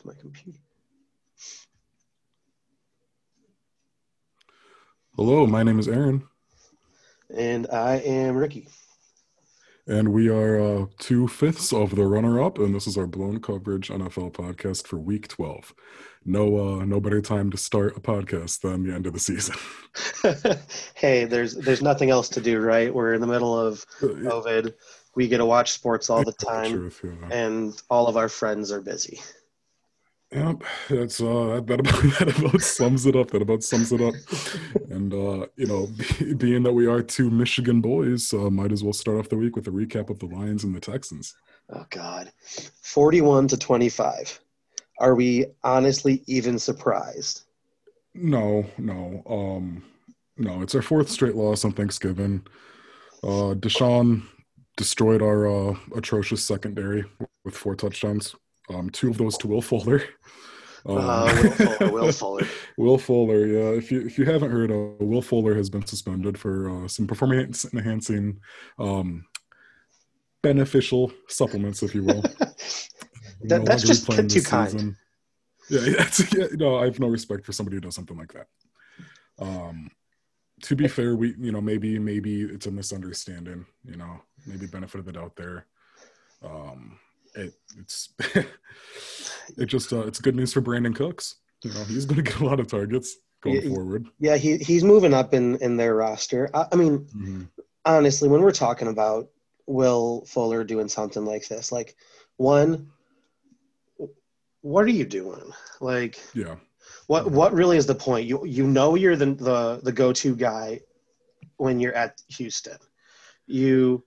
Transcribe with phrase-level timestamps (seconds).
[0.00, 0.58] to my computer.
[5.16, 6.22] Hello, my name is Aaron,
[7.34, 8.68] And I am Ricky.
[9.86, 13.88] and we are uh, two fifths of the runner-up, and this is our blown coverage
[13.88, 15.74] NFL podcast for Week 12.
[16.24, 19.56] No, uh, no better time to start a podcast than the end of the season.
[20.94, 22.94] hey, there's there's nothing else to do, right?
[22.94, 24.74] We're in the middle of COVID.
[25.16, 27.28] We get to watch sports all the time, Truth, yeah.
[27.30, 29.20] and all of our friends are busy.
[30.32, 33.30] Yep, that's uh, that, that, about, that about sums it up.
[33.32, 34.14] That about sums it up.
[34.90, 38.84] and uh, you know, be, being that we are two Michigan boys, uh, might as
[38.84, 41.34] well start off the week with a recap of the Lions and the Texans.
[41.68, 42.30] Oh God,
[42.82, 44.38] forty-one to twenty-five.
[45.00, 47.42] Are we honestly even surprised?
[48.14, 49.82] No, no, um,
[50.36, 50.62] no.
[50.62, 52.46] It's our fourth straight loss on Thanksgiving.
[53.24, 54.22] Uh, Deshaun
[54.76, 57.04] destroyed our uh, atrocious secondary
[57.44, 58.36] with four touchdowns.
[58.70, 60.02] Um, two of those to Will Fuller.
[60.86, 62.46] Um, Uh, Will Fuller, Will Fuller.
[62.78, 63.70] Will Fuller, yeah.
[63.76, 67.06] If you if you haven't heard, uh, Will Fuller has been suspended for uh, some
[67.06, 68.40] performance enhancing,
[68.78, 69.26] um,
[70.42, 72.22] beneficial supplements, if you will.
[73.42, 74.94] That- no that's just too this kind.
[75.70, 78.34] Yeah, yeah, it's, yeah, no, I have no respect for somebody who does something like
[78.34, 78.48] that.
[79.38, 79.90] Um,
[80.64, 83.64] to be fair, we you know maybe maybe it's a misunderstanding.
[83.84, 85.64] You know, maybe benefit of the doubt there.
[86.42, 86.98] Um,
[87.34, 88.10] it it's
[89.58, 91.36] it just uh, it's good news for Brandin Cooks.
[91.62, 94.06] You know, he's going to get a lot of targets going Yeah, forward.
[94.18, 96.48] Yeah, he he's moving up in in their roster.
[96.54, 97.48] I, I mean, Mhm.
[97.84, 99.28] honestly, when we're talking about
[99.66, 101.96] Will Fuller doing something like this, like
[102.36, 102.90] one,
[104.62, 105.52] what are you doing?
[105.80, 106.56] Like, Yeah,
[107.06, 108.26] what what really is the point?
[108.26, 110.80] You you know you're the the the go to guy
[111.56, 112.78] when you're at Houston.
[113.46, 114.04] You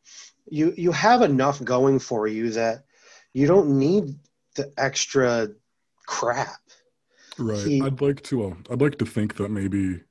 [0.50, 2.86] you you have enough going for you that
[3.34, 4.16] you don't need
[4.56, 5.50] the extra
[6.06, 6.60] crap.
[7.38, 7.66] right.
[7.66, 8.48] He- I'd like to.
[8.48, 10.02] Uh, I'd like to think that maybe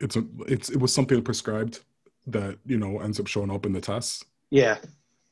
[0.00, 1.80] it's a it's it was something prescribed
[2.26, 4.24] that you know ends up showing up in the tests.
[4.50, 4.78] Yeah,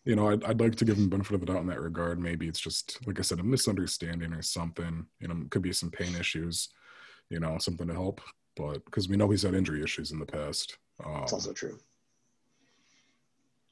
[0.04, 2.18] you know, I'd, I'd like to give him benefit of the doubt in that regard.
[2.18, 5.06] Maybe it's just, like I said, a misunderstanding or something.
[5.20, 6.70] You know, could be some pain issues,
[7.30, 8.20] you know, something to help.
[8.56, 10.76] But because we know he's had injury issues in the past.
[11.04, 11.78] Um, it's also true.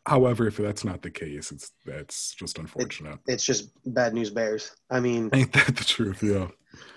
[0.07, 3.19] However, if that's not the case, it's that's just unfortunate.
[3.27, 4.75] It's just bad news bears.
[4.91, 6.23] I mean, Ain't that the truth?
[6.23, 6.49] Yeah.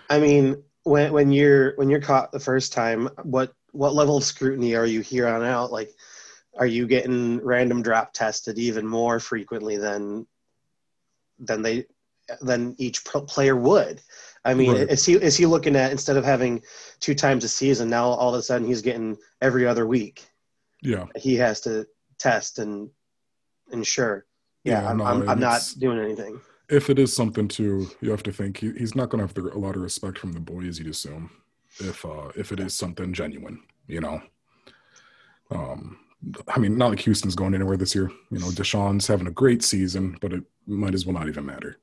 [0.09, 4.23] I mean, when when you're when you're caught the first time, what what level of
[4.23, 5.71] scrutiny are you here on out?
[5.71, 5.91] Like,
[6.57, 10.27] are you getting random drop tested even more frequently than
[11.39, 11.85] than they
[12.41, 14.01] than each pro- player would?
[14.45, 14.89] I mean, Right.
[14.89, 16.61] is he is he looking at instead of having
[16.99, 20.25] two times a season now all of a sudden he's getting every other week
[20.81, 21.05] Yeah.
[21.15, 21.87] he has to
[22.19, 22.89] test and
[23.71, 24.25] ensure.
[24.63, 26.39] Yeah, Yeah, I'm, no, I'm, I'm not doing anything.
[26.69, 29.33] If it is something to, you have to think he, he's not going to have
[29.33, 31.29] the, a lot of respect from the boys, you'd assume,
[31.79, 34.21] if uh, if it is something genuine, you know.
[35.51, 35.99] Um,
[36.47, 38.09] I mean, not like Houston's going anywhere this year.
[38.31, 41.77] You know, Deshaun's having a great season, but it might as well not even matter.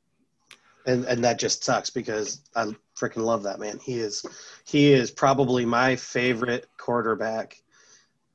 [0.87, 3.79] and and that just sucks because I freaking love that man.
[3.79, 4.25] He is
[4.65, 7.57] he is probably my favorite quarterback,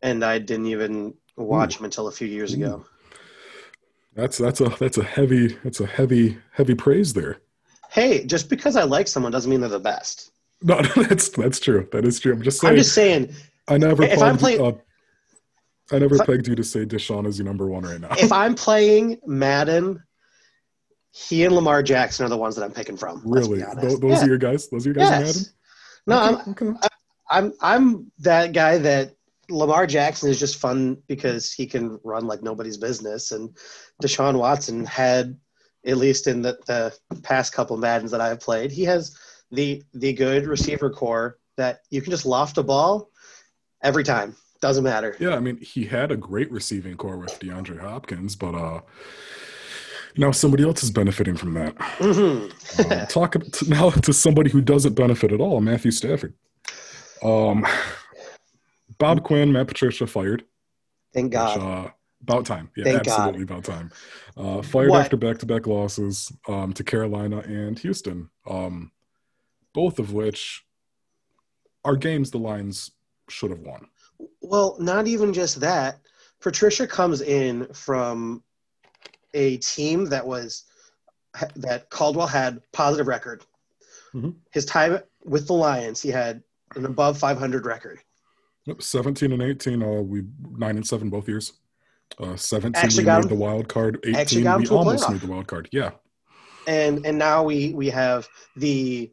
[0.02, 2.86] and I didn't even watch him until a few years ago.
[4.16, 7.42] That's that's a that's a heavy that's a heavy heavy praise there.
[7.92, 10.32] Hey, just because I like someone doesn't mean they're the best.
[10.62, 11.88] No, that's that's true.
[11.92, 12.34] That is true.
[12.34, 12.72] I'm just saying.
[12.72, 13.36] I'm just saying,
[13.68, 14.72] I never if I'm playing- uh,
[15.92, 18.08] I never I- you to say Deshaun is your number one right now.
[18.18, 20.02] if I'm playing Madden,
[21.12, 23.22] he and Lamar Jackson are the ones that I'm picking from.
[23.26, 24.24] really, those, those Yeah.
[24.24, 24.70] are your guys.
[24.70, 25.36] Those are your guys in Yes.
[25.36, 25.52] Madden.
[26.08, 26.88] No, I'm, Okay, okay.
[27.30, 29.15] I'm I'm that guy that
[29.50, 33.56] Lamar Jackson is just fun because he can run like nobody's business, and
[34.02, 35.38] Deshaun Watson had,
[35.86, 39.18] at least in the, the past couple Maddens that I've played, he has
[39.52, 43.10] the the good receiver corps that you can just loft a ball
[43.84, 44.36] every time.
[44.62, 45.16] Doesn't matter.
[45.20, 48.82] Yeah, I mean, he had a great receiving corps with DeAndre Hopkins, but uh,
[50.18, 51.76] now somebody else is benefiting from that.
[51.80, 52.48] hmm
[52.80, 56.34] Uh, talk to, now to somebody who doesn't benefit at all, Matthew Stafford.
[57.24, 57.66] Um,
[58.98, 60.44] Bob Quinn, Matt Patricia fired.
[61.14, 61.60] Thank Which, God.
[61.88, 62.70] uh, about time.
[62.76, 63.20] Yeah, Thank God.
[63.20, 63.92] absolutely about time.
[64.36, 65.02] Uh, fired What?
[65.02, 68.92] after back-to-back losses um, to Carolina and Houston, um,
[69.74, 70.66] both of which
[71.84, 72.92] are games the Lions
[73.30, 73.88] should have won.
[74.42, 76.00] Well, not even just that.
[76.42, 78.44] Patricia comes in from
[79.34, 80.64] a team that was
[81.58, 83.44] that Caldwell had positive record.
[84.14, 84.36] Mhm.
[84.52, 86.42] His time with the Lions, he had
[86.76, 88.00] an above 500 record.
[88.66, 89.84] Yep, 17 and 18.
[89.84, 91.54] Uh, we nine and seven both years.
[92.20, 94.00] Uh, 17 Actually we got made the wild card.
[94.06, 95.12] 18 we almost playoff.
[95.12, 95.70] made the wild card.
[95.72, 95.92] Yeah,
[96.68, 99.12] and and now we we have the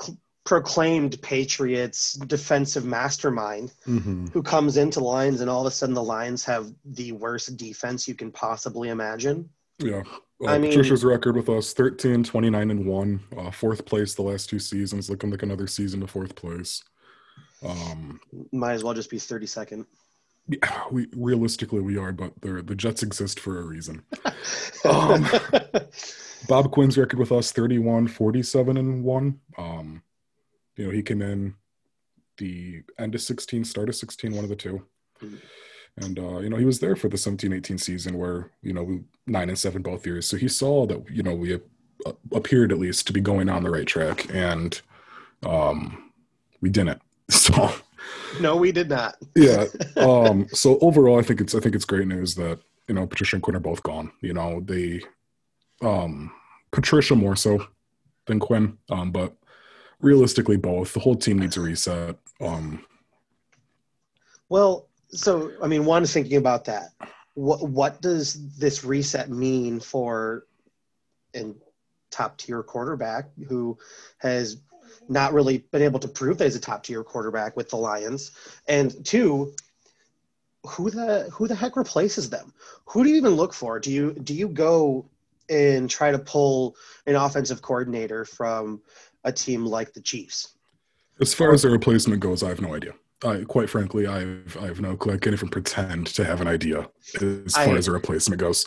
[0.00, 5.94] cl- proclaimed Patriots defensive mastermind hmm who comes into Lions, and all of a sudden
[5.94, 9.48] the Lions have the worst defense you can possibly imagine.
[9.78, 10.02] Yeah.
[10.42, 13.20] Uh, I mean- Patricia's record with us 13, 29, and 1.
[13.36, 15.10] Uh, fourth place the last two seasons.
[15.10, 16.82] Looking like another season to fourth place.
[17.64, 18.20] Um,
[18.52, 19.86] Might as well just be thirty second.
[20.48, 24.02] yeah, we realistically we are, but they're, the Jets exist for a reason.
[24.84, 25.26] Um,
[26.46, 29.40] Bob Quinn's record with us 31, 47, and 1.
[29.58, 30.02] Um,
[30.76, 31.56] you know, he came in
[32.36, 34.86] the end of 16, start of 16, one of the two.
[35.20, 35.40] Mhm.
[35.96, 38.84] And, uh, you know, he was there for the 17 18 season where, you know,
[38.84, 40.26] we nine and seven both years.
[40.26, 43.64] So he saw that, you know, we uh, appeared at least to be going on
[43.64, 44.32] the right track.
[44.32, 44.80] And
[45.44, 46.12] um,
[46.60, 47.02] we didn't.
[48.40, 49.16] No, we did not.
[49.36, 49.64] yeah.
[49.96, 53.36] Um, so overall, I think it's I think it's great news that you know Patricia
[53.36, 54.12] and Quinn are both gone.
[54.20, 55.02] You know they,
[55.82, 56.30] um,
[56.70, 57.66] Patricia more so
[58.26, 59.34] than Quinn, um, but
[60.00, 60.92] realistically, both.
[60.92, 62.16] The whole team needs a reset.
[62.40, 62.84] Um,
[64.48, 66.90] Well, so I mean, one is thinking about that.
[67.34, 70.46] What what does this reset mean for
[71.34, 71.54] a
[72.10, 73.78] top tier quarterback who
[74.18, 74.60] has
[75.08, 78.32] not really been able to prove that he's a top tier quarterback with the Lions?
[78.66, 79.54] And two,
[80.66, 82.52] who the who the heck replaces them?
[82.86, 83.78] Who do you even look for?
[83.78, 85.08] Do you do you go
[85.48, 86.76] and try to pull
[87.06, 88.82] an offensive coordinator from
[89.24, 90.54] a team like the Chiefs?
[91.20, 92.92] as far as the replacement goes, I have no idea.
[93.24, 95.14] I, quite frankly, I've I have no clue.
[95.14, 96.88] I can't even pretend to have an idea
[97.20, 98.66] as far I- as a replacement goes.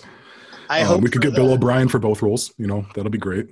[0.70, 2.54] I Um, hope we could get Bill O'Brien for both roles.
[2.58, 3.48] You know that'll be great.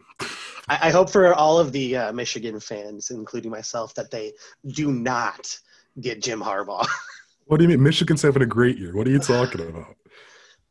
[0.69, 4.33] I, I hope for all of the uh, Michigan fans, including myself, that they
[4.68, 5.57] do not
[6.00, 6.88] get Jim Harbaugh.
[7.45, 7.81] What do you mean?
[7.81, 8.95] Michigan's having a great year.
[8.95, 9.95] What are you talking about?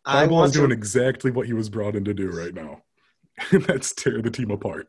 [0.05, 2.83] I Harbaugh's want doing to, exactly what he was brought in to do right now.
[3.51, 4.87] And that's tear the team apart.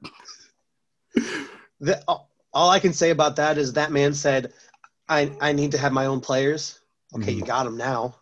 [1.79, 4.53] the, all all I can say about that is that man said,
[5.07, 6.79] "I I need to have my own players."
[7.15, 7.47] Okay, you Mhm.
[7.47, 8.13] got them now.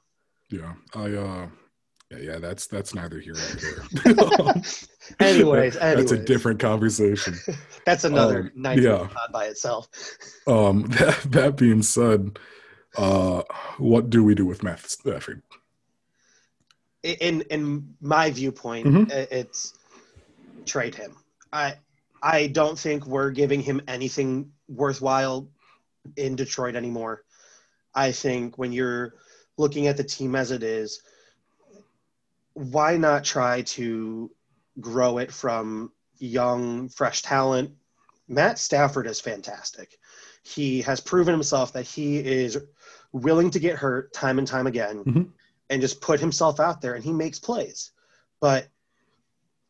[0.49, 0.73] Yeah.
[0.95, 1.47] I uh
[2.11, 4.53] yeah, yeah, that's that's neither here nor there.
[5.19, 7.35] Anyways, That- that's a different conversation.
[7.85, 9.07] That's another Um, night yeah.
[9.09, 9.87] pod by itself.
[10.45, 12.37] Um that, that being said,
[12.97, 13.43] uh
[13.77, 15.41] what do we do with Matt Stafford?
[17.03, 19.09] in in my viewpoint, Mhm.
[19.31, 19.73] it's
[20.65, 21.15] trade him.
[21.53, 21.75] I
[22.21, 25.47] I don't think we're giving him anything worthwhile
[26.17, 27.23] in Detroit anymore.
[27.95, 29.13] I think when you're
[29.57, 31.01] looking at the team as it is,
[32.57, 34.31] why not try to
[34.79, 37.71] grow it from young, fresh talent?
[38.27, 39.99] Matt Stafford is fantastic.
[40.41, 42.57] He has proven himself that he is
[43.11, 45.31] willing to get hurt time and time again Mhm.
[45.69, 47.91] and just put himself out there and he makes plays.
[48.39, 48.67] But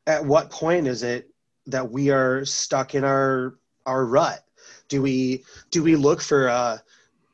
[0.06, 1.30] at what point is it
[1.66, 3.56] that we are stuck in our
[3.86, 4.44] our rut?
[4.88, 6.78] Do we do we look for uh,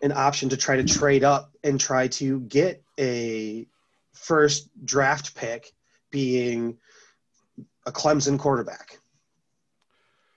[0.02, 3.68] an option to try to trade up and try to get a
[4.24, 5.74] first draft pick
[6.12, 6.78] being
[7.86, 9.00] a Clemson quarterback?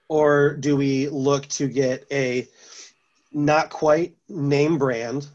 [0.09, 2.47] Or do we look to get a
[3.31, 5.27] not quite name brand,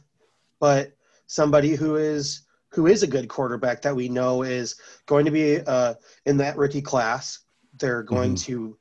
[0.61, 0.93] but
[1.27, 4.77] somebody who is who is a good quarterback that we know is
[5.07, 5.95] going to be uh,
[6.25, 7.41] in that rookie class.
[7.79, 8.77] They're going to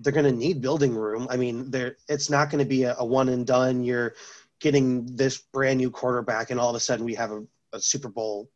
[0.00, 1.26] they're going to need building room.
[1.30, 3.84] I mean, there it's not going to be a, a one and done.
[3.84, 4.14] You're
[4.60, 8.08] getting this brand new quarterback, and all of a sudden we have a, a Super
[8.08, 8.50] Bowl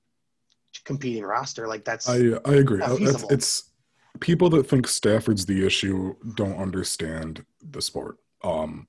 [0.85, 1.67] competing roster.
[1.69, 2.79] Like that's I I agree.
[2.79, 3.65] Not Uh, It's, it's
[4.21, 8.19] people that think Stafford's the issue don't understand the sport.
[8.45, 8.87] Um,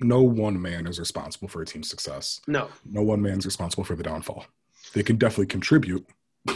[0.00, 2.40] no one man is responsible for a team's success.
[2.46, 4.46] no No one man's responsible for the downfall.
[4.94, 6.04] They can definitely contribute.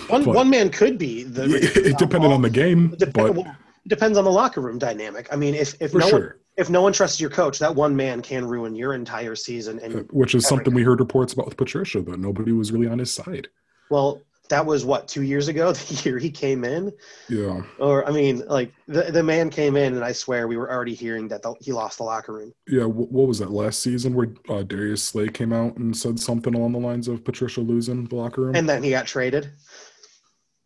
[0.09, 1.45] one one man could be the
[1.89, 3.57] it depended on the game, It dep- but well,
[3.87, 5.29] depends on the locker room dynamic.
[5.33, 8.23] I mean, if if no one if no one trusts your coach, that one man
[8.23, 9.79] can ruin your entire season.
[9.79, 12.99] And Which is something we heard reports about with Patricia that nobody was really on
[12.99, 13.49] his side.
[13.91, 16.93] well, that was what two years ago, the year he came in.
[17.29, 20.71] Yeah, Or I mean, like the the man came in, and I swear we were
[20.71, 22.53] already hearing that the, he lost the locker room.
[22.69, 22.85] yeah.
[22.85, 26.55] wh- What was that last season where uh, Darius Slay came out and said something
[26.55, 28.57] along the lines of Patricia losing the locker room?
[28.57, 29.51] And then he got traded.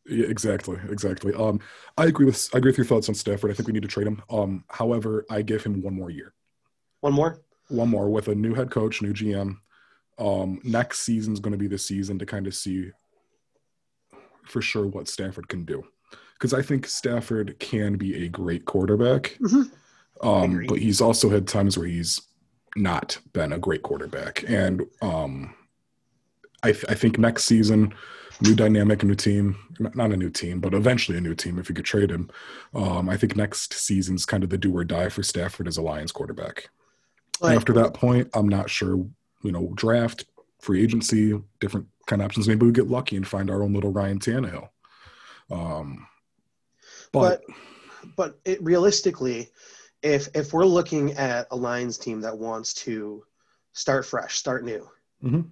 [0.06, 1.32] Yeah, exactly, exactly.
[1.34, 1.60] Um,
[1.96, 3.50] I agree with I agree with your thoughts on Stafford.
[3.50, 4.22] I think we need to trade him.
[4.30, 6.32] Um, however, I give him one more year,
[7.00, 7.40] One more.
[7.68, 9.56] one more with a new head coach, new GM.
[10.18, 12.90] Um, next season's going to be the season to kind of see
[14.44, 15.84] for sure what Stafford can do,
[16.34, 19.38] because I think Stafford can be a great quarterback.
[19.40, 19.70] Mhm.
[20.22, 22.20] Um, but he's also had times where he's
[22.76, 25.54] not been a great quarterback, and um,
[26.62, 27.94] I, th- I think next season
[28.42, 29.56] new dynamic, new team.
[29.78, 32.30] Not a new team, but eventually a new team if you could trade him.
[32.74, 35.82] Um, I think next season's kind of the do or die for Stafford as a
[35.82, 36.68] Lions quarterback.
[37.42, 39.06] After that point, I'm not sure.
[39.42, 40.26] You know, draft,
[40.60, 42.48] free agency, different kind of options.
[42.48, 44.68] Maybe we get lucky and find our own little Ryan Tannehill.
[45.50, 46.06] Um,
[47.12, 49.50] but, but but it realistically
[50.02, 53.22] if if we're looking at a lions team that wants to
[53.72, 54.88] start fresh start new
[55.22, 55.50] Mhm.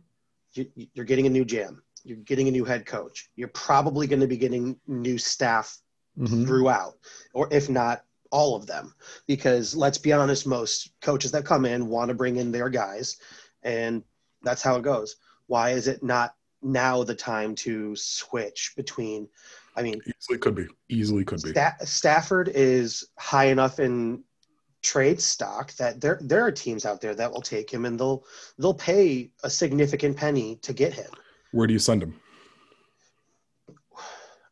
[0.54, 4.20] you, you're getting a new GM you're getting a new head coach you're probably going
[4.20, 5.78] to be getting new staff
[6.16, 6.46] Mhm.
[6.46, 6.94] throughout
[7.34, 8.94] or if not all of them
[9.26, 13.18] because let's be honest most coaches that come in want to bring in their guys
[13.62, 14.02] and
[14.42, 15.16] that's how it goes
[15.48, 19.28] why is it not now the time to switch between
[19.76, 21.50] i mean easily could be, easily could be.
[21.50, 24.22] Sta- Stafford is high enough in
[24.82, 28.24] trade stock that there there are teams out there that will take him and they'll
[28.58, 31.10] they'll pay a significant penny to get him.
[31.52, 32.14] Where do you send him?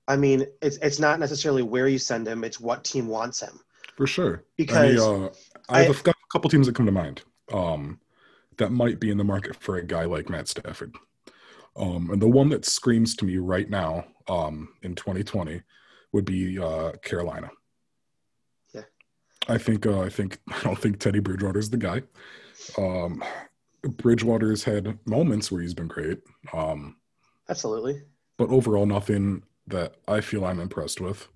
[0.08, 3.60] I mean, it's it's not necessarily where you send him; it's what team wants him.
[3.96, 4.44] For sure.
[4.56, 5.30] Because Any, uh,
[5.68, 7.22] I have a couple teams that come to mind
[7.52, 7.98] um,
[8.58, 10.94] that might be in the market for a guy like Matt Stafford.
[11.76, 15.62] Um, and the one that screams to me right now um, in 2020
[16.12, 17.50] would be uh, Carolina.
[18.74, 18.82] Yeah.
[19.48, 22.02] I think uh, I think I don't think Teddy Bridgewater's the guy.
[22.78, 23.22] Um,
[23.82, 26.20] Bridgewater's had moments where he's been great,
[26.52, 26.96] um,
[27.48, 28.02] Absolutely.
[28.36, 31.28] but overall nothing that I feel I'm impressed with.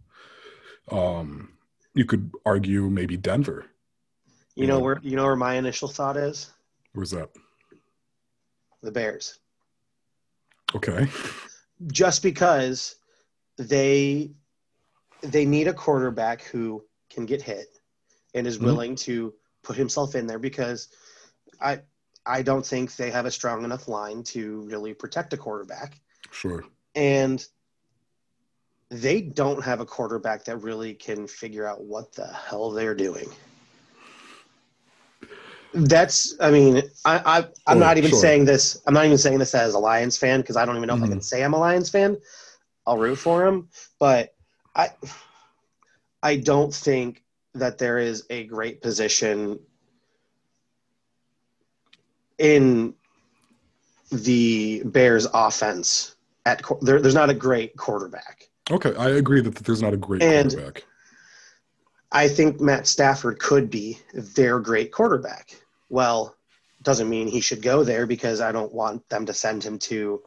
[0.90, 1.52] Um,
[1.94, 3.66] you could argue maybe Denver.
[4.56, 6.50] You know where you know where my initial thought is
[6.92, 7.30] Where's that?
[8.82, 9.38] the Bears,
[10.74, 11.08] Okay.
[11.88, 12.96] just because
[13.56, 14.30] they
[15.22, 17.66] they need a quarterback who can get hit
[18.34, 18.64] and is Mhm.
[18.64, 20.88] willing to put himself in there because
[21.60, 21.82] I
[22.26, 26.00] I don't think they have a strong enough line to really protect a quarterback.
[26.30, 26.64] Sure.
[26.94, 27.44] And
[28.90, 33.30] they don't have a quarterback that really can figure out what the hell they're doing.
[35.72, 38.18] That's I mean, I, I I'm Sure, not even sure.
[38.18, 40.88] saying this I'm not even saying this as a Lions fan because I don't even
[40.88, 41.20] know if I can mm-hmm.
[41.20, 42.16] say I'm a Lions fan.
[42.86, 44.34] I'll root for him, but
[44.74, 44.88] I
[46.22, 47.22] I don't think
[47.54, 49.58] that there is a great position
[52.38, 52.94] in
[54.10, 58.48] the Bears offense at there, there's not a great quarterback.
[58.70, 58.94] Okay.
[58.96, 60.84] I agree that there's not a great And- quarterback.
[62.12, 65.54] I think Matt Stafford could be their great quarterback.
[65.90, 66.34] Well,
[66.82, 70.22] doesn't mean he should go there because I don't want them to send him to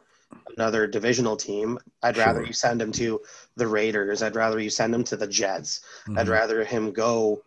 [0.56, 1.78] another divisional team.
[2.02, 2.46] I'd rather Sure.
[2.46, 3.20] you send him to
[3.56, 4.22] the Raiders.
[4.22, 5.80] I'd rather you send him to the Jets.
[6.16, 6.30] I'd Mhm.
[6.30, 7.42] rather him go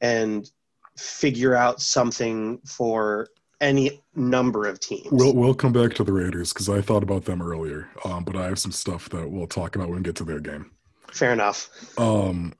[0.00, 0.50] and
[0.96, 3.28] figure out something for
[3.60, 5.08] any number of teams.
[5.10, 8.34] We'll we'll come back to the Raiders because I thought about them earlier, um, but
[8.36, 10.70] I have some stuff that we'll talk about when we get to their game.
[11.12, 11.68] Fair enough.
[11.98, 12.54] Um,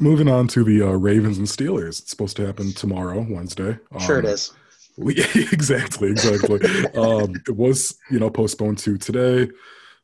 [0.00, 2.00] moving on to the uh, Ravens and Steelers.
[2.00, 3.78] It's supposed to happen tomorrow, Wednesday.
[3.92, 4.52] Um, Sure it is.
[4.98, 5.16] we-
[5.52, 6.60] exactly, exactly.
[6.94, 9.50] um, it was you know postponed to today.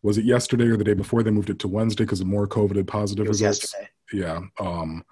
[0.02, 1.22] Was it yesterday or the day before?
[1.24, 3.74] They moved it to Wednesday because of more COVID positive It was results.
[3.74, 3.88] yesterday.
[4.12, 4.40] Yeah.
[4.64, 5.04] Um,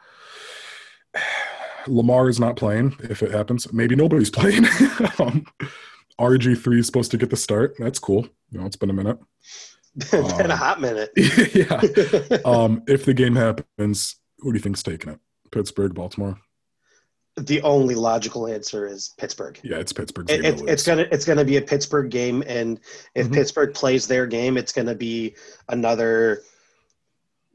[1.88, 3.72] Lamar is not playing if it happens.
[3.72, 4.64] Maybe nobody's playing.
[5.18, 5.44] um,
[6.20, 7.74] RG3 is supposed to get the start.
[7.78, 8.28] That's cool.
[8.50, 9.18] You know, it's been a minute.
[9.96, 11.10] it's been a Um, hot minute.
[11.16, 12.38] yeah.
[12.44, 15.18] Um, if the game happens, who do you think's taking it?
[15.50, 16.38] Pittsburgh, Baltimore?
[17.36, 19.58] the only logical answer is Pittsburgh.
[19.64, 20.30] Yeah, it's Pittsburgh.
[20.30, 22.80] It, it's it's gonna it's gonna be a Pittsburgh game, and
[23.16, 23.34] if Mhm.
[23.34, 25.34] Pittsburgh plays their game, it's gonna be
[25.68, 26.44] another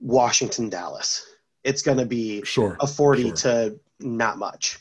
[0.02, 1.26] Washington Dallas.
[1.64, 2.76] It's gonna be sure.
[2.82, 3.36] a forty sure.
[3.36, 4.78] to not much.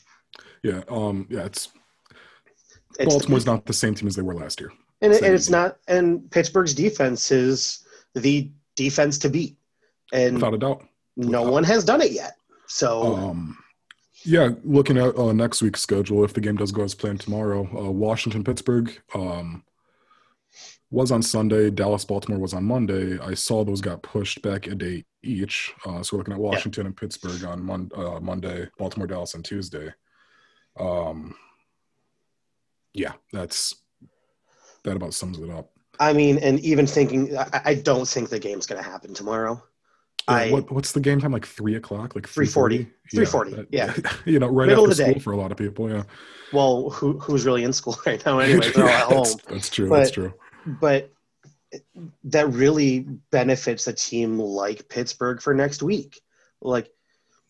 [0.63, 0.81] Yeah.
[0.89, 1.45] Um, yeah.
[1.45, 1.69] It's
[2.99, 4.71] It's, Baltimore's not the same team as they were last year.
[5.01, 5.77] and, it, and it's not.
[5.87, 9.57] And Pittsburgh's defense is the defense to beat,
[10.13, 10.83] and Without a doubt.
[11.15, 12.35] No one has done it yet.
[12.67, 13.57] So Um,
[14.23, 17.67] yeah, looking at uh, next week's schedule, if the game does go as planned tomorrow,
[17.75, 19.63] uh, Washington Pittsburgh um,
[20.91, 21.69] was on Sunday.
[21.69, 23.17] Dallas Baltimore was on Monday.
[23.19, 25.73] I saw those got pushed back a day each.
[25.85, 29.43] Uh, so we're looking at Washington and Pittsburgh on mon- uh, Monday, Baltimore Dallas on
[29.43, 29.91] Tuesday.
[30.79, 31.35] Um,
[32.93, 33.75] yeah, that's
[34.83, 35.71] that about sums it up.
[35.99, 39.61] I mean, and even thinking, I, I don't think the game's gonna happen tomorrow.
[40.29, 41.31] Yeah, I what, what's the game time?
[41.31, 42.87] Like three o'clock, like 3:40.
[43.13, 43.21] 3:40?
[43.25, 43.93] 3:40, that- yeah.
[44.25, 45.19] you know, right Middle after school day.
[45.19, 45.89] for a lot of people.
[45.89, 46.03] Yeah,
[46.53, 48.39] well, who who's really in school right now?
[48.39, 49.39] Anyway, they're all at that's, home.
[49.49, 49.89] that's true.
[49.89, 50.33] But- that's true.
[50.65, 51.11] but
[52.25, 52.99] that really
[53.31, 56.19] benefits a team like Pittsburgh for next week.
[56.61, 56.89] Like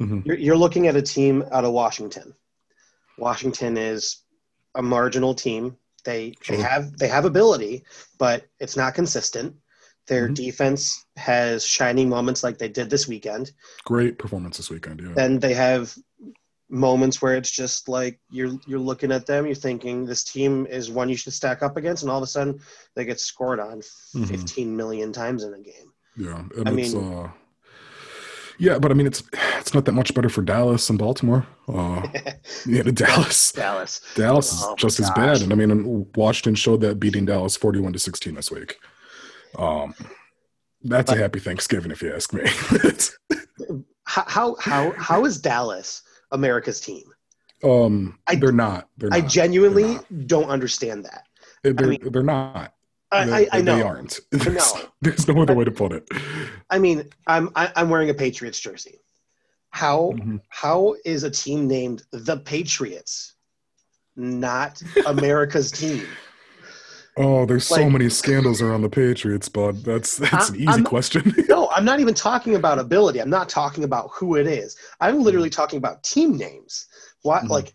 [0.01, 0.25] Mhm.
[0.25, 2.33] you're, you're looking at a team out of Washington.
[3.17, 4.23] Washington is
[4.75, 5.77] a marginal team.
[6.05, 6.55] They Sure.
[6.57, 7.83] they have they have ability,
[8.17, 9.55] but it's not consistent.
[10.11, 10.35] Their Mhm.
[10.35, 13.53] defense has shining moments like they did this weekend.
[13.85, 14.99] Great performance this weekend.
[14.99, 15.13] Yeah.
[15.15, 15.95] Then they have
[16.69, 20.91] moments where it's just like you're you're looking at them, you're thinking this team is
[20.91, 22.59] one you should stack up against, and all of a sudden
[22.95, 23.79] they get scored on
[24.13, 24.27] Mhm.
[24.27, 25.89] 15 million times in a game.
[26.17, 27.31] Yeah, and I it's mean- uh,
[28.57, 29.23] yeah, but I mean, it's
[29.59, 31.47] it's not that much better for Dallas and Baltimore.
[31.69, 32.01] Uh,
[32.65, 34.01] yeah, the Dallas, Dallas.
[34.15, 37.55] Dallas is Oh my just as bad, and I mean, Washington showed that beating Dallas
[37.55, 38.77] forty-one to sixteen this week.
[39.57, 39.93] Um,
[40.83, 42.43] that's a happy Thanksgiving, if you ask me.
[44.05, 47.03] How how how, is Dallas America's team?
[47.63, 48.89] um, I- they're not.
[48.97, 49.17] They're not.
[49.17, 51.23] I genuinely they're don't understand that.
[51.63, 52.73] They're, mean- they're not.
[53.13, 53.75] I, I, I know.
[53.77, 54.19] They aren't.
[54.31, 54.81] There's, know.
[55.01, 56.07] there's no other way to put it.
[56.69, 58.99] I mean, I'm I, I'm wearing a Patriots jersey.
[59.69, 60.41] How Mhm.
[60.49, 63.35] how is a team named the Patriots
[64.17, 66.05] not America's team?
[67.17, 69.83] Oh, there's so many scandals around the Patriots, bud.
[69.83, 71.33] That's that's an I'm- easy I'm- question.
[71.49, 73.19] No, I'm not even talking about ability.
[73.19, 74.77] I'm not talking about who it is.
[75.01, 76.87] I'm literally talking about team names.
[77.23, 77.49] What Mhm.
[77.49, 77.73] like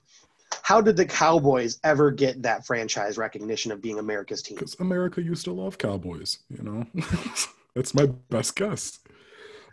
[0.62, 4.57] how did the Cowboys ever get that franchise recognition of being America's team?
[4.57, 6.87] Because America used to love Cowboys, you know.
[7.75, 8.99] That's my best guess.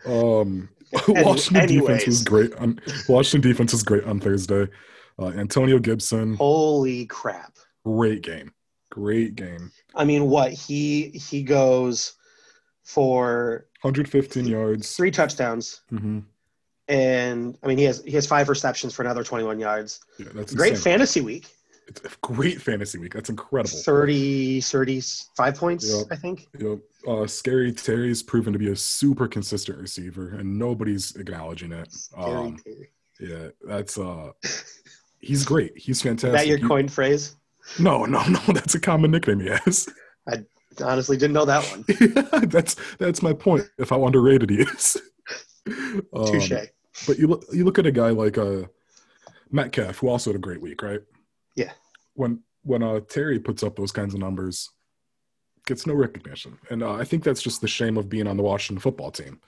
[0.06, 0.68] Um,
[1.08, 2.54] Washington defense was great.
[2.56, 2.78] On,
[3.08, 4.68] Washington defense was great on Thursday.
[5.18, 7.56] Uh, Antonio Gibson, Holy crap.
[7.84, 8.52] great game,
[8.94, 9.72] great game.
[9.94, 12.14] I mean, what he he goes
[12.84, 14.94] for 115 yards.
[14.96, 16.20] three touchdowns hmm
[16.88, 20.00] and I mean he has he has five receptions for another 21 yards.
[20.18, 20.92] Yeah, that's Great insane.
[20.92, 21.46] fantasy week.
[21.88, 23.14] It's a great fantasy week.
[23.14, 23.78] That's incredible.
[23.78, 26.06] 30 35 points, Yep.
[26.10, 26.46] I think.
[26.58, 26.78] Yep.
[27.08, 31.90] Uh, Scary Terry's proven to be a super consistent receiver, and nobody's acknowledging it.
[31.92, 32.90] Scary Um, Terry.
[33.20, 34.32] yeah, that's uh,
[35.20, 35.72] he's great.
[35.76, 36.32] He's Is fantastic.
[36.38, 37.34] that your He- coined phrase?
[37.78, 38.38] No, no, no.
[38.48, 39.88] That's a common nickname Yes.
[40.28, 40.38] I
[40.82, 42.48] Honestly, didn't know that one.
[42.48, 43.70] that's that's my point.
[43.78, 44.96] If how underrated he is.
[46.12, 46.52] Um, Touche.
[47.06, 48.64] but you look you look at a guy like uh,
[49.50, 51.00] Metcalf, who also had a great week, right?
[51.56, 51.72] Yeah.
[52.12, 54.68] When when uh, Terry puts up those kinds of numbers,
[55.64, 58.42] gets no recognition, and uh, I think that's just the shame of being on the
[58.42, 59.40] Washington football team.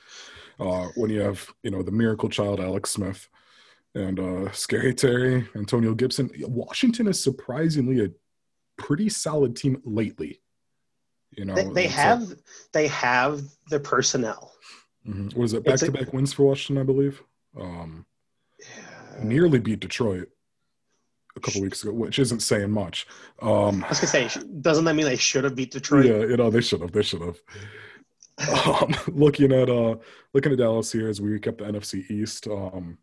[0.58, 3.28] Uh, when you have you know the miracle child Alex Smith
[3.96, 8.10] and uh, Scary Terry, Antonio Gibson, Washington is surprisingly a
[8.76, 10.42] pretty solid team lately.
[11.30, 12.34] You know, they, they have
[12.72, 14.52] they have the personnel.
[15.06, 15.34] Mhm.
[15.34, 15.64] What is it?
[15.64, 17.22] Back to back wins for Washington, I believe.
[17.58, 18.04] Um,
[19.22, 20.28] nearly beat Detroit
[21.34, 23.06] a couple weeks ago, which isn't saying much.
[23.40, 26.04] Um, I was gonna say, doesn't that mean they should have beat Detroit?
[26.04, 26.92] yeah, you know they should have.
[26.92, 27.38] They should have.
[28.38, 29.96] Um, looking at uh,
[30.34, 32.46] looking at Dallas here as we recap the NFC East.
[32.46, 32.98] Um,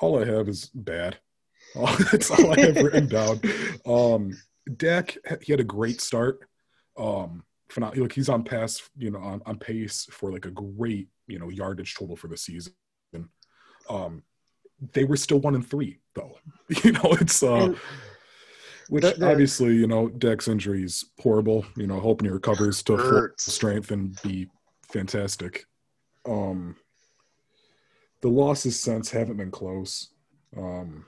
[0.00, 1.18] all I have is bad.
[1.74, 3.40] That's all I have written down.
[3.86, 4.36] Um,
[4.76, 6.40] Dak, he had a great start.
[6.96, 10.50] Um, for not, look, he's on pass, you know, on, on pace for like a
[10.50, 12.72] great, you know, yardage total for the season.
[13.90, 14.22] Um,
[14.92, 16.38] they were still one and three though.
[16.84, 17.76] You know, it's uh, And
[18.88, 21.66] which the- the- obviously, you know, Dak's injury is horrible.
[21.76, 24.48] You know, hoping he recovers to full strength and be
[24.92, 25.66] fantastic.
[26.26, 26.76] Um,
[28.24, 30.08] the losses since haven't been close.
[30.56, 31.04] Um,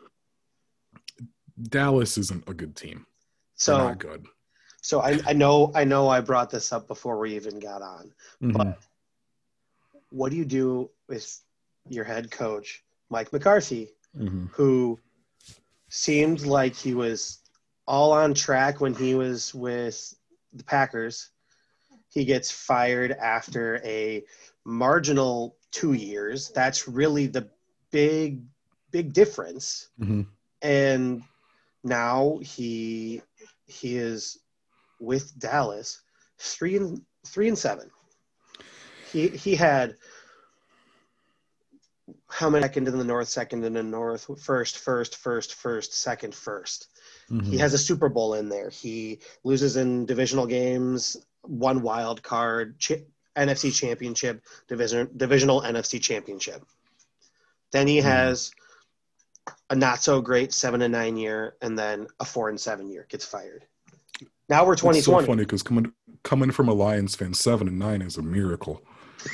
[1.70, 2.98] Dallas isn't a good team.
[2.98, 3.06] They're
[3.56, 4.26] So not good.
[4.82, 8.12] so I, I know I know I brought this up before we even got on.
[8.42, 8.76] Mhm.
[10.10, 11.40] What do you do with
[11.88, 14.50] your head coach, Mike McCarthy, Mhm.
[14.50, 15.00] who
[15.88, 17.38] seemed like he was
[17.86, 20.14] all on track when he was with
[20.52, 21.30] the Packers.
[22.10, 24.22] He gets fired after a
[24.66, 26.50] marginal two years.
[26.50, 27.48] That's really the
[27.92, 28.42] big,
[28.90, 29.88] big difference.
[29.98, 30.26] Mhm.
[30.60, 31.22] And
[31.84, 33.22] now he
[33.66, 34.38] he is
[34.98, 36.00] with Dallas,
[36.38, 37.90] three and three and seven.
[39.12, 39.96] He he had
[42.28, 46.34] how many second in the north, second in the north, first, first, first, first, second,
[46.34, 46.88] first.
[47.30, 47.44] Mhm.
[47.44, 48.70] He has a Super Bowl in there.
[48.70, 53.04] He loses in divisional games, one wild card, chi-
[53.36, 56.62] NFC championship, division, divisional NFC championship.
[57.72, 58.04] Then he Mhm.
[58.04, 58.52] has
[59.70, 63.06] a not so great seven and nine year, and then a four and seven year.
[63.08, 63.64] Gets fired.
[64.48, 67.78] Now we're It's twenty so funny because coming coming from a Lions fan, seven and
[67.78, 68.82] nine is a miracle.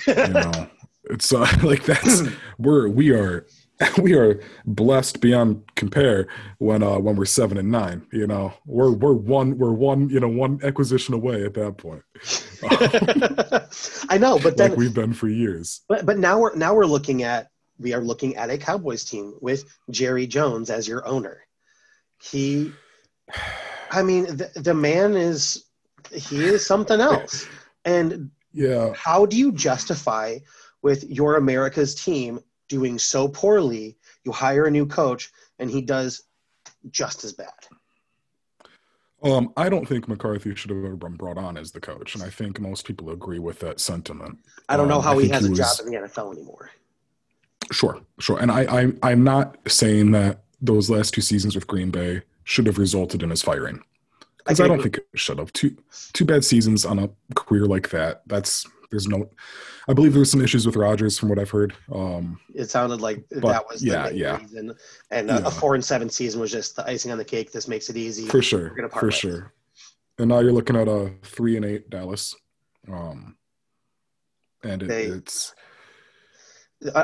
[0.07, 0.69] You know,
[1.05, 2.23] it's uh, like that's
[2.59, 3.47] we're we are
[3.99, 8.07] we are blessed beyond compare when uh when we're seven and nine.
[8.13, 12.03] You know, we're we're one we're one you know one acquisition away at that point,
[14.11, 15.83] I know, but then like we've been for years.
[15.89, 19.35] But but now we're now we're looking at we are looking at a Cowboys team
[19.41, 21.41] with Jerry Jones as your owner.
[22.23, 22.73] He,
[23.91, 25.65] I mean, the, the man is
[26.13, 27.47] he is something else.
[27.85, 28.93] And Yeah.
[28.95, 30.39] How do you justify
[30.83, 32.41] with your America's team
[32.73, 33.97] doing so poorly?
[34.25, 36.23] You hire a new coach and he does
[36.91, 37.53] just as bad.
[39.23, 42.25] Um, I don't think McCarthy should have ever been brought on as the coach, and
[42.25, 44.39] I think most people agree with that sentiment.
[44.69, 46.71] I don't know Um, how he has a was- job in the NFL anymore.
[47.71, 48.39] Sure, sure.
[48.39, 52.67] And I, I I'm not saying that those last two seasons with Green Bay should
[52.67, 53.81] have resulted in his firing.
[54.39, 55.53] Because I I, don't think it should have.
[55.53, 55.77] Two
[56.13, 58.23] two bad seasons on a career like that.
[58.27, 59.29] That's there's no
[59.89, 61.75] I believe there was some issues with Rodgers from what I've heard.
[61.93, 64.37] Um It sounded like But, that was the yeah, yeah.
[64.39, 64.75] reason.
[65.11, 65.47] And a, Yeah.
[65.47, 67.51] a four and seven season was just the icing on the cake.
[67.51, 68.27] This makes it easy.
[68.27, 68.77] for sure.
[68.93, 69.15] For ways.
[69.15, 69.53] sure.
[70.19, 72.37] And now you're looking at a three and eight Dallas.
[72.87, 73.37] Um
[74.63, 75.55] and it, They- it's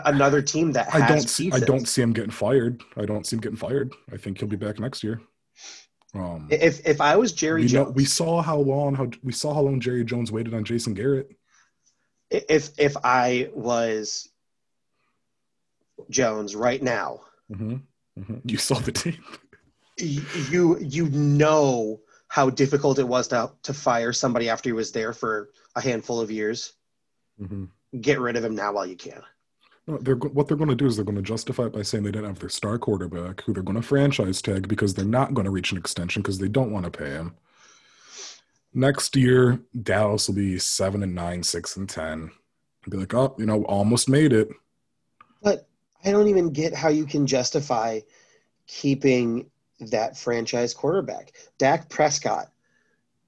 [0.05, 2.83] another team that has I don't see, I don't see him getting fired.
[2.97, 3.93] I don't see him getting fired.
[4.13, 5.21] I think he'll be back next year.
[6.15, 9.53] Um If if I was Jerry we, know, we saw how long how we saw
[9.55, 11.31] how long Jerry Jones waited on Jason Garrett.
[12.31, 14.29] If if I was
[16.11, 17.21] Jones right now,
[17.55, 17.77] hmm
[18.45, 19.23] You saw the team.
[20.01, 24.93] y- you you know how difficult it was to to fire somebody after he was
[24.93, 26.75] there for a handful of years.
[27.39, 27.65] hmm
[28.01, 29.23] Get rid of him now while you can.
[29.87, 32.05] No, they're what they're going to do is they're going to justify it by saying
[32.05, 35.33] they didn't have their star quarterback, who they're going to franchise tag because they're not
[35.33, 37.35] going to reach an extension because they don't want to pay him.
[38.79, 42.31] Next year, Dallas will be seven and nine, six and ten.
[42.85, 44.49] And be like, oh, you know, almost made it.
[45.43, 45.67] But
[46.05, 47.99] I don't even get how you can justify
[48.69, 51.33] keeping that franchise quarterback.
[51.59, 52.53] Dak Prescott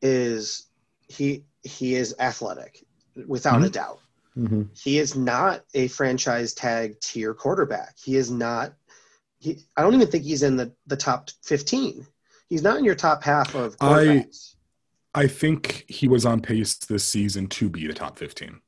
[0.02, 0.68] is
[1.08, 2.84] he he is athletic
[3.26, 3.72] without a Mhm.
[3.72, 3.98] doubt.
[4.36, 4.62] Mm-hmm.
[4.72, 7.96] He is not a franchise tag tier quarterback.
[7.98, 8.72] He is not
[9.40, 12.06] he I don't even think he's in the, the top 15.
[12.48, 14.54] He's not in your top half of I- quarterbacks.
[15.14, 18.60] I think he was on pace this season to be the top fifteen,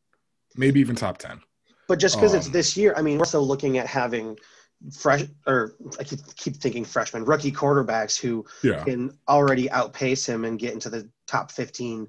[0.57, 1.41] maybe even top ten.
[1.89, 4.39] But just because it's Um, this year, I mean, we're still looking at having
[4.93, 10.45] fresh or I keep, keep thinking freshmen, rookie quarterbacks who Yeah, can already outpace him
[10.45, 12.09] and get into the top 15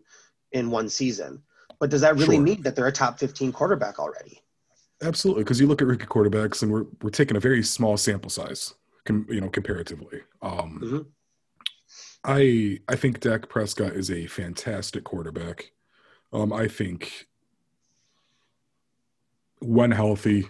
[0.53, 1.43] in one season.
[1.79, 2.43] But does that really Sure.
[2.43, 4.41] mean that they're a top 15 quarterback already?
[5.03, 5.43] absolutely.
[5.43, 8.73] Because you look at rookie quarterbacks, and we're we're taking a very small sample size,
[9.05, 10.21] com, you know, comparatively.
[10.41, 11.05] Um, Mhm.
[12.23, 15.71] I I think Dak Prescott is a fantastic quarterback.
[16.31, 17.27] Um, I think
[19.59, 20.47] when healthy,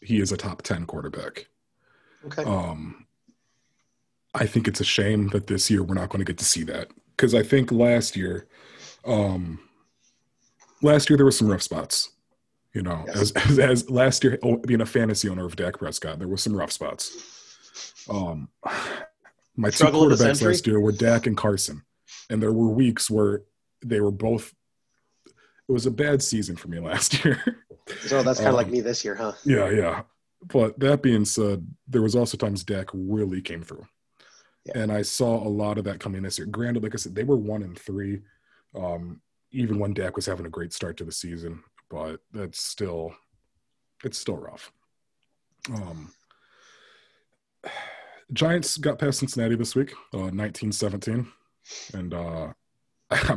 [0.00, 1.46] he is a top ten quarterback.
[2.26, 2.44] Okay.
[2.44, 3.06] Um,
[4.34, 6.62] I think it's a shame that this year we're not going to get to see
[6.64, 8.46] that because I think last year,
[9.04, 9.58] um,
[10.82, 12.10] last year there were some rough spots.
[12.74, 13.16] You know, Yes.
[13.16, 16.36] as, as as last year oh, being a fantasy owner of Dak Prescott, there were
[16.36, 17.16] some rough spots.
[18.10, 18.48] Um,
[19.56, 21.82] my two Struggle of quarterbacks last year were Dak and Carson,
[22.30, 23.42] and there were weeks where
[23.84, 24.54] they were both.
[25.26, 27.42] It was a bad season for me last year.
[28.00, 29.32] so that's kind of like um, me this year, huh?
[29.44, 30.02] Yeah, yeah.
[30.44, 33.86] But that being said, there was also times Dak really came through.
[34.64, 34.78] Yeah.
[34.78, 36.46] And I saw a lot of that coming this year.
[36.46, 38.22] Granted, like I said, they were one and three,
[38.74, 43.14] um, even when Dak was having a great start to the season, but that's still
[44.04, 44.72] it's still rough.
[45.72, 46.12] Um
[48.32, 51.26] Giants got past Cincinnati this week, uh 1917.
[51.94, 52.52] And uh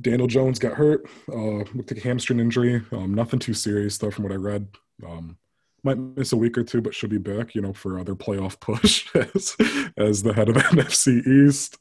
[0.00, 2.82] Daniel Jones got hurt, uh, with a hamstring injury.
[2.92, 4.66] Um, nothing too serious though, from what I read.
[5.06, 5.36] Um,
[5.84, 7.54] might miss a week or two, but should be back.
[7.54, 9.56] You know, for other playoff push as
[9.96, 11.78] as the head of NFC East.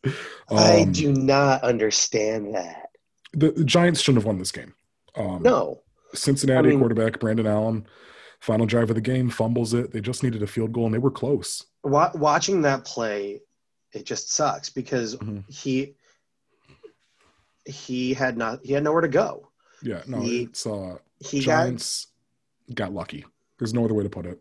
[0.50, 2.88] I Um, do not understand that.
[3.34, 4.74] The, the Giants shouldn't have won this game.
[5.16, 5.82] Um, No.
[6.14, 7.86] Cincinnati I mean- quarterback Brandon Allen,
[8.42, 9.92] final drive of the game, fumbles it.
[9.92, 11.66] They just needed a field goal and they were close.
[11.84, 13.42] Wa- watching that play,
[13.94, 15.44] it just sucks because Mhm.
[15.50, 15.96] he
[17.66, 19.52] he had not he had nowhere to go.
[19.82, 22.08] Yeah, no, He- it's uh, He got Giants
[22.74, 23.26] got lucky.
[23.60, 24.40] There's no other way to put it.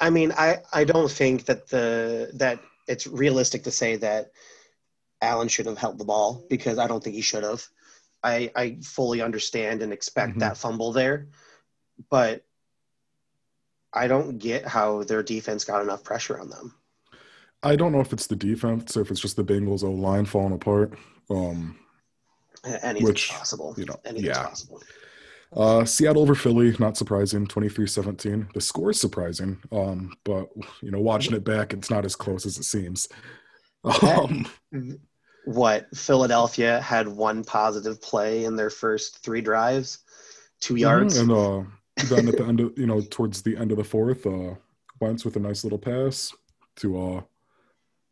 [0.00, 4.30] I mean, I, I don't think that the that it's realistic to say that
[5.22, 7.66] Allen should have held the ball because I don't think he should have.
[8.22, 10.40] I I fully understand and expect Mhm.
[10.40, 11.28] that fumble there,
[12.10, 12.44] but
[13.96, 16.74] I don't get how their defense got enough pressure on them.
[17.62, 20.26] I don't know if it's the defense or if it's just the Bengals O line
[20.26, 20.96] falling apart.
[21.30, 21.78] Um,
[22.64, 23.74] Anything's Which, possible.
[23.78, 24.46] you know, Anything's yeah.
[24.46, 24.82] possible.
[25.56, 28.52] uh, Seattle over Philly, not surprising, 23-17.
[28.52, 30.48] The score is surprising, um, but
[30.82, 33.08] you know, watching it back, it's not as close as it seems.
[34.02, 34.46] Um,
[35.44, 40.00] What Philadelphia had one positive play in their first three drives,
[40.60, 41.18] two yards.
[41.18, 41.62] And uh,
[42.04, 44.54] then at the end of you know towards the end of the fourth, uh,
[45.00, 46.34] Wentz with a nice little pass
[46.76, 47.20] to uh,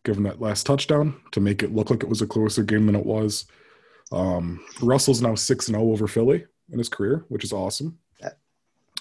[0.04, 2.86] give him that last touchdown to make it look like it was a closer game
[2.86, 3.46] than it was.
[4.12, 7.98] Um, Russell's now six and zero over Philly in his career, which is awesome.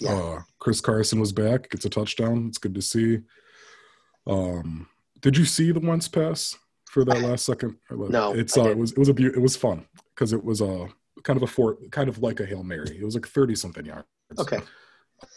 [0.02, 0.13] Yeah.
[0.15, 2.48] Uh, Chris Carson was back, gets a touchdown.
[2.48, 3.19] It's good to see.
[4.26, 4.88] Um,
[5.22, 6.58] did you see the Wentz pass
[6.89, 7.78] for that last second?
[7.91, 10.43] No, it's I uh, it was it was a beau- it was fun because it
[10.43, 10.88] was a
[11.24, 12.98] kind of a four kind of like a hail mary.
[12.98, 14.08] It was like thirty something yards.
[14.39, 14.60] Okay.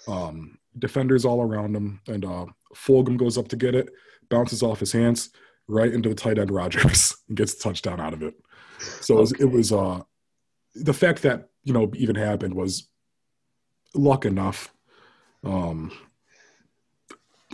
[0.09, 3.90] Um, defenders all around him, and uh, Fulgham goes up to get it,
[4.28, 5.30] bounces off his hands
[5.68, 8.35] right into the tight end Rodgers and gets the touchdown out of it.
[8.78, 10.02] So it was, it was uh,
[10.74, 12.88] the fact that you know even happened was
[13.94, 14.72] luck enough.
[15.44, 15.90] Um,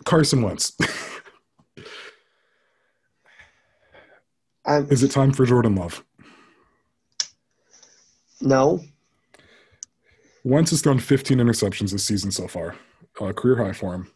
[0.04, 0.76] Carson Wentz.
[4.68, 6.04] Is it time for Jordan Love?
[8.40, 8.80] no.
[10.44, 12.74] Wentz has thrown 15 interceptions this season so far,
[13.20, 14.10] uh, career high for him.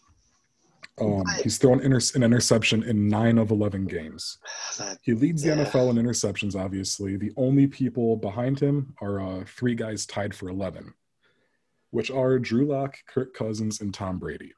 [0.98, 4.38] Um, he's thrown inter- an interception in nine of 11 games.
[4.78, 5.56] That- He leads the Yeah.
[5.64, 7.16] NFL in interceptions, obviously.
[7.16, 10.94] The only people behind him are uh, three guys tied for 11,
[11.90, 14.52] which are Drew Lock, Kirk Cousins, and Tom Brady.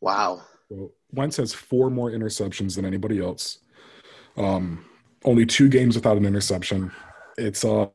[0.00, 0.42] wow.
[0.68, 3.58] So Wentz has four more interceptions than anybody else.
[4.36, 4.84] Um,
[5.24, 6.92] only two games without an interception.
[7.38, 7.88] It's uh,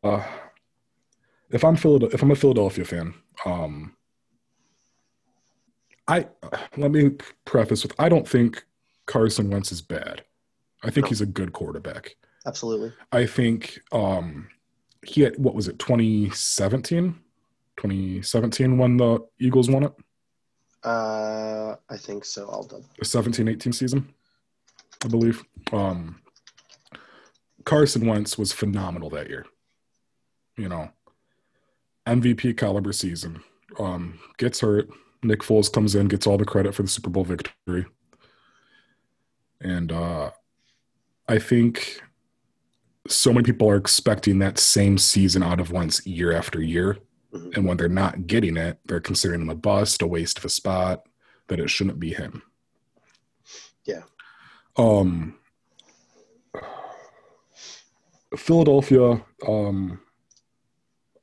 [1.53, 3.13] if I'm Philad- if I'm a Philadelphia fan,
[3.45, 3.95] um,
[6.07, 6.27] I
[6.77, 7.11] let me
[7.45, 8.65] preface with I don't think
[9.05, 10.23] Carson Wentz is bad.
[10.83, 11.09] I think No.
[11.09, 12.15] he's a good quarterback.
[12.45, 12.91] Absolutely.
[13.11, 14.49] I think um,
[15.05, 17.15] he had what was it 2017,
[17.77, 19.93] 2017 when the Eagles won it.
[20.83, 22.45] Uh, I think so.
[22.47, 22.83] All done.
[22.99, 24.13] the 17 18 season,
[25.03, 25.41] I believe.
[25.71, 26.19] Um,
[27.63, 29.45] Carson Wentz was phenomenal that year.
[30.57, 30.89] You know,
[32.05, 33.41] MVP caliber season.
[33.79, 34.89] Um, gets hurt.
[35.23, 37.85] Nick Foles comes in, gets all the credit for the Super Bowl victory.
[39.61, 40.31] And uh,
[41.29, 42.01] I think
[43.07, 46.97] so many people are expecting that same season out of Wentz year after year.
[47.33, 47.55] Mhm.
[47.55, 50.49] And when they're not getting it, they're considering him a bust, a waste of a
[50.49, 51.07] spot,
[51.47, 52.41] that it shouldn't be him.
[53.85, 54.03] Yeah.
[54.77, 55.35] Um
[58.37, 59.99] Philadelphia, um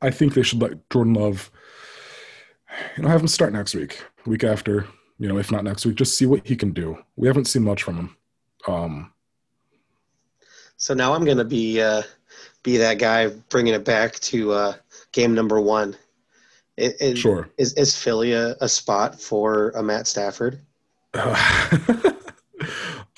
[0.03, 1.51] I think they should let Jordan Love
[2.97, 4.87] you know have him start next week, week after,
[5.19, 6.99] you know, if not next week, just see what he can do.
[7.17, 8.17] We haven't seen much from him.
[8.67, 9.13] Um
[10.77, 12.03] So now I'm gonna be uh,
[12.63, 14.75] be that guy bringing it back to uh,
[15.13, 15.97] game number one.
[16.77, 17.51] It, it- sure.
[17.59, 20.61] Is is Philly a, a spot for a Matt Stafford?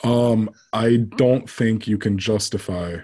[0.05, 2.97] um, I don't think you can justify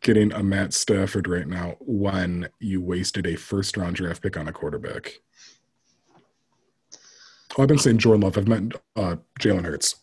[0.00, 4.48] getting a Matt Stafford right now when you wasted a first round draft pick on
[4.48, 5.20] a quarterback.
[7.56, 8.38] Oh, I've been saying Jordan Love.
[8.38, 9.96] I've meant uh, Jalen Hurts,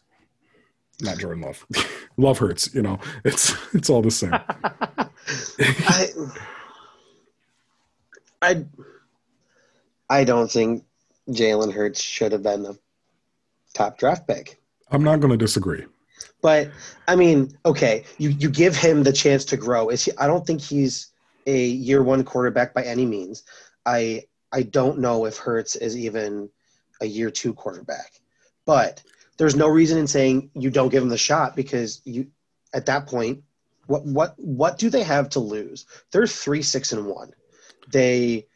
[1.01, 1.65] not Jordan Love.
[2.17, 2.73] Love Hurts.
[2.73, 4.33] You know, it's it's all the same.
[5.59, 6.07] I,
[8.41, 8.65] I,
[10.09, 10.83] I don't think
[11.29, 12.77] Jalen Hurts should have been the
[13.73, 14.59] top draft pick.
[14.91, 15.85] I'm not going to disagree.
[16.41, 16.69] But
[17.07, 19.89] I mean, okay, you, you give him the chance to grow.
[19.89, 21.11] Is he, I don't think he's
[21.45, 23.43] a year one quarterback by any means.
[23.85, 26.49] I I don't know if Hurts is even
[27.01, 28.11] a year two quarterback.
[28.65, 29.01] But
[29.37, 32.27] there's no reason in saying you don't give him the shot because you
[32.73, 33.43] at that point,
[33.87, 35.85] what what what do they have to lose?
[36.11, 37.31] They're three six and one.
[37.91, 38.47] They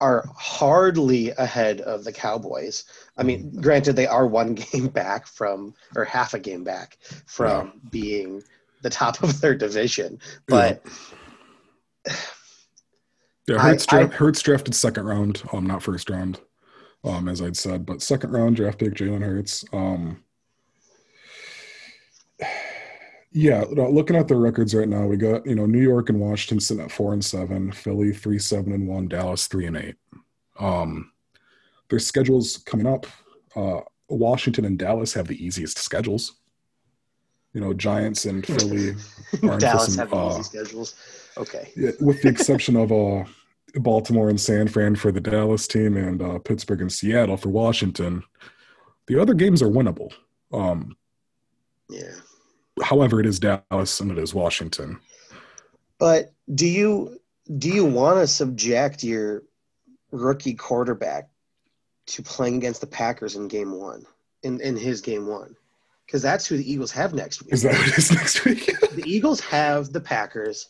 [0.00, 2.84] are hardly ahead of the Cowboys.
[3.16, 7.80] I mean, granted, they are one game back from, or half a game back from
[7.90, 8.42] being
[8.82, 10.18] the top of their division.
[10.48, 10.82] But
[13.46, 16.40] Yeah, I- Hurts, I- draft, Hurts drafted second round, um, not first round,
[17.04, 19.64] um, as I'd said, but second round draft pick Jalen Hurts.
[19.72, 20.22] Um,
[23.32, 26.58] yeah, looking at the records right now, we got you know New York and Washington
[26.58, 29.96] sitting at four and seven, Philly three seven and one, Dallas three and eight.
[30.58, 31.12] Um,
[31.88, 33.06] their schedules coming up.
[33.54, 36.40] Uh, Washington and Dallas have the easiest schedules.
[37.52, 38.96] You know, Giants and Philly
[39.44, 40.94] are in Dallas some, have uh, easy schedules.
[41.36, 41.70] Okay.
[41.76, 43.24] yeah, with the exception of uh,
[43.76, 48.24] Baltimore and San Fran for the Dallas team and uh, Pittsburgh and Seattle for Washington,
[49.06, 50.12] the other games are winnable.
[50.52, 50.96] Um,
[51.88, 52.12] Yeah.
[52.82, 54.98] However, it is Dallas and it is Washington.
[55.98, 57.20] But do you
[57.58, 59.42] do you want to subject your
[60.10, 61.28] rookie quarterback
[62.06, 64.04] to playing against the Packers in game one,
[64.42, 65.56] in, in his game one?
[66.06, 67.52] Because that's who the Eagles have next week.
[67.52, 68.66] Is that what it is next week?
[68.94, 70.68] the Eagles have the Packers.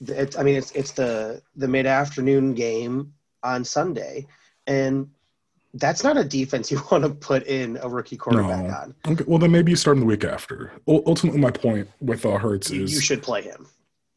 [0.00, 4.26] It's, I mean, it's it's the the mid afternoon game on Sunday,
[4.66, 5.08] and
[5.74, 8.74] that's not a defense you want to put in a rookie quarterback No.
[8.74, 8.94] on.
[9.12, 10.72] Okay, well, then maybe you start him the week after.
[10.86, 13.66] U- Ultimately, my point with uh, Hurts You, is you should play him.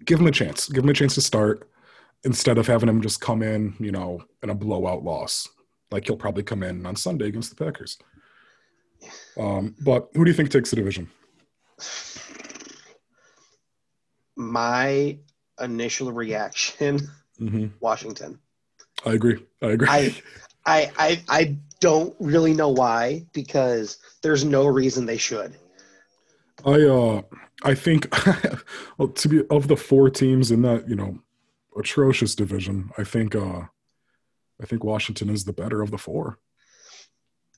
[0.06, 0.70] give him a chance.
[0.70, 1.70] Give him a chance to start
[2.24, 5.48] instead of having him just come in, you know, in a blowout loss.
[5.92, 7.98] Like he'll probably come in on Sunday against the Packers.
[9.38, 11.10] Um, but who do you think takes the division?
[14.36, 15.18] My
[15.62, 17.00] initial reaction,
[17.38, 18.40] hmm Washington.
[19.06, 19.46] I agree.
[19.62, 19.88] I agree.
[19.90, 20.16] I,
[20.70, 25.56] I, I, I don't really know why because there's no reason they should.
[26.66, 27.22] I uh
[27.64, 28.14] I think
[28.98, 31.20] well to be of the four teams in that, you know,
[31.78, 33.64] atrocious division, I think uh
[34.62, 36.38] I think Washington is the better of the four.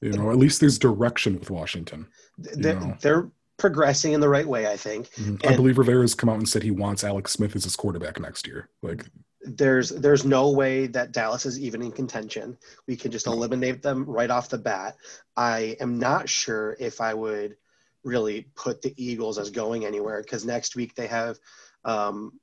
[0.01, 2.07] You know, at least there's direction with Washington.
[2.37, 5.09] They're, they're progressing in the right way, I think.
[5.13, 5.45] Mhm.
[5.45, 8.19] I believe Rivera has come out and said he wants Alex Smith as his quarterback
[8.19, 8.69] next year.
[8.81, 9.05] Like
[9.43, 12.57] There's there's no way that Dallas is even in contention.
[12.87, 14.97] We can just eliminate them right off the bat.
[15.37, 17.55] I am not sure if I would
[18.03, 21.37] really put the Eagles as going anywhere because next week they have
[21.85, 22.39] um,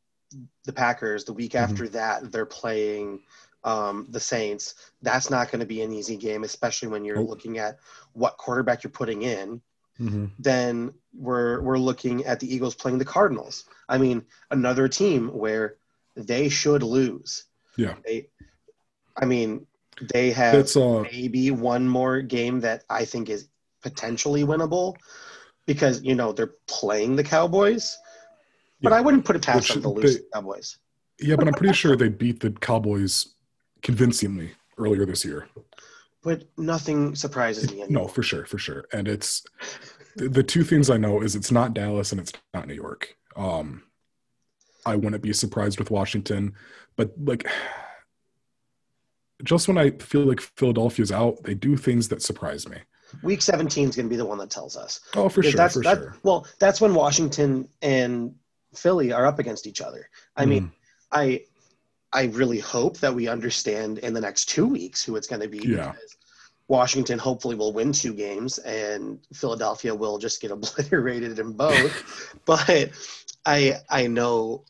[0.64, 1.24] the Packers.
[1.24, 1.60] The week Mhm.
[1.62, 3.22] after that they're playing
[3.64, 4.74] um, the Saints.
[5.02, 7.78] That's not going to be an easy game, especially when you're looking at
[8.12, 9.60] what quarterback you're putting in.
[10.00, 10.30] Mhm.
[10.38, 13.64] then we're we're looking at the Eagles playing the Cardinals.
[13.88, 15.76] I mean, another team where
[16.16, 17.44] they should lose.
[17.76, 17.94] Yeah.
[18.04, 18.28] They,
[19.16, 19.66] I mean,
[20.12, 23.48] they have uh maybe one more game that I think is
[23.82, 24.96] potentially winnable
[25.66, 27.96] because you know they're playing the Cowboys.
[28.80, 28.98] But Yeah.
[28.98, 30.78] I wouldn't put it past Which them to lose they- the Cowboys.
[31.20, 33.26] yeah, but I'm pretty sure they beat the Cowboys
[33.82, 35.48] convincingly earlier this year.
[36.22, 38.02] But nothing surprises me anymore.
[38.04, 38.84] No, for sure, for sure.
[38.92, 39.44] And it's
[40.16, 43.16] the, the two things I know is it's not Dallas and it's not New York.
[43.36, 43.84] Um,
[44.84, 46.54] I wouldn't be surprised with Washington,
[46.96, 47.46] but like
[49.44, 52.78] just when I feel like Philadelphia's out, they do things that surprise me.
[53.22, 55.00] Week 17 is going to be the one that tells us.
[55.14, 56.16] Oh, for Because sure, that's for sure.
[56.24, 58.34] Well, that's when Washington and
[58.74, 60.08] Philly are up against each other.
[60.36, 60.70] I mean, Mm,
[61.12, 61.40] I
[62.12, 65.48] I really hope that we understand in the next two weeks who it's going to
[65.48, 65.58] be.
[65.58, 65.92] Yeah.
[65.92, 66.16] Because
[66.68, 72.34] Washington hopefully will win two games, and Philadelphia will just get obliterated in both.
[72.44, 72.90] but
[73.46, 74.64] I I know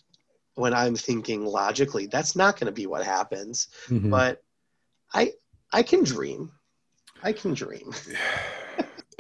[0.55, 3.69] when I'm thinking logically, that's not going to be what happens.
[3.89, 4.11] mhm.
[4.11, 4.43] But
[5.13, 5.33] I
[5.73, 6.53] I can dream.
[7.23, 7.93] I can dream.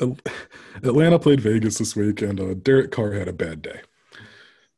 [0.82, 3.80] Atlanta played Vegas this week, and uh, Derek Carr had a bad day.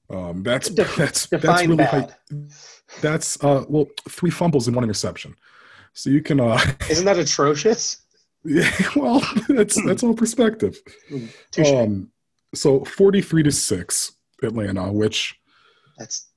[0.08, 2.16] Um, that's Def- that's that's really high, bad.
[3.00, 5.34] That's uh well three fumbles and one interception.
[5.92, 6.58] So you can uh
[6.90, 8.02] Isn't that atrocious?
[8.44, 10.78] yeah well that's that's all perspective.
[11.58, 12.10] Um,
[12.54, 15.38] so forty three to six Atlanta, which
[15.98, 16.28] That's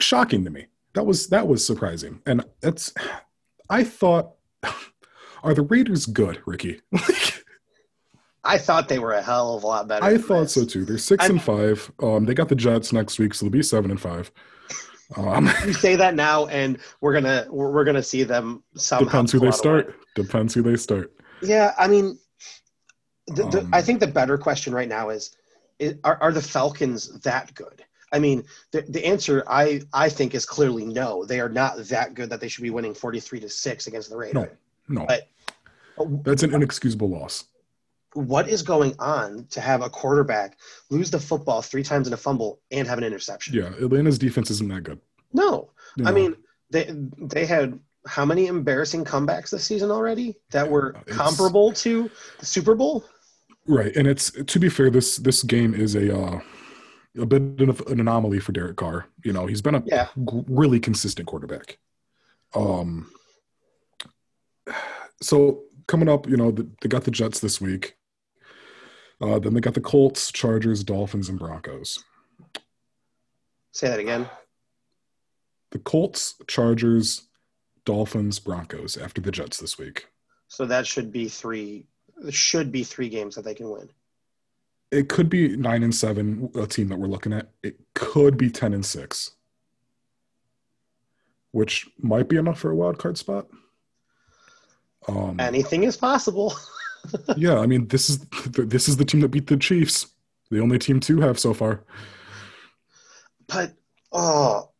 [0.00, 0.66] shocking to me.
[0.94, 2.92] That was that was surprising, and that's
[3.70, 4.32] I thought
[5.42, 6.80] are the Raiders good, Ricky?
[8.44, 10.04] I thought they were a hell of a lot better.
[10.04, 10.54] I thought this.
[10.54, 10.84] so too.
[10.84, 11.90] They're 6 I'm- and five.
[12.02, 14.30] Um, they got the Jets next week, so they'll be seven and five.
[15.16, 19.04] Um, You say that now, and we're gonna we're, we're gonna see them somehow.
[19.04, 19.94] depends who they start.
[20.14, 21.12] Depends who they start.
[21.42, 22.18] Yeah, I mean,
[23.28, 25.36] the, the, Um, I think the better question right now is,
[25.78, 27.84] is are, are the Falcons that good?
[28.12, 31.24] I mean, the, the answer I, I think is clearly no.
[31.24, 34.16] They are not that good that they should be winning 43 to 6 against the
[34.16, 34.46] Raiders.
[34.88, 35.28] No, no, But-
[36.24, 37.44] that's an inexcusable loss.
[38.16, 40.56] What is going on to have a quarterback
[40.90, 43.54] lose the football three times in a fumble and have an interception?
[43.54, 45.00] Yeah, Atlanta's defense isn't that good.
[45.32, 45.70] No.
[46.04, 46.34] I mean,
[46.70, 52.10] they they had how many embarrassing comebacks this season already that were It's- comparable to
[52.38, 53.04] the Super Bowl?
[53.66, 56.40] right, and it's to be fair, this this game is a uh,
[57.18, 59.06] a bit of an anomaly for Derek Carr.
[59.24, 60.08] You know, he's been a Yeah.
[60.16, 61.78] g- really consistent quarterback.
[62.54, 63.10] Um,
[65.22, 67.95] so coming up, you know, the, they got the Jets this week.
[69.20, 72.04] Uh, then they got the Colts, Chargers, Dolphins, and Broncos.
[73.72, 74.28] Say that again.
[75.70, 77.28] The Colts, Chargers,
[77.84, 80.08] Dolphins, Broncos after the Jets this week.
[80.48, 81.86] So that should be three.
[82.30, 83.90] Should be three games that they can win.
[84.90, 87.50] It could be nine and seven, a team that we're looking at.
[87.62, 89.32] It could be ten and six,
[91.50, 93.46] which might be enough for a wild card spot.
[95.08, 96.54] Um, Anything is possible.
[97.36, 98.18] yeah, I mean this is
[98.52, 100.06] this is the team that beat the Chiefs,
[100.50, 101.84] the only team to have so far.
[103.46, 103.72] But
[104.12, 104.70] oh,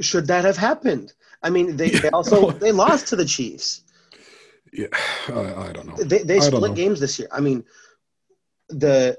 [0.00, 1.12] should that have happened?
[1.42, 3.82] I mean, they, they also they lost to the Chiefs.
[4.72, 4.86] Yeah,
[5.28, 6.02] I, I don't know.
[6.04, 7.28] They they split games this year.
[7.30, 7.64] I mean,
[8.68, 9.18] the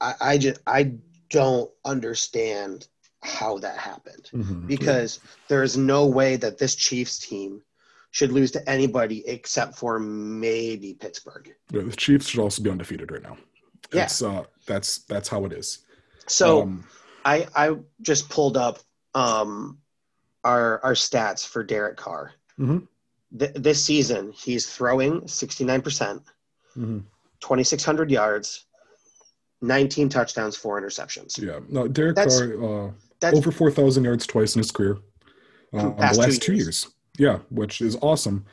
[0.00, 0.92] I, I just I
[1.30, 2.88] don't understand
[3.22, 4.66] how that happened Mhm.
[4.66, 7.62] because there is no way that this Chiefs team
[8.10, 11.52] should lose to anybody except for maybe Pittsburgh.
[11.72, 13.36] Yeah, the Chiefs should also be undefeated right now.
[13.92, 14.08] Yeah.
[14.24, 15.80] Uh, that's that's how it is.
[16.26, 16.84] So Um,
[17.24, 18.78] I I just pulled up
[19.14, 19.78] um
[20.44, 22.32] our our stats for Derek Carr.
[22.58, 22.86] Mhm.
[23.38, 26.22] Th- this season, he's throwing 69%,
[26.76, 27.02] mhm.
[27.40, 28.66] 2600 yards,
[29.60, 31.36] 19 touchdowns, 4 interceptions.
[31.38, 31.60] Yeah.
[31.68, 32.90] No, Derek That's- Carr uh,
[33.20, 34.98] That's over four thousand yards twice in his career.
[35.72, 36.64] Uh, the last two years.
[36.66, 36.86] years.
[37.18, 38.44] Yeah, which is awesome.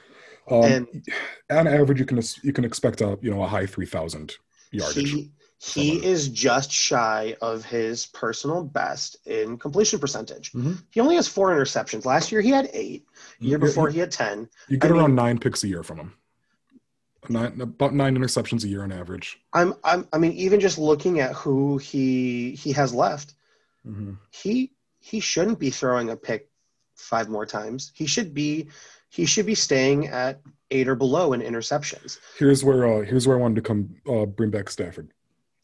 [0.50, 1.06] Um, And-
[1.52, 4.36] on average, you can you can expect a you know a high three thousand
[4.72, 5.10] yardage.
[5.12, 10.52] he he is just shy of his personal best in completion percentage.
[10.52, 10.84] Mhm.
[10.92, 12.04] He only has 4 interceptions.
[12.04, 13.06] Last year he had 8.
[13.40, 14.50] The year before he had 10.
[14.68, 16.14] You get I around mean- nine picks a year from him.
[17.30, 19.40] Nine, about nine interceptions a year on average.
[19.54, 23.34] I'm I'm I mean even just looking at who he he has left,
[23.86, 26.50] hmm he he shouldn't be throwing a pick
[27.04, 27.92] five more times.
[27.94, 28.70] He should be
[29.10, 30.42] he should be staying at
[30.72, 32.18] 8 or below in interceptions.
[32.38, 35.12] Here's where uh, here's where I wanted to come uh, bring back Stafford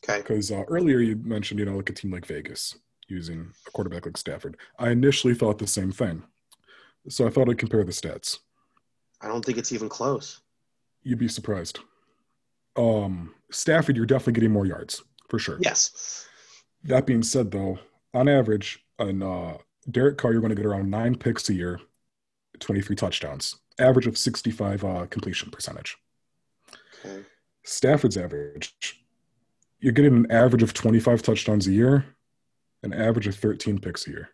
[0.03, 0.21] Okay.
[0.21, 2.77] because uh, earlier you mentioned you know like a team like Vegas
[3.07, 4.57] using a quarterback like Stafford.
[4.77, 6.23] I initially thought the same thing,
[7.07, 8.37] so I thought I'd compare the stats.
[9.21, 10.41] I don't think it's even close.
[11.03, 11.79] You'd be surprised.
[12.75, 15.57] Um, Stafford, you're definitely getting more yards for sure.
[15.59, 16.27] Yes.
[16.83, 17.79] That being said, though,
[18.13, 19.57] on average, on uh,
[19.89, 21.79] Derek Carr, you're going to get around nine picks a year,
[22.59, 25.97] 23 touchdowns, average of 65 uh, completion percentage.
[27.05, 27.23] Okay.
[27.63, 28.75] Stafford's average,
[29.79, 32.05] you're getting an average of 25 touchdowns a year,
[32.83, 34.29] an average of 13 picks a year.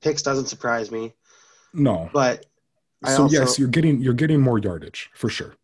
[0.00, 1.14] Picks doesn't surprise me,
[1.72, 2.10] No.
[2.12, 2.46] but
[3.02, 5.54] I So also- yes, you're getting you're getting more yardage for sure.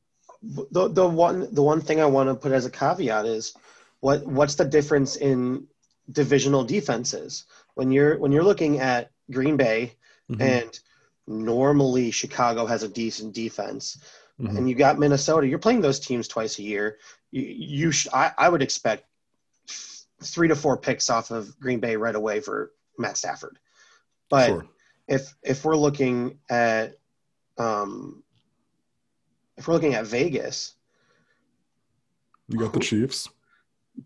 [0.43, 3.55] the the one the one thing I want to put as a caveat is
[4.01, 5.67] what what's the difference in
[6.13, 7.45] divisional defenses
[7.75, 9.97] when you're when you're looking at Green Bay
[10.31, 10.41] Mhm.
[10.41, 10.81] and
[11.27, 13.99] normally Chicago has a decent defense
[14.41, 14.57] Mhm.
[14.57, 16.99] and you got Minnesota you're playing those teams twice a year
[17.31, 19.05] you, you sh- I, I would expect
[20.23, 23.59] three to four picks off of Green Bay right away for Matt Stafford
[24.29, 24.67] but Sure.
[25.09, 26.99] if if we're looking at
[27.59, 28.23] um
[29.57, 30.75] if we're looking at Vegas
[32.49, 33.29] You got the Chiefs.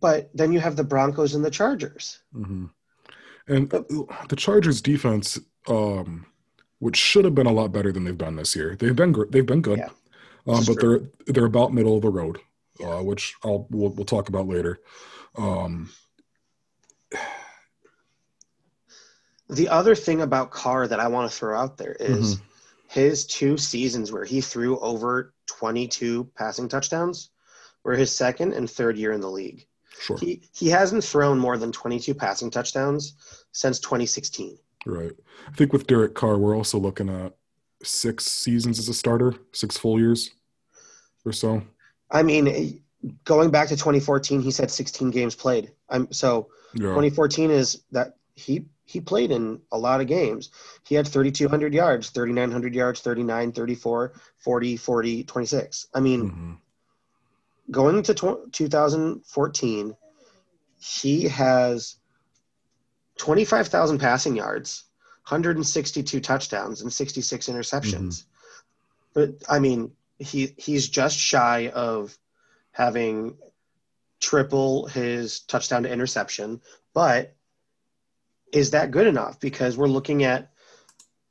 [0.00, 2.66] but then you have the Broncos and the Chargers hmm
[3.47, 3.82] And uh,
[4.28, 5.38] the Chargers defense,
[5.68, 6.26] um,
[6.78, 8.76] which should have been a lot better than they've done this year.
[8.76, 9.90] They've been gr- they've been good, Yeah.
[10.47, 12.38] um, but they're they're about middle of the road,
[12.82, 14.80] uh, which I'll we'll, we'll talk about later.
[15.36, 15.90] Um,
[19.49, 22.40] the other thing about Carr that I want to throw out there is
[22.88, 27.30] his two seasons where he threw over 22 passing touchdowns
[27.82, 29.66] were his second and third year in the league
[30.01, 33.14] sure, he he hasn't thrown more than 22 passing touchdowns
[33.53, 35.12] since 2016 right.
[35.47, 37.34] I think with Derek Carr, we're also looking at
[37.82, 40.30] six seasons as a starter, six full years
[41.24, 41.62] or so.
[42.11, 42.82] I mean
[43.24, 48.16] going back to 2014 he said 16 games played I'm so Yeah, 2014 is that
[48.34, 50.51] he he played in a lot of games.
[50.86, 55.86] He had 3200 yards, 3900 yards, 39, 34, 40, 40, 26.
[55.95, 56.57] I mean, Mhm.
[57.70, 59.96] Going tw- 2014,
[60.78, 61.96] he has
[63.18, 64.84] 25,000 passing yards,
[65.28, 67.92] 162 touchdowns and 66 interceptions.
[67.92, 68.28] Mm-hmm.
[69.14, 72.16] But I mean, he he's just shy of
[72.72, 73.36] having
[74.20, 76.60] triple his touchdown to interception,
[76.92, 77.34] but
[78.52, 79.40] is that good enough?
[79.40, 80.50] Because we're looking at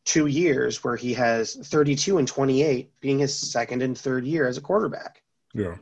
[0.05, 4.57] two years where he has 32 and 28 being his second and third year as
[4.57, 5.21] a quarterback.
[5.53, 5.75] yeah.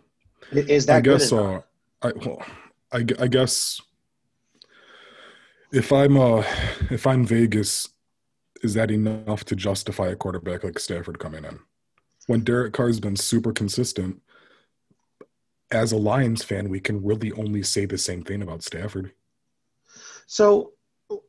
[0.54, 1.62] I- Is that I guess uh,
[2.02, 2.44] I well,
[2.92, 3.80] I, I guess
[5.72, 6.44] if I'm uh
[6.90, 7.90] if I'm Vegas,
[8.64, 11.60] is that enough to justify a quarterback like Stafford coming in?
[12.28, 14.22] When Derek Carr's been super consistent,
[15.72, 19.14] as a Lions fan, we can really only say the same thing about Stafford.
[20.28, 20.74] So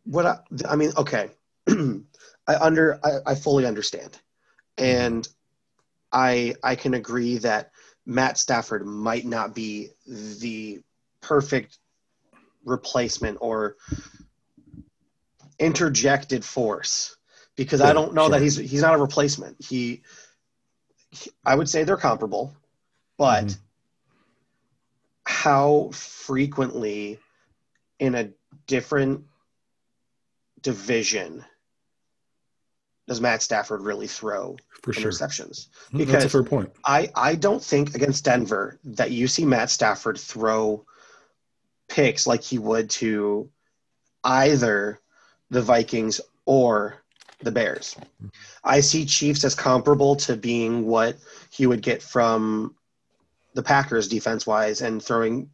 [0.04, 0.38] what I,
[0.68, 1.30] I mean, okay,
[1.68, 4.18] I under I, I fully understand,
[4.78, 5.28] and
[6.12, 7.70] I I can agree that
[8.06, 10.80] Matt Stafford might not be the
[11.20, 11.78] perfect
[12.64, 13.76] replacement or
[15.58, 17.16] interjected force
[17.56, 19.62] because I don't know that he's he's not a replacement.
[19.62, 20.02] He,
[21.10, 22.56] he I would say they're comparable,
[23.18, 23.58] but Mhm.
[25.24, 27.18] how frequently
[27.98, 28.30] in a
[28.66, 29.24] different
[30.60, 31.44] division
[33.12, 35.10] does Matt Stafford really throw For sure.
[35.10, 35.66] interceptions?
[35.92, 36.70] Mhm, That's a fair point.
[36.86, 40.86] I, I don't think against Denver that you see Matt Stafford throw
[41.88, 43.50] picks like he would to
[44.24, 44.98] either
[45.50, 47.02] the Vikings or
[47.40, 47.96] the Bears.
[48.64, 51.16] I see Chiefs as comparable to being what
[51.50, 52.74] he would get from
[53.52, 55.50] the Packers defense wise and throwing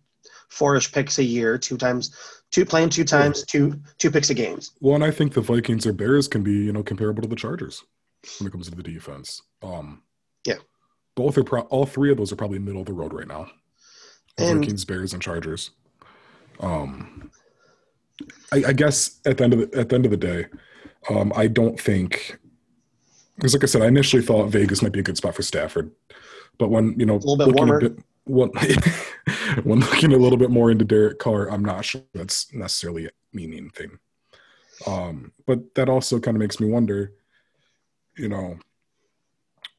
[0.48, 2.14] four-ish picks a year, two times,
[2.50, 4.72] two playing two times, two two picks a games.
[4.80, 7.36] Well, and I think the Vikings or Bears can be you know comparable to the
[7.36, 7.84] Chargers
[8.38, 9.42] when it comes to the defense.
[9.62, 10.02] Um,
[10.44, 10.54] Yeah.
[11.14, 13.50] both are pro- all three of those are probably middle of the road right now.
[14.38, 15.70] And- Vikings, Bears, and Chargers.
[16.60, 17.30] Um,
[18.52, 20.46] I, I guess at the end of the at the end of the day,
[21.08, 22.38] um, I don't think
[23.36, 25.92] because, like I said, I initially thought Vegas might be a good spot for Stafford,
[26.58, 27.80] but when you know, a little bit warmer.
[27.80, 27.98] bit,
[28.28, 28.50] when,
[29.64, 33.52] when looking a little bit more into Derek Carr, I'm not sure that's necessarily mean
[33.52, 33.98] anything.
[34.86, 37.12] Um, but that also kind of makes me wonder,
[38.16, 38.58] you know,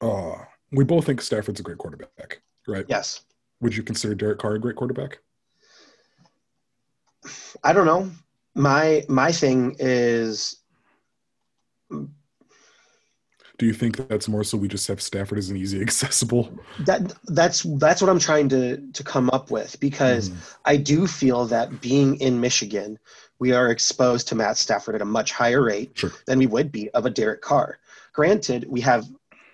[0.01, 0.35] uh,
[0.71, 2.85] we both think Stafford's a great quarterback, right?
[2.87, 3.21] Yes.
[3.61, 5.19] Would you consider Derek Carr a great quarterback?
[7.63, 8.09] I don't know.
[8.55, 10.57] My my thing is
[13.59, 16.49] Do you think that's more so we just have Stafford as an easy accessible?
[16.79, 20.35] that that's that's what I'm trying to to come up with because Mhm.
[20.65, 22.97] I do feel that being in Michigan,
[23.37, 26.11] we are exposed to Matt Stafford at a much higher rate Sure.
[26.25, 27.79] than we would be of a Derek Carr.
[28.13, 29.05] Granted, we have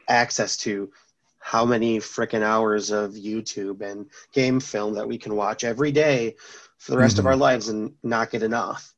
[0.08, 0.92] access to
[1.40, 6.36] how many freaking hours of YouTube and game film that we can watch every day
[6.78, 7.30] for the rest of Mhm.
[7.30, 8.94] our lives and not get enough.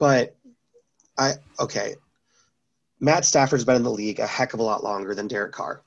[0.00, 0.34] But
[1.16, 1.94] I okay.
[3.00, 5.82] Matt Stafford's been in the league a heck of a lot longer than Derek Carr.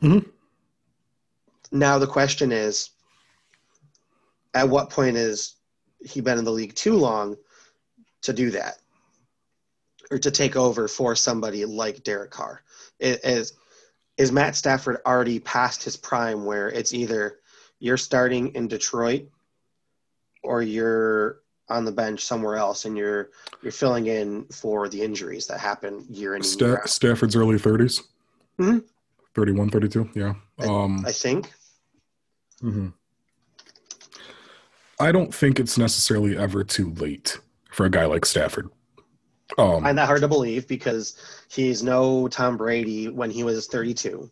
[0.00, 0.30] Mhm.
[1.70, 2.90] Now the question is,
[4.54, 5.56] at what point is
[6.04, 7.36] he been in the league too long
[8.22, 8.80] to do that,
[10.10, 12.62] or to take over for somebody like Derek Carr?
[12.98, 13.54] Is
[14.18, 17.40] is Matt Stafford already past his prime, where it's either
[17.78, 19.28] you're starting in Detroit,
[20.42, 21.41] or you're
[21.72, 23.30] on the bench somewhere else, and you're
[23.62, 26.88] you're filling in for the injuries that happen year in and year out?
[26.88, 28.02] Stafford's early 30s.
[28.58, 28.84] Mhm.
[29.34, 30.34] 31, 32, yeah.
[30.58, 31.50] I- Um, I think.
[32.62, 32.92] mhm.
[35.00, 37.38] I don't think it's necessarily ever too late
[37.72, 38.68] for a guy like Stafford.
[39.58, 41.16] Um, find that hard to believe because
[41.50, 44.30] he's no Tom Brady when he was 32.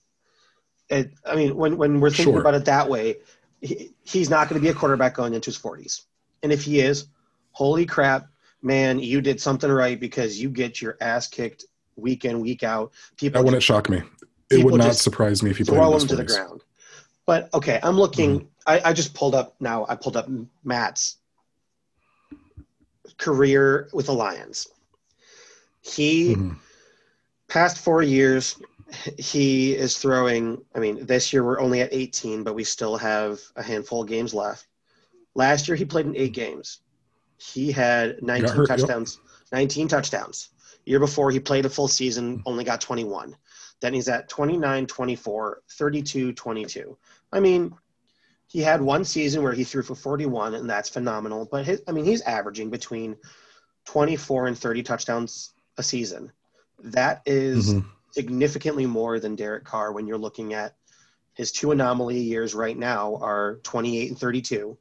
[0.89, 2.41] It, I mean, when, when we're thinking Sure.
[2.41, 3.17] about it that way,
[3.61, 6.03] he, he's not going to be a quarterback going into his 40s.
[6.43, 7.07] And if he is,
[7.53, 8.27] holy crap,
[8.63, 11.65] man, you did something right because you get your ass kicked
[11.97, 12.93] week in, week out.
[13.17, 14.03] People that wouldn't shock me.
[14.51, 16.63] It would not surprise me if you throw him to the ground.
[17.27, 18.41] But okay, I'm looking.
[18.41, 18.47] Mm-hmm.
[18.67, 19.87] I, I just pulled up now.
[19.89, 20.29] I pulled up
[20.65, 21.19] Matt's
[23.19, 24.69] career with the Lions.
[25.83, 26.57] He Mhm.
[27.49, 28.57] past four years,
[29.19, 30.63] he is throwing.
[30.75, 34.09] I mean, this year we're only at 18, but we still have a handful of
[34.09, 34.67] games left.
[35.35, 36.81] Last year he played in eight games.
[37.41, 38.79] He had 19 hurt, yep.
[38.79, 39.19] touchdowns.
[39.53, 40.51] 19 touchdowns.
[40.85, 43.37] Year before he played a full season, only got 21.
[43.81, 46.99] Then he's at 29, 24, 32, 22.
[47.33, 47.75] I mean,
[48.47, 51.49] he had one season where he threw for 41, and that's phenomenal.
[51.51, 53.17] But his, I mean, he's averaging between
[53.87, 56.33] 24 and 30 touchdowns a season.
[56.81, 57.85] That is Mhm.
[58.11, 60.77] significantly more than Derek Carr when you're looking at
[61.35, 64.77] his two anomaly years right now are 28 and 32.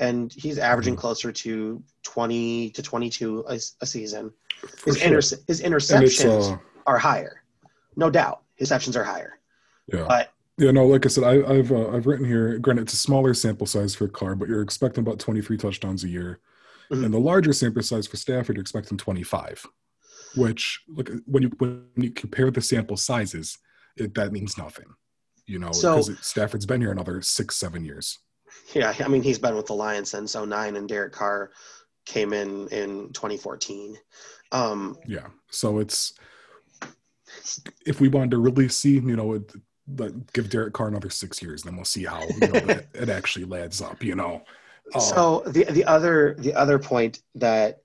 [0.00, 1.00] And he's averaging Mm-hmm.
[1.00, 4.32] closer to 20 to 22 a, a season.
[4.58, 5.06] For His, sure.
[5.06, 7.42] inter- his interceptions uh, are higher.
[7.96, 8.42] No doubt.
[8.56, 9.38] His interceptions are higher.
[9.92, 10.06] yeah.
[10.08, 12.58] But Yeah, no, like I said, I, I've uh, I've written here.
[12.58, 16.08] Granted, it's a smaller sample size for Carr, but you're expecting about 23 touchdowns a
[16.08, 16.40] year,
[16.90, 17.04] Mhm.
[17.04, 19.66] and the larger sample size for Stafford, you're expecting 25.
[20.36, 23.58] Which, look, when you when you compare the sample sizes,
[23.96, 24.86] it, that means nothing.
[25.46, 28.18] You know, So- because Stafford's been here another six, seven years.
[28.74, 31.50] Yeah, I mean, he's been with the Lions since 09, and Derek Carr
[32.06, 33.96] came in in 2014.
[34.52, 36.14] Um, Yeah, so it's
[37.86, 39.52] if we wanted to really see, you know, it,
[39.86, 43.08] but give Derek Carr another six years, then we'll see how you know, that, it
[43.08, 44.02] actually lads up.
[44.02, 44.42] You know,
[44.94, 47.82] Um, So the the other the other point that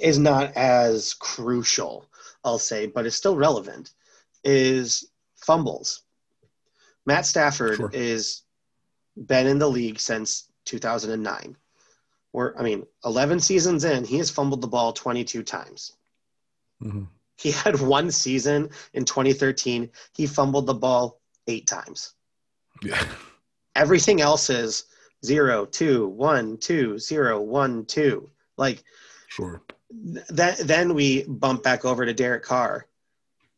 [0.00, 2.06] is not as crucial,
[2.44, 3.92] I'll say, but is still relevant,
[4.44, 6.02] is fumbles.
[7.06, 7.90] Matt Stafford Sure.
[7.92, 8.42] is
[9.16, 11.56] been in the league since 2009.
[12.32, 15.92] Where I mean, 11 seasons in, he has fumbled the ball 22 times.
[16.82, 17.08] mhm.
[17.38, 19.90] He had one season in 2013.
[20.14, 22.14] He fumbled the ball eight times.
[22.82, 23.02] yeah.
[23.74, 24.84] Everything else is
[25.24, 28.30] zero, two, one, two, zero, one, two.
[28.56, 28.82] Like
[29.28, 29.62] Sure.
[30.30, 30.58] that.
[30.58, 32.86] Then we bump back over to Derek Carr.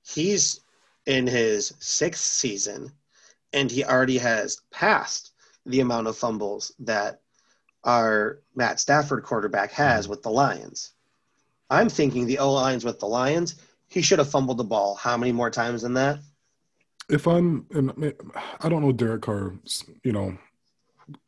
[0.03, 0.61] He's
[1.07, 2.93] in his sixth season,
[3.53, 5.28] and he already has passed
[5.69, 7.21] the amount of fumbles that
[7.85, 10.93] our Matt Stafford quarterback has with the Lions.
[11.71, 13.57] I'm thinking the O lines with the Lions
[13.89, 16.21] he should have fumbled the ball how many more times than that?
[17.09, 18.15] If I'm, and
[18.61, 20.37] I don't know Derek Carr's, you know,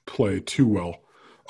[0.07, 1.01] play too well.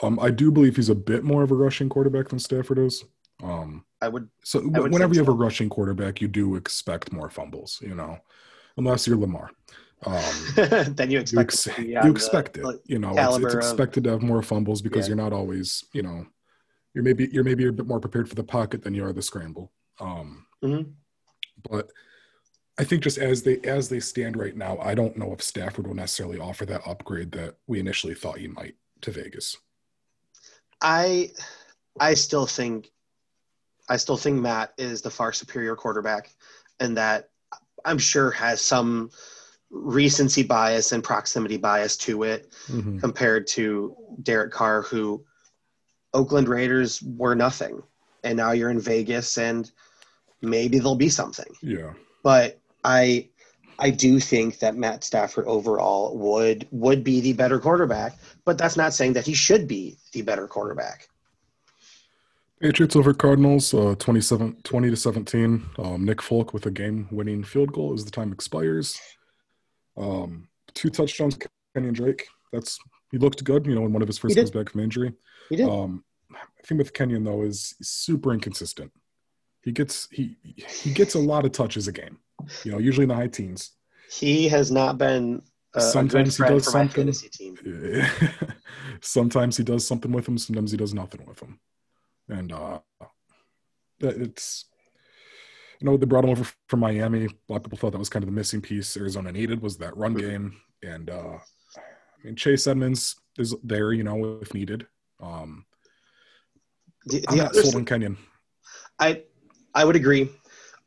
[0.02, 3.04] Um, I do believe he's a bit more of a rushing quarterback than Stafford is.
[3.42, 4.28] Um, I would.
[4.44, 7.94] so I would whenever you have a rushing quarterback, you do expect more fumbles, you
[7.94, 8.18] know,
[8.76, 9.50] unless you're Lamar.
[10.06, 10.22] Um,
[10.94, 12.64] then you you, expect ex- to be you on the- expect it.
[12.64, 15.10] like, You know, it's, it's of- expected to have more fumbles because Yeah.
[15.14, 16.26] you're not always, you know,
[16.94, 19.22] you're maybe you're maybe a bit more prepared for the pocket than you are the
[19.22, 19.72] scramble.
[20.00, 20.92] Um, Mhm.
[21.68, 21.90] But
[22.78, 25.86] I think just as they as they stand right now, I don't know if Stafford
[25.86, 29.56] will necessarily offer that upgrade that we initially thought he might to Vegas.
[30.80, 31.32] I
[31.98, 32.90] I still think
[33.90, 36.34] I still think Matt is the far superior quarterback
[36.78, 37.28] and that
[37.84, 39.10] I'm sure has some
[39.70, 43.00] recency bias and proximity bias to it Mhm.
[43.00, 45.24] compared to Derek Carr who
[46.12, 47.82] Oakland Raiders were nothing
[48.24, 49.70] and now you're in Vegas and
[50.42, 51.92] maybe there'll be something Yeah,
[52.22, 53.28] but I
[53.78, 58.76] I do think that Matt Stafford overall would would be the better quarterback, but that's
[58.76, 61.08] not saying that he should be the better quarterback.
[62.60, 65.64] Patriots over Cardinals, uh, 27, 20 to 17.
[65.78, 69.00] Um, Nick Folk with a game winning field goal as the time expires.
[69.96, 71.38] Um, two touchdowns,
[71.74, 72.26] Kenyon Drake.
[72.52, 72.78] That's
[73.10, 75.12] he looked good, you know, in one of his first He games back from injury.
[75.48, 75.68] He did.
[75.68, 78.92] Um, I think with Kenyon though is super inconsistent.
[79.62, 82.18] He gets he he gets a lot of touches a game.
[82.64, 83.72] You know, usually in the high teens.
[84.10, 85.42] he has not been
[85.74, 87.04] a, a Sometimes he does for something.
[87.04, 87.58] fantasy team.
[89.02, 90.38] sometimes he does something with him.
[90.38, 91.60] Sometimes he does nothing with him.
[92.28, 92.80] And uh,
[94.00, 94.64] it's
[95.80, 97.24] you know they brought him over from Miami.
[97.24, 99.78] A lot of people thought that was kind of the missing piece Arizona needed was
[99.78, 100.56] that run game.
[100.82, 101.38] And uh,
[101.76, 104.86] I mean Chase Edmonds is there, you know, if needed.
[105.20, 105.64] Um,
[107.06, 108.18] The, I'm the not sold on Kenyon.
[108.98, 109.22] I
[109.74, 110.28] I would agree.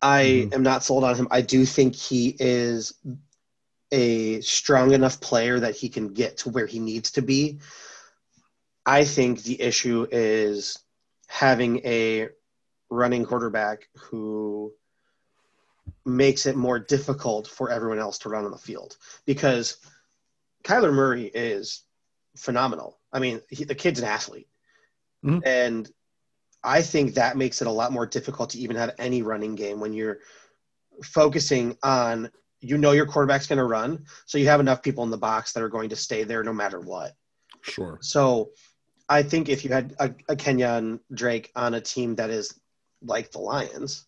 [0.01, 0.53] I Mhm.
[0.53, 1.27] am not sold on him.
[1.31, 2.93] I do think he is
[3.91, 7.59] a strong enough player that he can get to where he needs to be.
[8.85, 10.77] I think the issue is
[11.27, 12.29] having a
[12.89, 14.73] running quarterback who
[16.05, 19.77] makes it more difficult for everyone else to run on the field because
[20.63, 21.83] Kyler Murray is
[22.35, 22.99] phenomenal.
[23.11, 24.47] I mean, he, the kid's an athlete.
[25.23, 25.41] Mhm.
[25.45, 25.89] And
[26.63, 29.79] I think that makes it a lot more difficult to even have any running game
[29.79, 30.19] when you're
[31.03, 32.29] focusing on
[32.59, 35.51] you know your quarterback's going to run, so you have enough people in the box
[35.51, 37.13] that are going to stay there no matter what.
[37.61, 37.99] Sure.
[38.01, 38.51] So
[39.09, 42.57] I think if you had a, a Kenyon Drake on a team that is
[43.01, 44.05] like the Lions,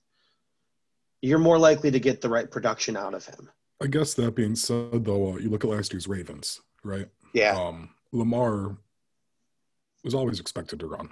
[1.22, 3.50] you're more likely to get the right production out of him.
[3.82, 7.08] I guess that being said, though, uh, you look at last year's Ravens, right?
[7.34, 7.56] Yeah.
[7.56, 8.78] Um, Lamar
[10.04, 11.10] was always expected to run.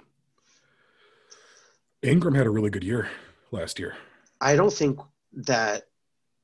[2.02, 3.08] Ingram had a really good year
[3.50, 3.96] last year.
[4.40, 5.00] I don't think
[5.32, 5.84] that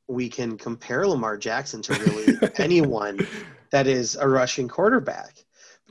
[0.09, 3.27] we can compare Lamar Jackson to really anyone
[3.71, 5.45] that is a rushing quarterback.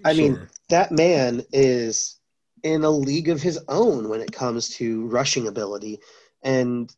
[0.04, 2.20] I mean, that man is
[2.64, 6.00] in a league of his own when it comes to rushing ability
[6.44, 6.94] and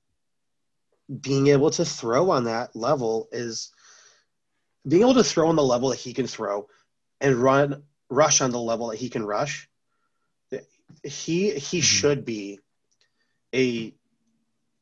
[1.20, 3.72] being able to throw on that level is
[4.88, 6.68] being able to throw on the level that he can throw
[7.20, 9.70] and run rush on the level that he can rush
[11.04, 11.84] he he Mhm.
[11.84, 12.60] should be
[13.54, 13.94] a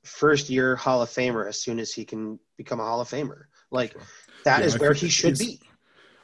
[0.03, 3.43] first year hall of famer as soon as he can become a hall of famer
[3.71, 4.01] like Sure.
[4.45, 5.61] that Yeah, is I where he should be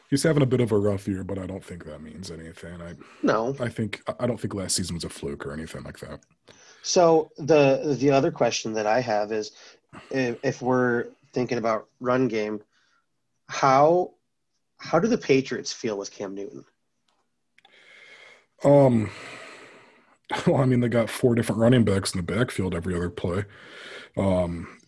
[0.07, 2.79] He's having a bit of a rough year, but I don't think that means anything.
[2.79, 2.93] I,
[3.23, 6.21] no I think I don't think last season was a fluke or anything like that.
[6.83, 9.51] So the the other question that I have is,
[10.11, 12.61] if, if we're thinking about run game,
[13.47, 14.11] how
[14.77, 16.65] how do the Patriots feel with Cam Newton?
[18.63, 19.09] Um,
[20.47, 23.45] well, I mean, they got four different running backs in the backfield every other play.
[24.17, 24.79] Um,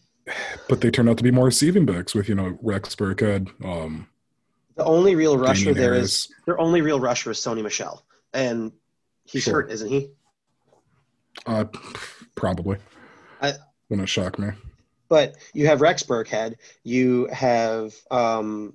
[0.67, 4.07] but they turned out to be more receiving backs with you know Rex Burkhead, um,
[4.75, 8.03] The only real rusher there is their only real rusher is Sony Michel,
[8.33, 8.71] and
[9.25, 9.61] he's Sure.
[9.61, 10.09] hurt, isn't he?
[11.45, 11.65] Uh,
[12.35, 12.77] probably.
[13.41, 13.53] I-
[13.89, 14.49] Wouldn't shock me.
[15.09, 18.73] But you have Rex Burkhead, you have um,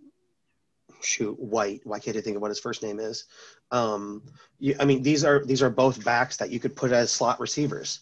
[1.01, 1.81] shoot White.
[1.85, 3.25] Why can't I think of what his first name is?
[3.71, 4.23] Um,
[4.59, 7.41] you, I mean, these are these are both backs that you could put as slot
[7.41, 8.01] receivers,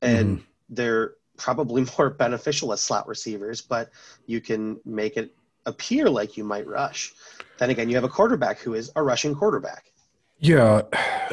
[0.00, 0.44] and Mm-hmm.
[0.70, 3.60] they're probably more beneficial as slot receivers.
[3.60, 3.90] But
[4.26, 5.34] you can make it
[5.66, 7.12] appear like you might rush.
[7.58, 9.92] Then again, you have a quarterback who is a rushing quarterback.
[10.38, 10.82] Yeah,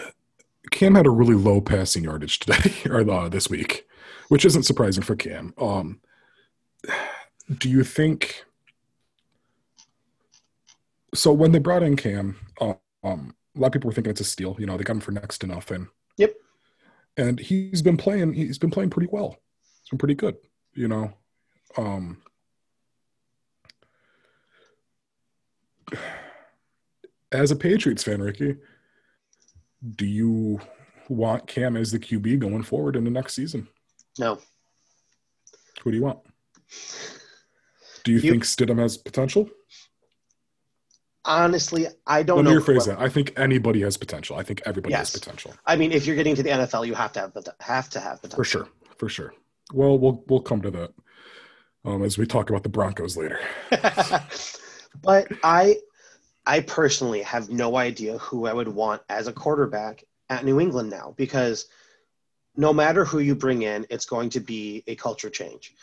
[0.72, 3.88] Cam had a really low passing yardage today or uh, this week,
[4.28, 5.54] which isn't surprising for Cam.
[5.58, 6.00] Um,
[7.58, 8.46] do you think?
[11.14, 12.74] So when they brought in Cam, uh,
[13.04, 14.56] um, a lot of people were thinking it's a steal.
[14.60, 15.88] You know, they got him for next to nothing.
[16.18, 16.36] Yep.
[17.18, 18.34] And he's been playing.
[18.34, 19.38] He's been playing pretty well.
[19.82, 20.38] It's been pretty good.
[20.74, 21.12] You know,
[21.78, 22.22] um,
[27.32, 28.56] as a Patriots fan, Ricky,
[29.96, 30.60] do you
[31.08, 33.68] want Cam as the QB going forward in the next season?
[34.18, 34.40] No.
[35.82, 36.20] Who do you want?
[38.04, 39.50] Do you, You- think Stidham has potential?
[41.26, 42.52] Honestly, I don't Let know.
[42.60, 43.00] me rephrase I- that.
[43.00, 44.38] I think anybody has potential.
[44.38, 45.12] I think everybody Yes.
[45.12, 45.54] has potential.
[45.66, 48.22] I mean, if you're getting to the NFL, you have to have have to have
[48.22, 48.38] potential.
[48.38, 48.68] For sure.
[48.98, 49.34] For sure.
[49.74, 50.92] Well, we'll we'll come to that
[51.86, 53.40] um, as we talk about the Broncos later.
[55.04, 55.78] but I,
[56.46, 60.90] I personally have no idea who I would want as a quarterback at New England
[60.90, 61.68] now because
[62.56, 65.76] no matter who you bring in, it's going to be a culture change.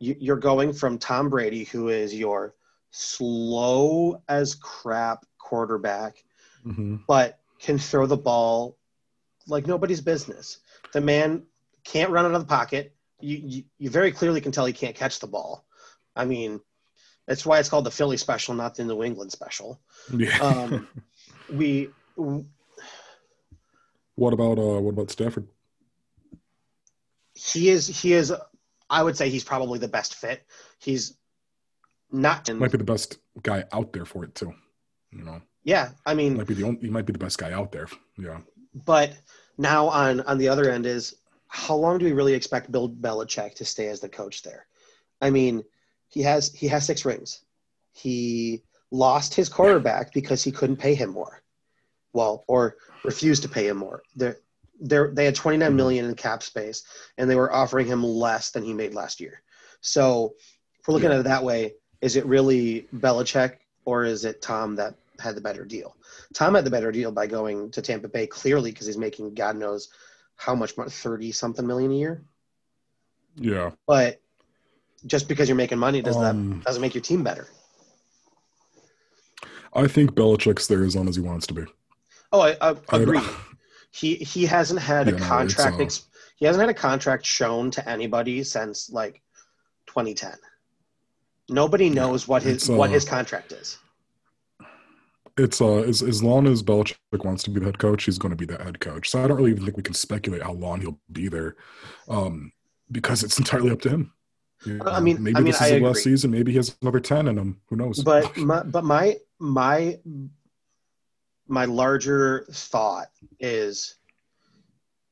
[0.00, 2.54] You, you're going from Tom Brady, who is your
[2.90, 6.24] slow as crap quarterback,
[6.64, 8.78] hmm but can throw the ball
[9.46, 10.58] like nobody's business.
[10.92, 11.44] The man
[11.84, 12.94] can't run out of the pocket.
[13.20, 15.66] You, you, you very clearly can tell he can't catch the ball.
[16.16, 16.60] I mean,
[17.26, 19.78] that's why it's called the Philly special, not the New England special.
[20.10, 20.38] Yeah.
[20.40, 20.88] Um,
[21.50, 21.90] we,
[24.14, 25.46] what about uh what about Stafford?
[27.34, 28.32] he is, he is,
[28.90, 30.44] I would say he's probably the best fit.
[30.78, 31.16] He's
[32.12, 34.52] not, Might be the best guy out there for it too.
[35.12, 36.80] You know, yeah, I mean, might be the only.
[36.80, 37.88] He might be the best guy out there.
[38.18, 38.38] Yeah.
[38.74, 39.16] But
[39.58, 41.16] now on on the other end is
[41.48, 44.66] how long do we really expect Bill Belichick to stay as the coach there?
[45.20, 45.64] I mean,
[46.08, 47.42] he has he has six rings.
[47.92, 51.42] He lost his quarterback because he couldn't pay him more.
[52.12, 54.02] Well, or refused to pay him more.
[54.16, 54.34] They
[54.80, 56.84] they they had 29 million in cap space
[57.18, 59.42] and they were offering him less than he made last year.
[59.80, 60.34] So,
[60.80, 61.16] if we're looking Yeah.
[61.16, 65.40] at it that way, is it really Belichick or is it Tom that had the
[65.40, 65.94] better deal?
[66.34, 69.56] Tom had the better deal by going to Tampa Bay clearly because he's making God
[69.56, 69.88] knows
[70.36, 72.22] how much money, thirty something million a year.
[73.36, 73.70] Yeah.
[73.86, 74.20] But
[75.06, 77.46] just because you're making money does Um, that doesn't make your team better.
[79.72, 81.64] I think Belichick's there as long as he wants to be.
[82.32, 83.20] Oh, I I- agree.
[83.90, 85.80] He he hasn't had Yeah, a contract.
[85.80, 89.20] ex- he hasn't had a contract shown to anybody since like
[89.86, 90.34] 2010.
[91.48, 93.78] Nobody knows what his it's, what uh, his contract is.
[95.36, 98.30] It's uh as as long as Belichick wants to be the head coach, he's going
[98.30, 99.08] to be the head coach.
[99.10, 101.56] So I don't really even think we can speculate how long he'll be there,
[102.08, 102.52] um,
[102.92, 104.12] because it's entirely up to him.
[104.64, 106.30] You I mean- maybe I mean, this is I the last season.
[106.30, 107.60] Maybe he has another ten in him.
[107.68, 108.02] Who knows?
[108.04, 109.98] But my, but my my
[111.50, 113.08] my larger thought
[113.40, 113.96] is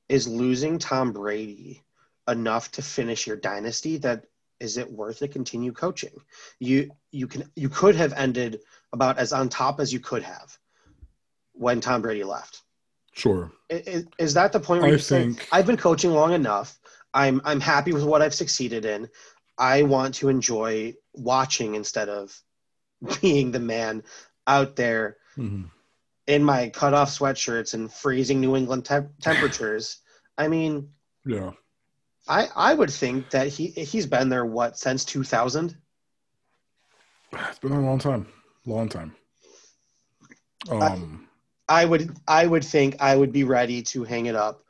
[0.09, 1.83] is losing Tom Brady
[2.29, 4.25] enough to finish your dynasty that
[4.61, 6.15] is it worth to continue coaching?
[6.61, 8.61] You you can you could have ended
[8.93, 10.57] about as on top as you could have
[11.53, 12.63] when Tom Brady left.
[13.13, 13.51] sure.
[13.71, 16.79] I- i- Is that the point where I you think- I've been coaching long enough?
[17.13, 19.09] I'm I'm happy with what I've succeeded in.
[19.59, 22.41] I want to enjoy watching instead of
[23.21, 24.05] being the man
[24.47, 25.71] out there Mhm.
[26.29, 30.03] In my cutoff sweatshirts and freezing New England temp- temperatures.
[30.37, 30.91] I mean,
[31.25, 31.53] Yeah.
[32.29, 35.77] I I would think that he he's been there what since 2000.
[37.33, 38.29] It's been a long time.
[38.67, 39.17] Long time.
[40.71, 41.25] Um.
[41.71, 44.65] I would I would think I would be ready to hang it up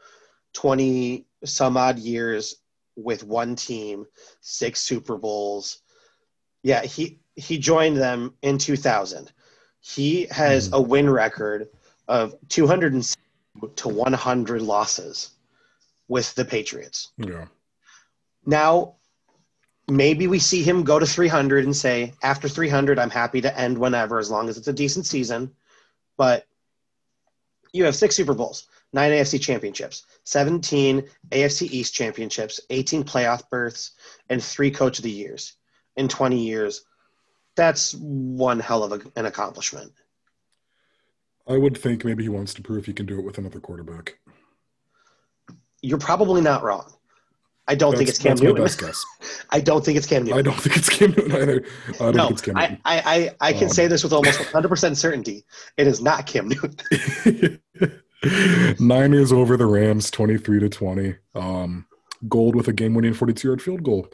[0.55, 2.57] 20 some odd years
[2.97, 4.07] with one team,
[4.41, 5.81] six Super Bowls.
[6.63, 9.33] Yeah, he he joined them in 2000.
[9.81, 10.73] He has Mhm.
[10.73, 11.69] a win record
[12.09, 13.05] of 200
[13.77, 15.31] to 100 losses
[16.09, 17.13] with the Patriots.
[17.19, 17.47] yeah.
[18.47, 18.95] Now,
[19.89, 23.77] maybe we see him go to 300 and say, after 300, I'm happy to end
[23.77, 25.55] whenever, as long as it's a decent season.
[26.17, 26.47] But
[27.73, 33.93] you have six Super Bowls, nine AFC championships, 17 AFC East championships, 18 playoff berths,
[34.31, 35.55] and three Coach of the Years
[35.97, 36.85] in 20 years.
[37.59, 39.93] That's one hell of a, an accomplishment.
[41.49, 44.17] I would think maybe he wants to prove he can do it with another quarterback.
[45.83, 46.93] You're probably not wrong.
[47.67, 48.63] I don't think it's Cam that's my Newton.
[48.65, 49.05] best guess.
[49.51, 50.39] I don't think it's Cam Newton.
[50.39, 51.65] I don't think it's Cam Newton either.
[51.89, 52.79] I don't no, think it's Cam Newton.
[52.85, 55.45] I, I, I can Um, say this with almost 100% certainty.
[55.77, 57.61] It is not Cam Newton.
[58.79, 61.17] Niners over the Rams, twenty-three to twenty.
[61.35, 61.87] Um,
[62.29, 64.09] Gould with a game-winning forty-two-yard field goal.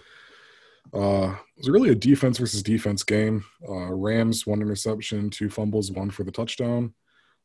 [0.94, 3.44] Uh, it was really a defense versus defense game.
[3.68, 6.94] Uh, Rams one interception, two fumbles, one for the touchdown.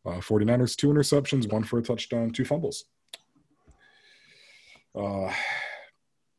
[0.05, 2.85] Uh, 49ers two interceptions, one for a touchdown, two fumbles.
[4.95, 5.31] Uh,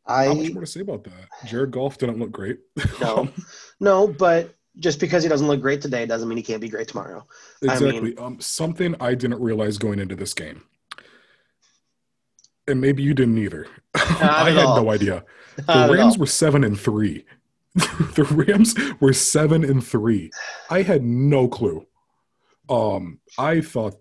[0.07, 1.29] I, not much more to say about that.
[1.47, 2.59] Jared Goff didn't look great.
[3.01, 3.29] No.
[3.81, 6.89] no, but just because he doesn't look great today doesn't mean he can't be great
[6.89, 7.27] tomorrow.
[7.69, 8.17] I Exactly.
[8.17, 10.63] um, something I didn't realize going into this game.
[12.71, 13.67] And maybe you didn't either.
[13.95, 14.83] I had all.
[14.83, 15.25] no idea.
[15.69, 17.25] Not The Rams were seven and three.
[17.75, 20.31] the Rams were seven and three.
[20.71, 21.87] I had no clue.
[22.69, 23.97] Um, I thought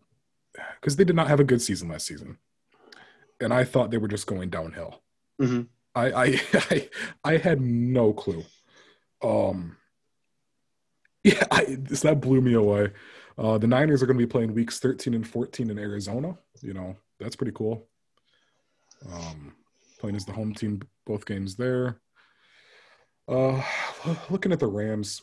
[0.79, 2.37] because they did not have a good season last season,
[3.41, 5.01] and I thought they were just going downhill.
[5.41, 5.67] Mhm.
[5.95, 6.89] I, I I
[7.23, 8.43] I had no clue.
[9.21, 9.75] Um,
[11.23, 12.91] yeah, I, so that blew me away.
[13.37, 16.37] Uh, the Niners are going to be playing weeks 13 and 14 in Arizona.
[16.61, 17.87] You know, that's pretty cool.
[19.05, 19.53] Um,
[19.99, 21.99] playing as the home team, both games there.
[23.27, 23.61] Uh,
[24.29, 25.21] looking at the Rams,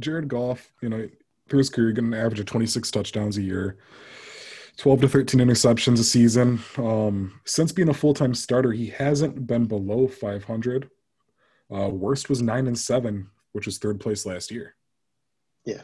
[0.00, 1.08] Jared Goff, you know,
[1.48, 3.78] through his career, getting an average of 26 touchdowns a year,
[4.76, 6.60] 12 to 13 interceptions a season.
[6.76, 10.90] Um, since being a full time starter, he hasn't been below 500.
[11.72, 14.74] Uh, worst was nine and seven, which was third place last year.
[15.64, 15.82] Yeah,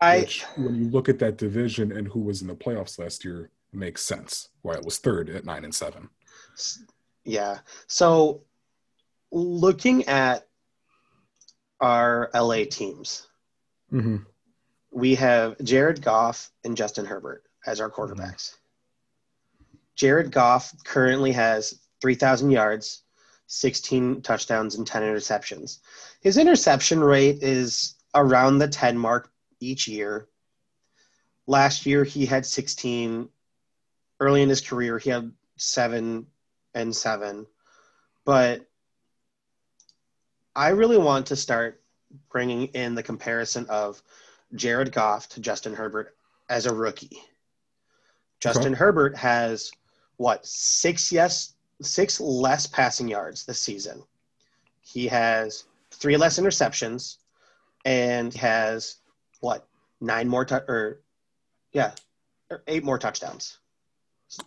[0.00, 3.24] I which, when you look at that division and who was in the playoffs last
[3.24, 6.08] year, makes sense why it was third at nine and seven.
[7.24, 7.58] yeah.
[7.86, 8.42] So
[9.30, 10.46] looking at
[11.80, 13.24] our LA teams,
[13.92, 14.16] Mm-hmm.
[14.90, 18.56] we have Jared Goff and Justin Herbert as our quarterbacks.
[19.96, 23.04] Jared Goff currently has 3,000 yards,
[23.46, 25.78] 16 touchdowns, and 10 interceptions.
[26.20, 30.28] His interception rate is around the 10 mark each year.
[31.46, 33.26] Last year, he had 16.
[34.20, 36.26] Early in his career, he had seven
[36.74, 37.46] and seven.
[38.24, 38.66] But
[40.54, 41.80] I really want to start
[42.30, 44.02] bringing in the comparison of
[44.54, 46.16] Jared Goff to Justin Herbert
[46.48, 47.22] as a rookie.
[48.40, 49.70] Justin Herbert has
[50.16, 54.02] what six yes six less passing yards this season.
[54.80, 57.18] He has three less interceptions,
[57.84, 58.96] and has
[59.40, 59.66] what
[60.00, 61.00] nine more tou- or
[61.72, 61.92] yeah,
[62.66, 63.58] eight more touchdowns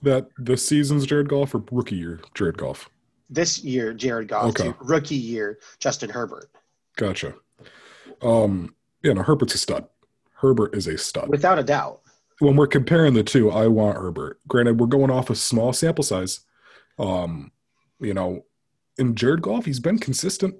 [0.03, 2.89] That the season's Jared Goff or rookie year Jared Goff.
[3.29, 3.93] this year.
[3.93, 4.73] Jared Goff, Okay.
[4.79, 6.49] rookie year, Justin Herbert,
[6.97, 7.33] Gotcha.
[8.21, 9.87] Um, yeah, no, Herbert's a stud.
[10.33, 11.29] Herbert is a stud.
[11.29, 12.01] without a doubt.
[12.39, 14.39] when we're comparing the two, I want Herbert.
[14.47, 16.41] Granted, we're going off a small sample size.
[16.99, 17.51] Um,
[17.99, 18.45] you know,
[18.97, 20.55] in Jared Goff, he's been consistent.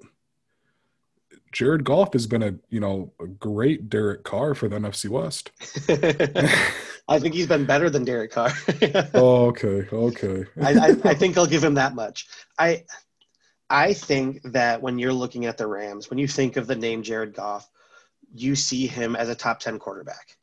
[1.52, 5.50] Jared Goff has been a you know a great Derek Carr for the NFC West.
[7.08, 8.52] I think he's been better than Derek Carr.
[9.14, 10.44] oh, okay, okay.
[10.60, 12.26] I, I, I think I'll give him that much.
[12.58, 12.84] I
[13.68, 17.02] I think that when you're looking at the Rams, when you think of the name
[17.02, 17.68] Jared Goff,
[18.34, 20.36] you see him as a top ten quarterback.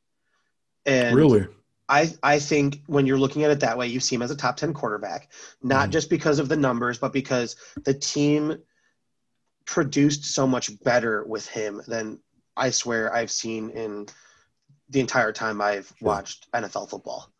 [0.85, 1.47] And really,
[1.89, 4.35] I, I think when you're looking at it that way, you see him as a
[4.35, 5.31] top 10 quarterback,
[5.63, 5.93] not Mhm.
[5.93, 8.57] just because of the numbers, but because the team
[9.69, 12.19] produced so much better with him than
[12.57, 14.07] I swear I've seen in
[14.89, 17.31] the entire time I've watched NFL football.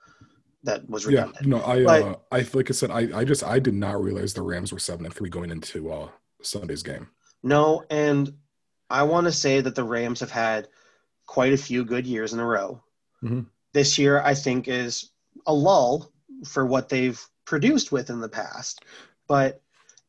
[0.63, 1.31] That was yeah.
[1.41, 4.33] No, I, But- uh, I like I said, I, I just I did not realize
[4.33, 6.09] the Rams were seven and three going into uh
[6.43, 7.07] Sunday's game.
[7.41, 8.31] No, and
[8.89, 10.67] I want to say that the Rams have had
[11.25, 12.83] quite a few good years in a row.
[13.23, 13.47] Mhm.
[13.73, 15.11] This year, I think, is
[15.47, 16.11] a lull
[16.45, 18.83] for what they've produced with in the past.
[19.27, 19.61] But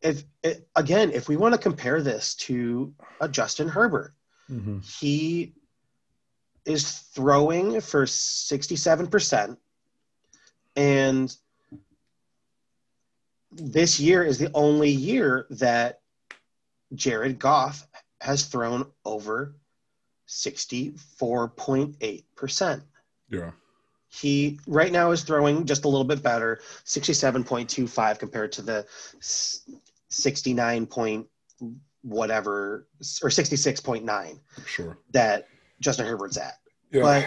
[0.02, 4.14] if it, again, if we want to compare this to a Justin Herbert,
[4.50, 4.78] Mm-hmm.
[4.80, 5.52] he
[6.64, 9.56] is throwing for 67%
[10.74, 11.36] and
[13.52, 16.00] this year is the only year that
[16.94, 17.86] Jared Goff
[18.20, 19.54] has thrown over
[20.28, 22.82] 64.8%.
[23.28, 23.50] Yeah.
[24.08, 28.86] He right now is throwing just a little bit better, 67.25 compared to the
[30.10, 31.26] 69 point
[32.02, 32.86] whatever
[33.22, 34.98] or 66.9 Sure.
[35.12, 35.48] that
[35.80, 36.54] Justin Herbert's at.
[36.92, 37.02] Yeah.
[37.02, 37.26] But-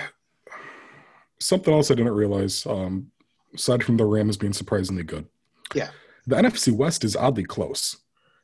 [1.40, 3.12] Something else I didn't realize, um,
[3.54, 5.26] aside from the Rams being surprisingly good.
[5.76, 5.90] Yeah.
[6.26, 7.98] The NFC West is oddly close.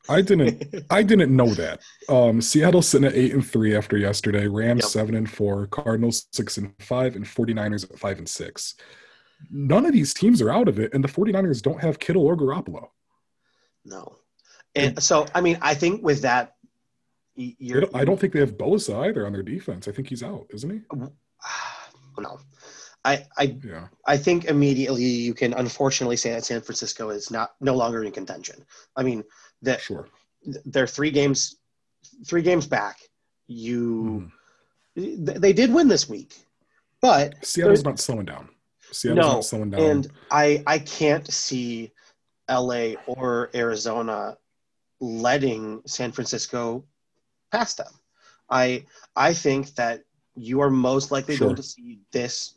[0.10, 1.80] I didn't I didn't know that.
[2.10, 4.90] Um, Seattle sitting at eight and three after yesterday, Rams Yep.
[4.92, 8.76] seven and four, Cardinals six and five, and 49ers at five and six.
[9.50, 12.36] None of these teams are out of it, and the 49ers don't have Kittle or
[12.36, 12.90] Garoppolo.
[13.86, 14.16] no.
[14.76, 16.56] And so, I mean, I think with that,
[17.36, 19.88] you're, I don't think they have Bosa either on their defense.
[19.88, 20.82] I think he's out, isn't he?
[22.20, 22.40] no.
[23.06, 23.88] I, I, Yeah.
[24.06, 28.12] I think immediately you can unfortunately say that San Francisco is not no longer in
[28.12, 28.66] contention.
[28.96, 29.24] I mean,
[29.62, 30.10] that Sure.
[30.66, 31.56] they're three games,
[32.26, 32.98] three games back.
[33.48, 34.30] You,
[34.98, 35.26] Mhm.
[35.26, 36.36] th- they did win this week,
[37.02, 38.50] but Seattle's not slowing down.
[38.92, 39.82] Seattle's No, not slowing down.
[39.82, 41.92] and I I can't see
[42.50, 44.38] LA or Arizona
[45.00, 46.84] letting San Francisco
[47.52, 47.92] pass them.
[48.50, 48.86] I
[49.16, 50.04] I think that
[50.36, 51.48] you are most likely Sure.
[51.48, 52.56] going to see this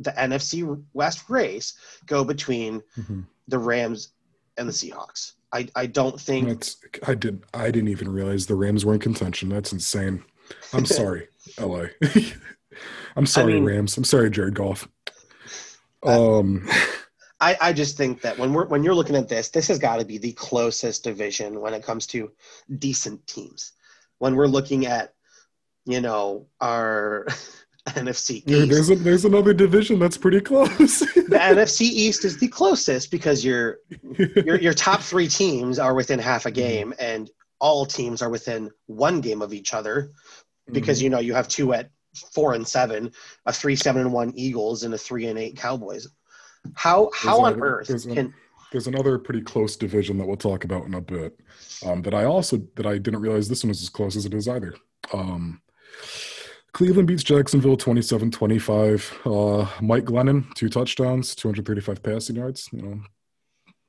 [0.00, 0.64] the NFC
[0.94, 1.74] West race
[2.06, 3.26] go between Mhm.
[3.48, 4.12] the Rams
[4.56, 5.32] and the Seahawks.
[5.52, 6.76] I, I don't think That's
[7.06, 9.48] I did I didn't even realize the Rams were in contention.
[9.50, 10.24] That's insane.
[10.72, 11.28] I'm sorry,
[11.58, 11.86] LA.
[13.16, 13.96] I'm sorry, mean- Rams.
[13.98, 14.88] I'm sorry, Jared Goff.
[16.02, 16.66] Um,
[17.42, 19.98] I, I just think that when we're when you're looking at this, this has got
[19.98, 22.30] to be the closest division when it comes to
[22.78, 23.72] decent teams.
[24.18, 25.12] When we're looking at,
[25.84, 27.26] you know, our
[27.88, 31.00] NFC East, there's a, there's another division that's pretty close.
[31.14, 33.78] the NFC East is the closest because your
[34.46, 37.28] your your top three teams are within half a game, and
[37.58, 40.12] all teams are within one game of each other.
[40.70, 41.04] because Mm-hmm.
[41.04, 41.90] you know you have two at
[42.32, 43.10] four and seven,
[43.46, 46.06] a three seven and one Eagles, and a three and eight Cowboys.
[46.74, 48.34] How how There's on earth there's can
[48.72, 51.38] there's another pretty close division that we'll talk about in a bit.
[51.84, 54.34] Um, that I also that I didn't realize this one was as close as it
[54.34, 54.74] is either.
[55.12, 55.60] Um,
[56.72, 59.60] Cleveland beats Jacksonville 27-25.
[59.62, 62.68] Uh, Mike Glennon, two touchdowns, 235 passing yards.
[62.72, 63.00] You know,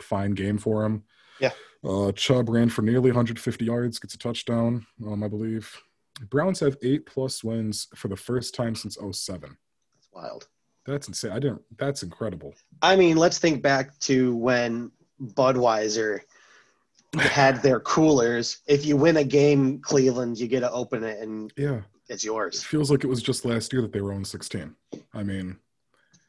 [0.01, 1.03] fine game for him.
[1.39, 1.51] Yeah.
[1.83, 5.81] Uh, Chubb ran for nearly 150 yards, gets a touchdown, um, I believe.
[6.29, 9.57] Browns have eight plus wins for the first time since 07.
[9.95, 10.47] That's wild.
[10.85, 11.31] That's insane.
[11.31, 11.61] I didn't.
[11.77, 12.53] That's incredible.
[12.81, 16.19] I mean, let's think back to when Budweiser
[17.17, 18.59] had their coolers.
[18.67, 21.81] If you win a game, Cleveland, you get to open it and Yeah.
[22.09, 22.63] it's It yours.
[22.63, 24.75] feels like it was just last year that they were on 16.
[25.13, 25.57] I mean,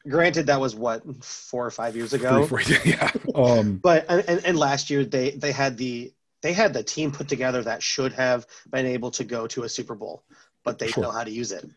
[0.07, 2.45] Granted, that was what four or five years three, ago.
[2.45, 3.09] four, yeah.
[3.33, 7.11] Um, But and, and, and last year they they had the they had the team
[7.11, 10.23] put together that should have been able to go to a Super Bowl,
[10.63, 11.01] but they Sure.
[11.05, 11.67] know how to use it.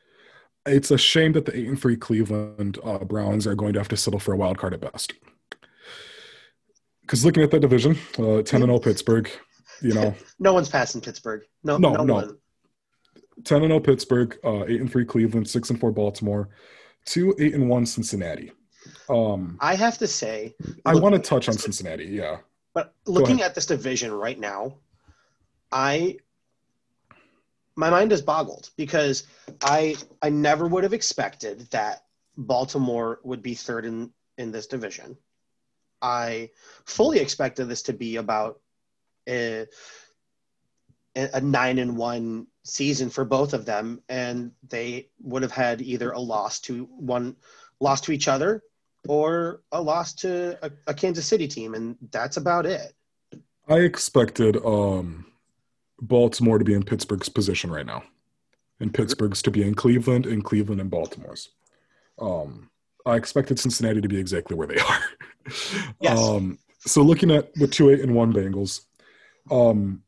[0.67, 3.89] It's a shame that the eight and three Cleveland uh, Browns are going to have
[3.89, 5.15] to settle for a wild card at best.
[7.03, 9.31] Because looking at that division, uh, 10 and 0 Pittsburgh,
[9.81, 11.43] you know, No one's passing Pittsburgh.
[11.65, 12.37] No, No, no, no.
[13.45, 16.51] 10 and 0 Pittsburgh, uh, 8 and 3 Cleveland, 6 and 4 Baltimore,
[17.07, 18.53] 2 8 and 1 Cincinnati.
[19.09, 20.55] Um, I have to say,
[20.85, 22.05] I want to touch on Cincinnati.
[22.07, 22.39] Yeah.
[22.75, 24.77] But looking at this division right now,
[25.73, 26.19] I
[27.79, 29.23] my mind is boggled because
[29.63, 32.03] I I never would have expected that
[32.37, 35.17] Baltimore would be third in in this division.
[36.03, 36.51] I
[36.87, 38.61] fully expected this to be about
[39.29, 39.67] a,
[41.15, 46.11] a nine and one season for both of them, and they would have had either
[46.11, 47.37] a loss to one
[47.79, 48.65] loss to each other
[49.07, 52.93] or a loss to a, a Kansas City team, and that's about it.
[53.69, 55.28] I expected um,
[56.01, 58.03] Baltimore to be in Pittsburgh's position right now,
[58.81, 61.51] and Pittsburgh's to be in Cleveland, and Cleveland and Baltimore's.
[62.19, 62.71] Um,
[63.07, 65.01] I expected Cincinnati to be exactly where they are.
[66.01, 66.19] Yes.
[66.19, 68.83] Um, so looking at the two eight and one Bengals,
[69.51, 70.03] um,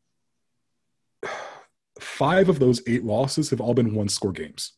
[1.99, 4.73] five of those eight losses have all been one score games.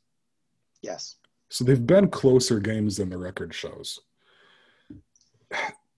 [0.82, 1.16] Yes.
[1.48, 4.00] So they've been closer games than the record shows.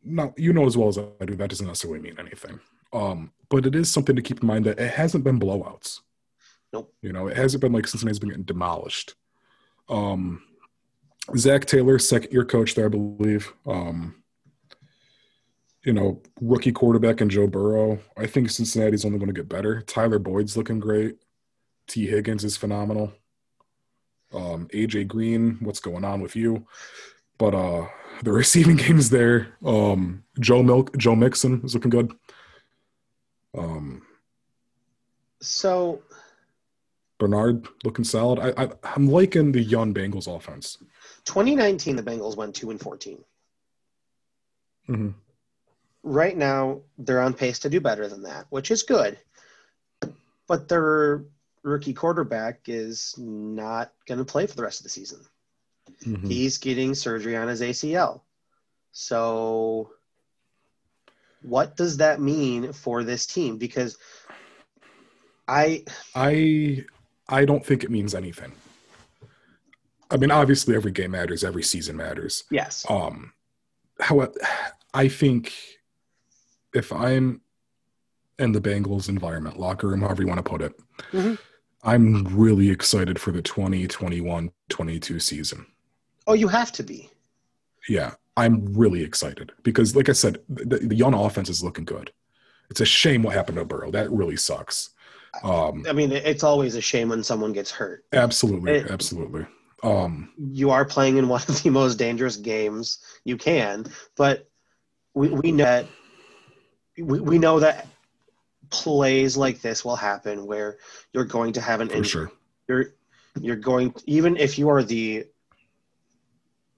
[0.03, 2.59] Now, you know as well as I do, that doesn't necessarily mean anything.
[2.95, 6.01] Um, but it is something to keep in mind that it hasn't been blowouts.
[6.73, 6.95] Nope.
[7.03, 9.15] You know, it hasn't been like Cincinnati's been getting demolished.
[9.89, 10.43] Um,
[11.37, 13.53] Zac Taylor, second year coach there, I believe.
[13.67, 14.23] Um,
[15.85, 17.99] you know, rookie quarterback and Joe Burrow.
[18.17, 19.83] I think Cincinnati's only going to get better.
[19.83, 21.17] Tyler Boyd's looking great.
[21.87, 23.13] Tee Higgins is phenomenal.
[24.33, 26.67] Um, AJ Green, what's going on with you?
[27.39, 27.89] But uh
[28.23, 29.49] the receiving game's there.
[29.65, 32.13] Um, Joe Milk, Joe Mixon is looking good.
[33.57, 34.03] Um,
[35.43, 36.01] Gio
[37.19, 38.39] Bernard looking solid.
[38.39, 40.79] I, I I'm liking the young Bengals offense.
[41.25, 43.25] 2019, the Bengals went two and 14.
[44.87, 45.11] hmm
[46.03, 49.19] Right now, they're on pace to do better than that, which is good.
[50.47, 51.25] But their
[51.63, 55.21] rookie quarterback is not going to play for the rest of the season.
[56.03, 58.21] hmm He's getting surgery on his ACL.
[58.93, 59.91] So,
[61.45, 63.59] what does that mean for this team?
[63.59, 63.99] Because
[65.47, 65.85] I
[66.15, 66.85] I
[67.29, 68.53] I don't think it means anything.
[70.11, 71.45] I mean, obviously, every game matters.
[71.45, 72.45] Every season matters.
[72.51, 73.33] yes, Um,
[74.01, 74.33] however,
[74.93, 75.53] I think
[76.75, 77.41] if I'm
[78.39, 80.73] in the Bengals environment, locker room, however you want to put it,
[81.13, 81.39] Mhm.
[81.83, 85.67] I'm really excited for the 2021 22 season.
[86.27, 87.11] oh, you have to be.
[87.87, 92.11] Yeah, I'm really excited because, like I said, the, the young offense is looking good.
[92.71, 93.91] It's a shame what happened to Burrow.
[93.91, 94.91] That really sucks.
[95.43, 98.05] Um, I mean, it's always a shame when someone gets hurt.
[98.13, 99.47] absolutely, It- absolutely.
[99.83, 103.85] Um, you are playing in one of the most dangerous games you can,
[104.17, 104.49] but
[105.13, 105.87] we, we know that
[106.97, 107.87] we, we know that
[108.71, 110.79] plays like this will happen where
[111.13, 112.11] you're going to have an for injury.
[112.29, 112.33] sure.
[112.69, 112.87] You're
[113.41, 115.27] you're going even if you are the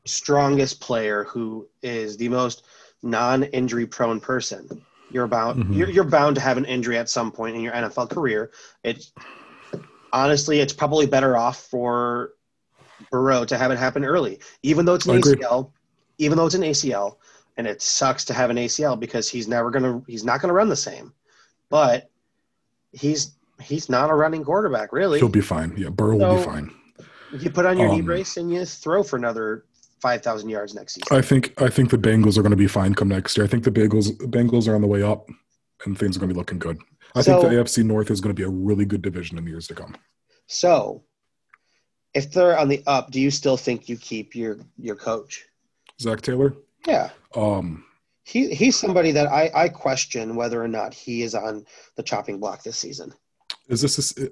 [0.06, 2.64] strongest player who is the most
[3.02, 4.68] non-injury prone person.
[5.10, 5.76] You're bound Mhm.
[5.76, 8.50] you're, you're bound to have an injury at some point in your NFL career.
[8.82, 9.04] It
[10.12, 12.32] honestly, it's probably better off for
[13.10, 15.72] Burrow to have it happen early, even though it's an ACL.
[16.18, 17.18] Even though it's an ACL,
[17.58, 20.68] and it sucks to have an ACL because he's never gonna he's not gonna run
[20.68, 21.12] the same.
[21.68, 22.10] But
[22.92, 25.18] he's he's not a running quarterback really.
[25.18, 25.74] He'll be fine.
[25.76, 26.74] Yeah, Burrow will be fine.
[27.38, 29.64] You put on your knee Um, brace and you throw for another
[30.06, 31.16] five thousand yards next season.
[31.16, 33.44] I think I think the Bengals are going to be fine come next year.
[33.44, 35.28] I think the Bengals Bengals are on the way up,
[35.84, 36.78] and things are going to be looking good.
[37.16, 39.44] I So- think the AFC North is going to be a really good division in
[39.44, 39.96] the years to come.
[40.46, 41.02] So,
[42.14, 45.44] if they're on the up, do you still think you keep your your coach?
[46.00, 46.54] Zac Taylor,
[46.86, 47.84] Yeah, um,
[48.22, 51.64] he he's somebody that I I question whether or not he is on
[51.96, 53.12] the chopping block this season.
[53.68, 54.28] is this his,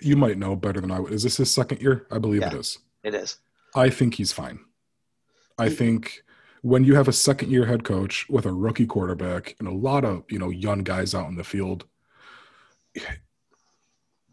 [0.00, 1.12] you might know better than I would.
[1.12, 2.06] Is this his second year?
[2.12, 2.58] I believe it Yeah.
[2.60, 2.78] is.
[3.02, 3.38] It is.
[3.74, 4.60] I think he's fine.
[5.58, 6.22] I think
[6.62, 10.04] when you have a second year head coach with a rookie quarterback and a lot
[10.04, 11.86] of you know young guys out in the field,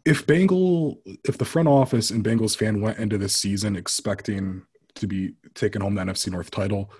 [0.04, 4.62] if Bengal, if the front office and Bengals fan went into this season expecting
[4.96, 6.90] to be taking home the NFC North title,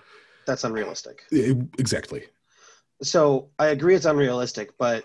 [0.45, 1.23] That's unrealistic.
[1.31, 2.23] it- exactly.
[3.03, 5.03] So I agree it's unrealistic, but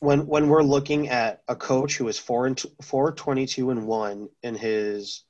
[0.00, 3.70] when when we're looking at a coach who is four and t- four twenty two
[3.70, 5.24] and one in his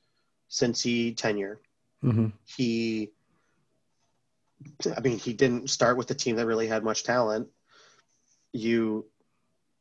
[0.50, 1.60] Cincy tenure,
[2.04, 3.10] hmm he
[4.96, 7.48] I mean he didn't start with the team that really had much talent.
[8.52, 9.06] You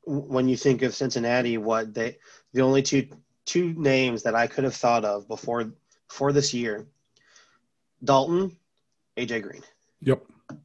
[0.05, 2.17] when you think of Cincinnati, what they
[2.53, 3.07] the only two
[3.45, 5.73] two names that I could have thought of before
[6.07, 6.87] before this year,
[8.03, 8.55] Dalton,
[9.17, 9.63] AJ Green.
[10.01, 10.23] Yep.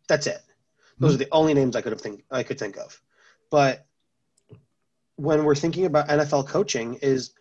[0.08, 0.40] That's it.
[1.00, 3.00] Those are the only names I could have think I could think of.
[3.50, 3.86] But
[5.16, 7.32] when we're thinking about NFL coaching, is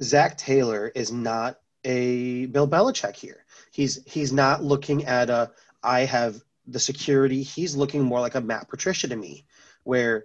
[0.00, 3.44] Zac Taylor is not a Bill Belichick here.
[3.72, 5.50] He's he's not looking at a
[5.82, 7.42] I have the security.
[7.42, 9.46] He's looking more like a Matt Patricia to me,
[9.84, 10.24] where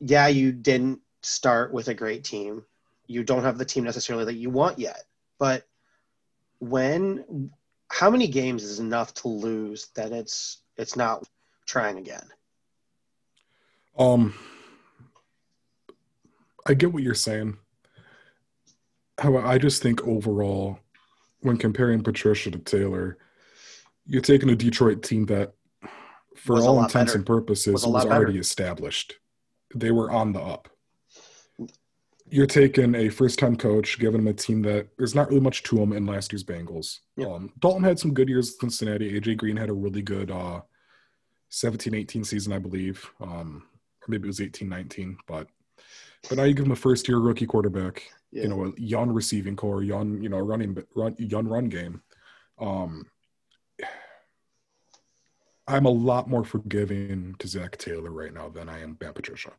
[0.00, 2.64] yeah, you didn't start with a great team.
[3.06, 5.04] You don't have the team necessarily that you want yet.
[5.38, 5.66] But
[6.58, 7.50] when
[7.88, 11.28] how many games is enough to lose that it's it's not
[11.66, 12.28] trying again?
[13.98, 14.34] Um,
[16.66, 17.58] I get what you're saying.
[19.20, 20.78] However, I just think overall,
[21.40, 23.18] when comparing Patricia to Taylor,
[24.06, 25.52] you're taking a Detroit team that,
[26.36, 27.18] for Was all intents better.
[27.18, 28.16] and purposes, Was was, better.
[28.16, 29.14] already established.
[29.74, 30.68] They were on the up.
[32.30, 35.78] You're taking a first-time coach, giving him a team that there's not really much to
[35.82, 37.00] him in last year's Bengals.
[37.16, 37.28] Yep.
[37.28, 39.20] Um, Dalton had some good years at Cincinnati.
[39.20, 40.60] AJ Green had a really good uh,
[41.50, 43.04] 17-18 season, I believe.
[43.20, 43.64] Um,
[44.00, 45.48] or maybe it was 18-19, but
[46.28, 48.02] but now you give him a first-year rookie quarterback
[48.32, 48.42] Yeah.
[48.44, 52.00] you know, a young receiving corps, young, you know, running, run, young run game.
[52.60, 53.06] Um,
[55.66, 59.52] I'm a lot more forgiving to Zac Taylor right now than I am Matt Patricia.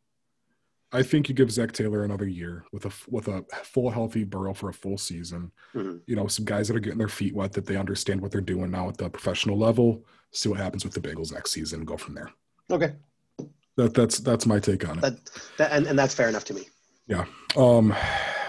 [0.93, 4.53] I think you give Zac Taylor another year with a with a full healthy Burrow
[4.53, 5.51] for a full season.
[5.73, 6.01] Mhm.
[6.05, 8.41] You know, some guys that are getting their feet wet that they understand what they're
[8.41, 10.05] doing now at the professional level.
[10.31, 11.79] See what happens with the Bengals next season.
[11.79, 12.29] and Go from there.
[12.69, 12.93] Okay,
[13.77, 15.01] That that's that's my take on it.
[15.01, 15.17] that,
[15.57, 16.67] that and, and that's fair enough to me.
[17.07, 17.25] Yeah.
[17.55, 17.93] Um,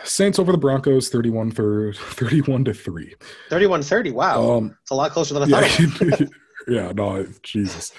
[0.05, 3.15] Saints over the Broncos, 31 for 31 to three.
[3.51, 5.81] 31-30, Wow, Um, it's a lot closer than I thought.
[6.21, 6.27] yeah,
[6.69, 7.93] yeah, no, Jesus.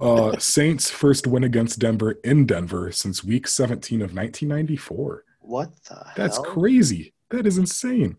[0.00, 5.24] Uh, Saints first win against Denver in Denver since Week 17 of 1994.
[5.40, 6.44] What the That's hell?
[6.44, 7.12] crazy.
[7.30, 8.16] That is insane.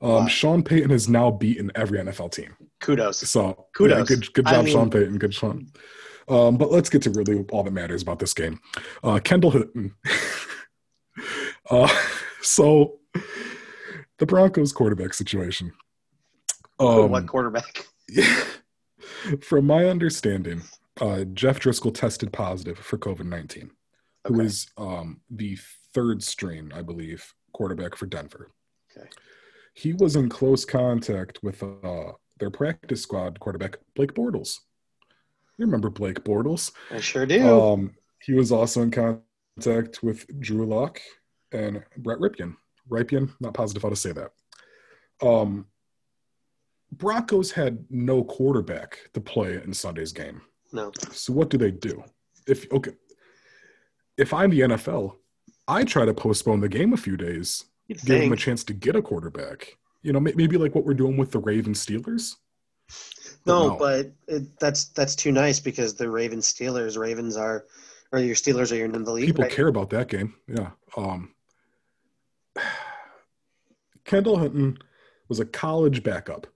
[0.00, 0.26] Um, Wow.
[0.28, 2.56] Sean Payton has now beaten every NFL team.
[2.80, 3.18] Kudos.
[3.28, 3.98] So Kudos.
[3.98, 5.18] yeah, good, good I job, mean- Sean Payton.
[5.18, 5.66] Good Sean.
[6.28, 8.60] Um, but let's get to really all that matters about this game.
[9.02, 9.94] Uh, Kendall Hinton.
[11.70, 11.88] uh,
[12.42, 12.98] so
[14.18, 15.72] the Broncos quarterback situation.
[16.78, 17.86] Um, what quarterback?
[19.42, 20.62] From my understanding,
[21.00, 23.70] uh, Jeff Driskel tested positive for COVID 19,
[24.26, 24.44] who Okay.
[24.44, 25.58] is um, the
[25.94, 28.50] third string, I believe, quarterback for Denver.
[28.96, 29.08] Okay.
[29.74, 34.58] He was in close contact with uh, their practice squad quarterback, Blake Bortles.
[35.58, 36.72] You remember Blake Bortles?
[36.90, 37.48] I sure do.
[37.48, 41.00] Um, he was also in contact with Drew Lock
[41.52, 42.56] and Brett Rypien.
[42.88, 44.32] Rypien, not positive how to say that.
[45.22, 45.66] Um,
[46.92, 50.42] Broncos had no quarterback to play in Sunday's game.
[50.72, 50.92] no.
[51.12, 52.02] So what do they do?
[52.46, 52.92] If okay,
[54.16, 55.16] if I'm the NFL,
[55.68, 58.72] I try to postpone the game a few days, You'd give them a chance to
[58.72, 59.76] get a quarterback.
[60.02, 62.36] You know, maybe like what we're doing with the Ravens Steelers.
[63.46, 63.76] No, no.
[63.76, 67.66] but it, that's that's too nice because the Ravens Steelers Ravens are
[68.12, 69.26] or your Steelers are in the league.
[69.26, 69.52] People right?
[69.52, 70.34] care about that game.
[70.48, 70.70] Yeah.
[70.96, 71.34] Um,
[74.10, 74.76] Kendall Hinton
[75.28, 76.48] was a college backup.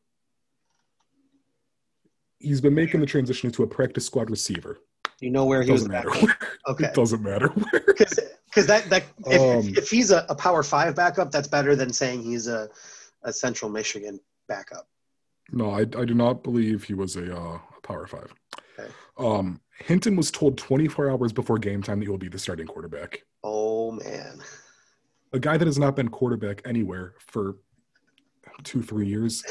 [2.40, 4.81] He's been making the transition into a practice squad receiver.
[5.20, 6.36] You know where he Doesn't was matter where.
[6.66, 6.85] Okay.
[6.89, 7.85] It doesn't matter where.
[8.55, 11.74] Because that, that if, Um, if, if he's a, a power five backup, that's better
[11.74, 12.68] than saying he's a,
[13.24, 14.86] a Central Michigan backup.
[15.51, 18.32] No, I, I do not believe he was a uh, Power Five.
[18.78, 18.89] Okay.
[19.18, 22.68] Um, Hinton was told 24 hours before game time that he will be the starting
[22.68, 23.24] quarterback.
[23.43, 24.40] Oh man.
[25.35, 27.56] A guy that has not been quarterback anywhere for
[28.62, 29.43] two, three years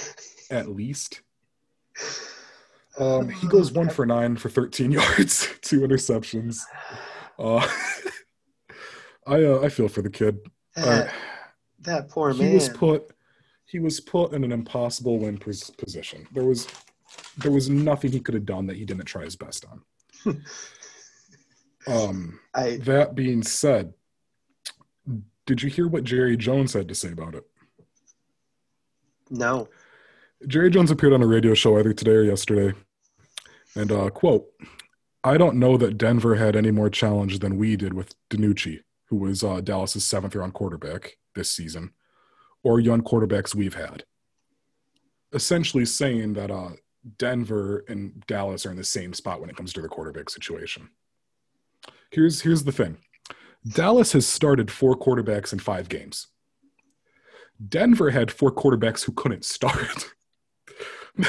[0.50, 1.22] at least.
[2.98, 6.62] Um, he goes one for nine for 13 yards, two interceptions.
[7.38, 7.58] Uh,
[9.28, 10.40] I uh, I feel for the kid.
[10.76, 11.12] That, Uh,
[11.82, 12.54] that poor he man.
[12.54, 13.12] was put
[13.66, 16.26] he was put in an impossible win pos- position.
[16.34, 16.68] There was
[17.38, 19.82] there was nothing he could have done that he didn't try his best on.
[21.88, 23.94] um, I that being said,
[25.46, 27.44] did you hear what Jerry Jones had to say about it?
[29.30, 29.68] no.
[30.48, 32.78] Jerry Jones appeared on a radio show either today or yesterday,
[33.76, 34.46] and uh, quote,
[35.24, 39.16] "I don't know that Denver had any more challenge than we did with DiNucci, who
[39.16, 41.94] was uh, Dallas's seventh round quarterback this season,
[42.62, 44.04] or young quarterbacks we've had."
[45.32, 46.72] Essentially saying that uh,
[47.18, 50.90] Denver and Dallas are in the same spot when it comes to the quarterback situation.
[52.12, 52.98] Here's here's the thing:
[53.68, 56.28] Dallas has started four quarterbacks in five games.
[57.70, 60.12] Denver had four quarterbacks who couldn't start.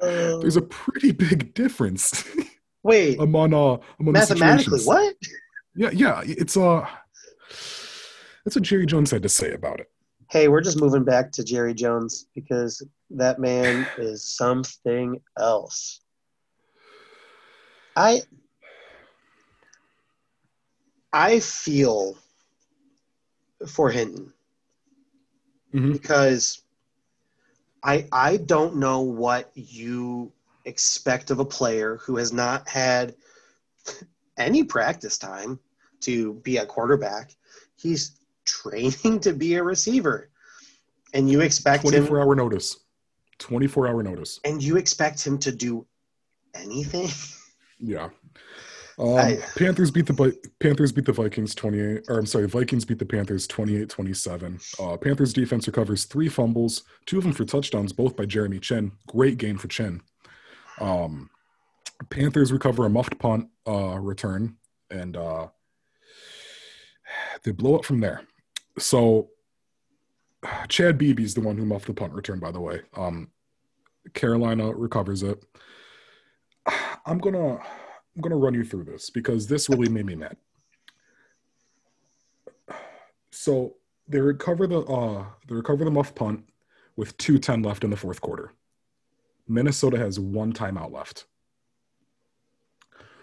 [0.00, 2.24] There's a pretty big difference
[2.82, 5.14] Wait, among uh among the mathematically, what?
[5.76, 6.22] Yeah, yeah.
[6.26, 6.86] It's uh
[8.44, 9.88] that's what Jerry Jones had to say about it.
[10.30, 16.00] Hey, we're just moving back to Jerry Jones because that man is something else.
[17.94, 18.22] I
[21.12, 22.16] I feel
[23.66, 24.32] for Hinton
[25.74, 25.92] Mhm.
[25.92, 26.62] because
[27.82, 30.32] I I don't know what you
[30.64, 33.14] expect of a player who has not had
[34.36, 35.58] any practice time
[36.00, 37.34] to be a quarterback.
[37.76, 38.12] He's
[38.44, 40.30] training to be a receiver.
[41.14, 42.76] And you expect him 24 hour notice.
[43.38, 44.40] 24 hour notice.
[44.44, 45.86] and you expect him to do
[46.54, 47.10] anything?
[47.78, 48.10] Yeah.
[48.98, 52.98] Um, I- Panthers beat the Panthers beat the Vikings 28 or I'm sorry, Vikings beat
[52.98, 54.80] the Panthers 28-27.
[54.80, 58.92] Uh, Panthers defense recovers three fumbles, two of them for touchdowns, both by Jeremy Chinn.
[59.06, 60.02] Great game for Chinn.
[60.80, 61.30] Um,
[62.10, 64.56] Panthers recover a muffed punt uh, return
[64.90, 65.48] and uh,
[67.44, 68.22] they blow it from there.
[68.78, 69.30] So
[70.68, 72.82] Chad Beebe's the one who muffed the punt return, by the way.
[72.96, 73.30] Um,
[74.14, 75.42] Carolina recovers it.
[77.06, 77.58] I'm gonna
[78.14, 80.36] I'm gonna run you through this because this really made me mad.
[83.30, 83.76] So
[84.08, 86.44] they recover the uh they recover the muff punt
[86.96, 88.52] with 210 left in the fourth quarter.
[89.48, 91.26] Minnesota has one timeout left.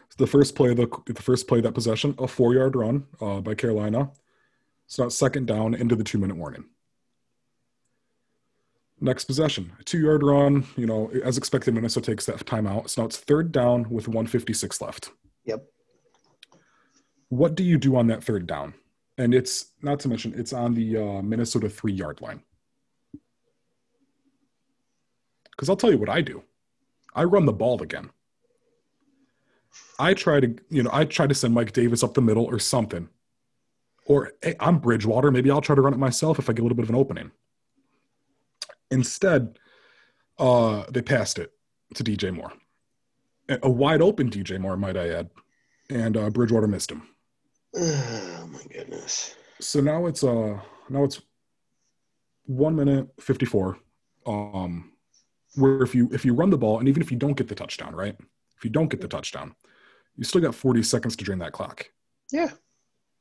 [0.09, 3.05] So the first play of the the first play that possession, a four yard run
[3.21, 4.11] uh, by Carolina.
[4.85, 6.65] It's not second down into the two minute warning.
[9.01, 10.65] Next possession, a two yard run.
[10.75, 12.89] You know, as expected, Minnesota takes that timeout.
[12.89, 15.11] So now it's third down with 156 left.
[15.45, 15.65] Yep.
[17.29, 18.73] What do you do on that third down?
[19.17, 22.41] And it's not to mention it's on the uh, Minnesota three yard line.
[25.51, 26.43] Because I'll tell you what I do.
[27.13, 28.09] I run the ball again.
[29.97, 32.59] I try to, you know, I try to send Mike Davis up the middle or
[32.59, 33.09] something.
[34.05, 35.31] Or hey, I'm Bridgewater.
[35.31, 36.95] Maybe I'll try to run it myself if I get a little bit of an
[36.95, 37.31] opening.
[38.91, 39.59] Instead,
[40.37, 41.51] uh, they passed it
[41.95, 42.53] to DJ Moore.
[43.49, 45.29] A wide open DJ Moore, might I add.
[45.89, 47.07] And uh, Bridgewater missed him.
[48.41, 49.35] Oh my goodness.
[49.59, 50.59] So now it's uh
[50.89, 51.21] now it's
[52.45, 53.77] one minute fifty four.
[54.25, 54.93] Um
[55.55, 57.53] where if you if you run the ball and even if you don't get the
[57.53, 58.15] touchdown, right?
[58.57, 59.53] If you don't get the touchdown,
[60.15, 61.85] you still got 40 seconds to drain that clock.
[62.31, 62.49] Yeah.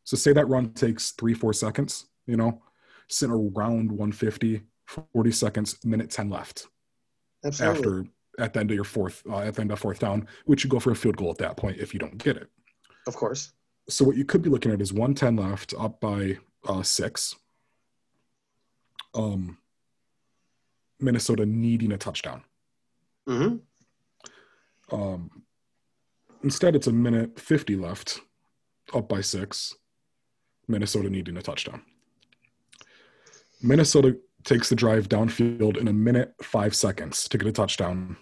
[0.04, 2.62] So say that run takes three, four seconds, you know,
[3.08, 6.66] sitting around 150, 40 seconds, minute 10 left
[7.44, 7.78] Absolutely.
[7.78, 8.04] after
[8.38, 10.70] at the end of your fourth uh, at the end of fourth down, which you
[10.70, 12.48] go for a field goal at that point if you don't get it.
[13.06, 13.52] Of course.
[13.88, 17.34] So what you could be looking at is 110 left, up by uh, six.
[19.14, 19.58] Um,
[21.00, 22.42] Minnesota needing a touchdown.
[23.26, 23.56] hmm
[24.92, 25.42] Um,
[26.42, 28.20] instead, it's a minute 50 left,
[28.94, 29.74] up by six.
[30.66, 31.82] Minnesota needing a touchdown.
[33.62, 38.16] Minnesota takes the drive downfield in a minute five seconds to get a touchdown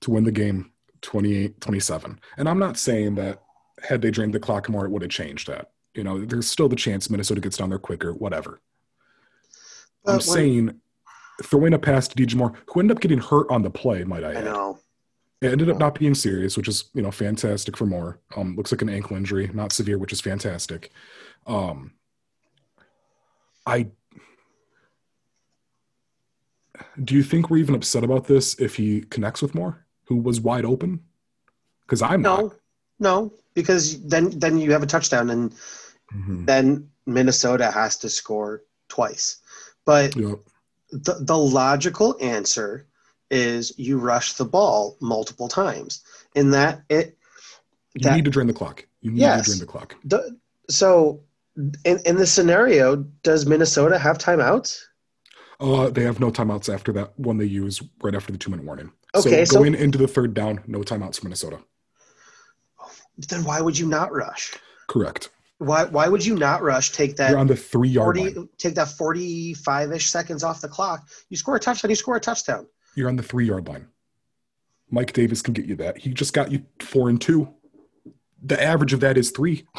[0.00, 0.70] to win the game
[1.02, 2.20] 28 27.
[2.36, 3.42] And I'm not saying that
[3.82, 5.72] had they drained the clock more, it would have changed that.
[5.94, 8.60] You know, there's still the chance Minnesota gets down there quicker, whatever.
[10.04, 10.80] But I'm saying
[11.42, 14.22] throwing a pass to DJ Moore, who ended up getting hurt on the play, might
[14.22, 14.44] I I add.
[14.44, 14.78] know.
[15.40, 18.20] It ended up not being serious, which is you know fantastic for Moore.
[18.36, 20.92] Um, looks like an ankle injury, not severe, which is fantastic.
[21.46, 21.94] Um,
[23.66, 23.88] I
[27.04, 30.40] do you think we're even upset about this if he connects with Moore, who was
[30.40, 31.00] wide open?
[31.82, 32.38] Because I'm not.
[32.40, 32.54] No,
[32.98, 35.54] no, because then then you have a touchdown, and
[36.14, 36.46] Mhm.
[36.46, 39.38] then Minnesota has to score twice.
[39.84, 40.38] But Yep.
[40.90, 42.86] the, the logical answer
[43.30, 46.02] is you rush the ball multiple times.
[46.34, 47.16] In that it
[47.94, 48.86] You that need to drain the clock.
[49.00, 49.44] You need Yes.
[49.46, 49.96] to drain the clock.
[50.04, 50.38] the,
[50.68, 51.22] so
[51.84, 54.80] in, in this scenario, does Minnesota have timeouts?
[55.62, 58.66] Uh, they have no timeouts after that one they use right after the two minute
[58.66, 58.90] warning.
[59.14, 61.60] Okay, so so- going into the third down, no timeouts for Minnesota.
[63.28, 64.54] Then why would you not rush?
[64.88, 65.30] Correct.
[65.58, 66.90] Why why would you not rush?
[66.90, 68.48] Take that You're on the three yard 40 line.
[68.58, 71.06] take that 45 ish seconds off the clock.
[71.28, 72.66] You score a touchdown, you score a touchdown.
[72.96, 73.86] You're on the three yard line.
[74.90, 75.98] Mike Davis can get you that.
[75.98, 77.48] He just got you four and two.
[78.42, 79.66] The average of that is three.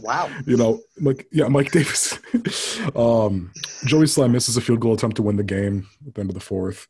[0.00, 0.30] Wow.
[0.46, 2.18] you know, like yeah, Mike Davis.
[2.96, 3.52] um,
[3.84, 6.34] Joey Slye misses a field goal attempt to win the game at the end of
[6.34, 6.86] the fourth.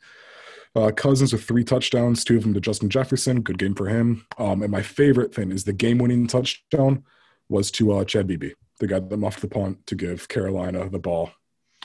[0.77, 3.41] Uh, Cousins with three touchdowns, two of them to Justin Jefferson.
[3.41, 4.27] Good game for him.
[4.39, 7.05] Um, and my favorite thing is the game-winning touchdown
[7.49, 8.53] was to uh, Chad Beebe.
[8.79, 11.33] They got them off the punt to give Carolina the ball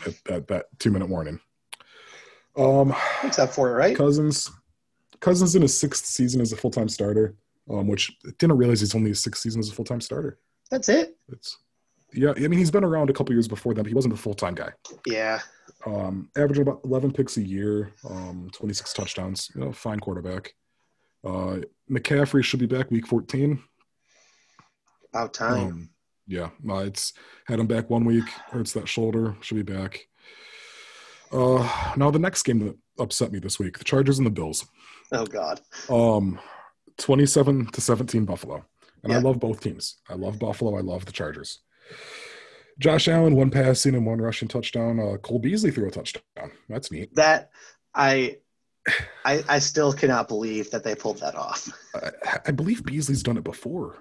[0.06, 1.40] at, at that two-minute warning.
[2.56, 2.94] Um,
[3.36, 3.96] that for, right?
[3.96, 4.52] Cousins,
[5.22, 7.36] Cousins in his sixth season as a full-time starter,
[7.70, 10.38] um, which I didn't realize he's only his sixth season as a full-time starter.
[10.74, 11.16] That's it.
[11.32, 11.60] It's
[12.14, 12.34] yeah.
[12.36, 14.34] I mean, he's been around a couple years before that, but he wasn't a full
[14.34, 14.72] time guy.
[15.06, 15.40] Yeah.
[15.86, 19.52] Um, averaging about 11 picks a year, um, 26 touchdowns.
[19.54, 20.56] You know, fine quarterback.
[21.24, 21.60] Uh,
[21.92, 23.62] McCaffrey should be back week 14.
[25.14, 25.68] About time.
[25.68, 25.90] Um,
[26.26, 27.14] yeah, uh, it's
[27.46, 28.28] had him back one week.
[28.50, 29.38] Hurts that shoulder.
[29.42, 30.08] Should be back.
[31.32, 34.66] Uh, now the next game that upset me this week: the Chargers and the Bills.
[35.12, 35.62] oh God.
[35.88, 36.40] Um,
[36.98, 38.66] 27 to 17 Buffalo.
[39.04, 39.98] And I love both teams.
[40.10, 40.78] I love Buffalo.
[40.78, 41.60] I love the Chargers.
[42.80, 45.00] Josh Allen, one passing and one rushing touchdown.
[45.00, 46.52] Uh, Cole Beasley threw a touchdown.
[46.70, 47.14] That's neat.
[47.16, 47.52] That
[47.94, 48.38] I
[49.26, 51.70] I I still cannot believe that they pulled that off.
[51.96, 53.98] I, I believe Beasley's done it before.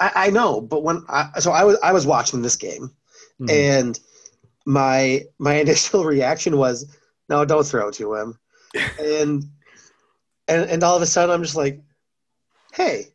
[0.00, 2.90] I, I know, but when I so I was I was watching this game
[3.40, 3.50] Mhm.
[3.50, 4.00] and
[4.66, 6.96] my my initial reaction was
[7.28, 8.38] no don't throw to him
[9.00, 9.44] and
[10.48, 11.80] and and all of a sudden i'm just like
[12.74, 13.06] hey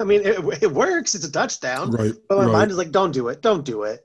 [0.00, 2.14] i mean it, it works it's a touchdown right.
[2.28, 2.52] but my right.
[2.52, 4.00] mind is like don't do it don't do it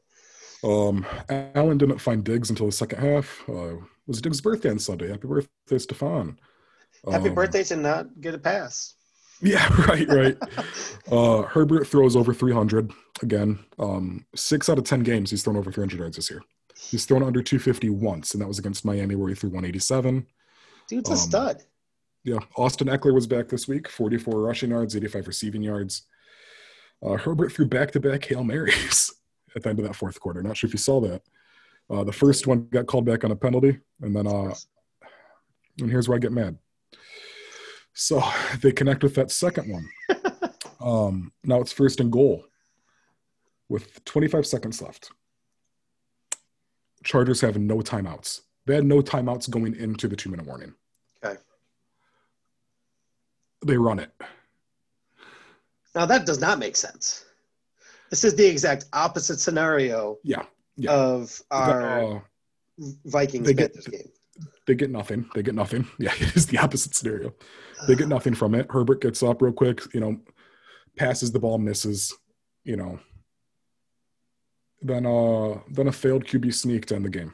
[0.64, 3.28] Um, Allen didn't find Diggs until the second half.
[3.48, 5.10] Uh, it was Diggs' birthday on Sunday.
[5.10, 6.38] Happy birthday, Stefon.
[7.12, 8.96] happy Um, birthday to not get a pass
[9.42, 10.38] Yeah, right, right.
[11.12, 12.92] uh, Herbert throws over 300
[13.22, 13.60] again.
[13.78, 16.42] Um, six out of 10 games, he's thrown over 300 yards this year.
[16.76, 20.26] He's thrown under 250 once, and that was against Miami, where he threw 187.
[20.90, 21.58] dude's a Um, stud
[22.26, 26.08] Yeah, Austin Ekeler was back this week, 44 rushing yards, 85 receiving yards.
[27.06, 29.14] Uh, Herbert threw back to back Hail Marys
[29.56, 30.42] at the end of that fourth quarter.
[30.42, 31.22] Not sure if you saw that.
[31.88, 34.56] Uh, the first one got called back on a penalty, and then, uh,
[35.80, 36.58] and here's where I get mad.
[37.94, 38.24] So
[38.60, 39.88] they connect with that second one.
[40.82, 42.44] um, now it's first and goal
[43.70, 45.12] with 25 seconds left.
[47.04, 48.42] Chargers have no timeouts.
[48.66, 50.74] They had no timeouts going into the two minute warning.
[53.66, 54.12] They run it.
[55.96, 57.26] now that does not make sense
[58.12, 60.44] this is the exact opposite scenario Yeah.
[60.78, 60.92] Yeah.
[60.94, 62.20] of our Uh,
[63.06, 64.10] vikings they get- game
[64.68, 65.30] they get nothing.
[65.34, 65.88] They get nothing.
[66.00, 67.34] Yeah, it is the opposite scenario.
[67.88, 68.66] They get nothing from it.
[68.70, 70.20] Herbert gets up real quick, you know,
[70.98, 72.14] passes the ball, misses,
[72.66, 73.00] you know.
[74.82, 77.34] Then uh then a failed QB sneak to end the game.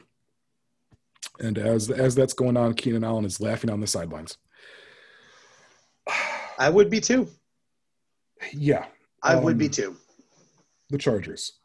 [1.40, 4.38] And as as that's going on, Keenan Allen is laughing on the sidelines.
[6.62, 7.28] I would be too
[8.52, 8.86] Yeah,
[9.22, 9.96] i would be Um, too
[10.90, 11.58] the Chargers.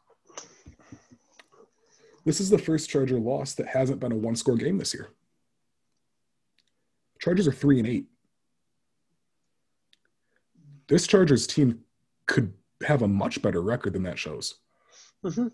[2.24, 5.10] This is the first Charger loss that hasn't been a one score game this year.
[7.20, 8.06] Chargers are three and eight.
[10.88, 11.80] This Chargers team
[12.26, 12.54] could
[12.86, 14.54] have a much better record than that shows.
[15.24, 15.52] Mhm.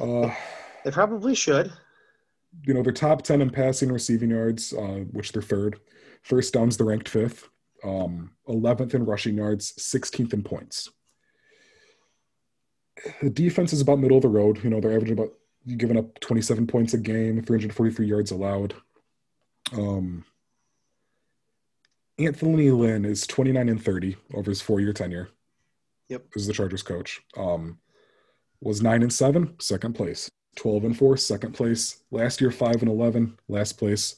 [0.00, 0.34] Uh,
[0.84, 1.72] they probably should
[2.66, 5.80] you know, they're top 10 in passing receiving yards, uh, which they're third.
[6.22, 7.48] First downs, they're ranked fifth.
[7.84, 10.90] Um, 11th in rushing yards, 16th in points.
[13.20, 14.62] The defense is about middle of the road.
[14.64, 15.32] You know, they're averaging about
[15.76, 18.74] giving up 27 points a game, 343 yards allowed.
[19.72, 20.24] Um,
[22.18, 25.28] Anthony Lynn is 29 and 30 over his four year tenure.
[26.08, 26.26] Yep.
[26.36, 27.22] Is the Chargers coach.
[27.36, 27.78] Um,
[28.60, 30.30] was nine and seven, second place.
[30.56, 32.02] Twelve and four, second place.
[32.10, 34.16] Last year, five and eleven, last place.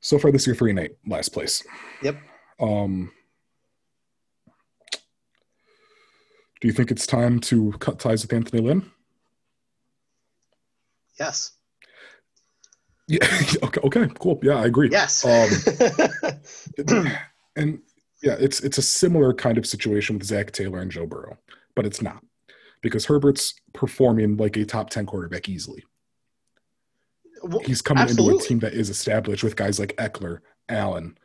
[0.00, 1.64] So far this year, three and eight, last place.
[2.02, 2.16] Yep.
[2.62, 3.10] Um,
[6.60, 8.90] do you think it's time to cut ties with Anthony Lynn?
[11.18, 11.52] Yes.
[13.08, 13.18] Yeah.
[13.64, 13.80] okay.
[13.82, 14.06] Okay.
[14.18, 14.38] Cool.
[14.42, 14.88] Yeah, I agree.
[14.90, 15.24] Yes.
[15.24, 15.50] Um,
[17.56, 17.80] and
[18.22, 21.36] yeah, it's it's a similar kind of situation with Zac Taylor and Joe Burrow,
[21.74, 22.24] but it's not
[22.80, 25.84] because Herbert's performing like a top ten quarterback easily.
[27.42, 31.18] Well, He's coming into a team that is established with guys like Ekeler, Allen,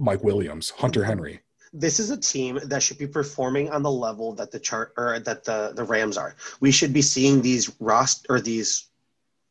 [0.00, 1.40] Mike Williams, Hunter Henry.
[1.72, 5.20] this is a team that should be performing on the level that the chart or
[5.20, 6.34] that the the Rams are.
[6.60, 8.88] We should be seeing these rost or these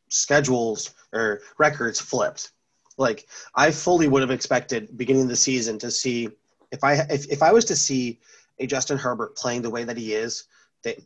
[0.10, 2.52] schedules or records flipped.
[2.98, 6.30] Like I fully would have expected beginning of the season to see
[6.72, 8.20] if I if, if I was to see
[8.58, 10.46] a Justin Herbert playing the way that he is,
[10.84, 10.98] they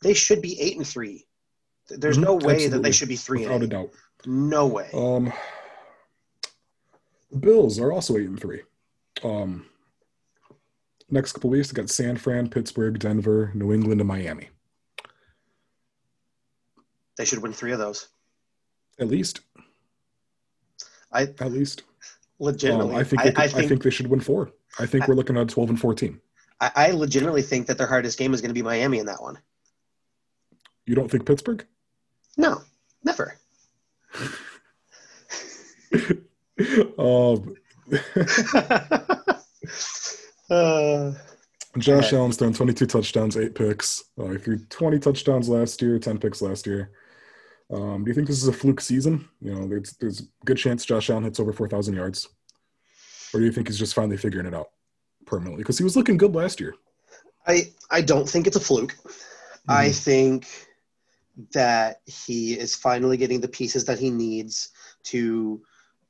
[0.00, 1.26] they should be eight and three.
[1.88, 3.90] There's Mhm, no way that they should be three Without and a doubt.
[4.26, 4.90] No way.
[4.92, 5.32] Um,
[7.30, 8.62] the Bills are also eight and three.
[9.24, 9.66] Um,
[11.10, 14.48] next couple weeks, they got San Fran, Pittsburgh, Denver, New England, and Miami.
[17.16, 18.08] They should win three of those.
[19.00, 19.40] At least,
[21.12, 21.82] I at least.
[22.38, 22.94] legitimately.
[22.94, 24.52] Um, I think I, they could, I I think think they should win four.
[24.78, 26.20] I think we're looking at twelve and fourteen.
[26.60, 29.22] I, I legitimately think that their hardest game is going to be Miami in that
[29.22, 29.38] one.
[30.86, 31.64] You don't think Pittsburgh?
[32.36, 32.62] No,
[33.04, 33.36] never.
[36.98, 37.54] um,
[40.50, 41.12] uh,
[41.78, 42.12] Josh.
[42.12, 44.04] Allen's thrown 22 touchdowns, eight picks.
[44.18, 46.90] Uh, he threw 20 touchdowns last year, 10 picks last year.
[47.70, 49.28] Um, do you think this is a fluke season?
[49.40, 52.28] You know, there's there's a good chance Josh Allen hits over 4,000 yards,
[53.34, 54.70] or do you think he's just finally figuring it out
[55.26, 55.62] permanently?
[55.62, 56.74] Because he was looking good last year.
[57.46, 58.96] I I don't think it's a fluke.
[59.68, 60.46] I think
[61.52, 64.70] that he is finally getting the pieces that he needs
[65.04, 65.60] to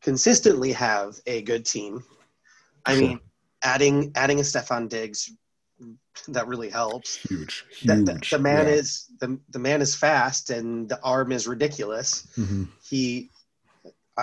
[0.00, 2.04] consistently have a good team.
[2.86, 3.02] I Sure.
[3.02, 3.20] mean,
[3.62, 5.30] adding adding a Stefon Diggs
[6.28, 7.16] that really helps.
[7.16, 8.30] huge, The, huge.
[8.30, 8.74] the, the man Yeah.
[8.74, 12.26] is the, the man is fast and the arm is ridiculous.
[12.36, 12.68] Mhm.
[12.82, 13.30] He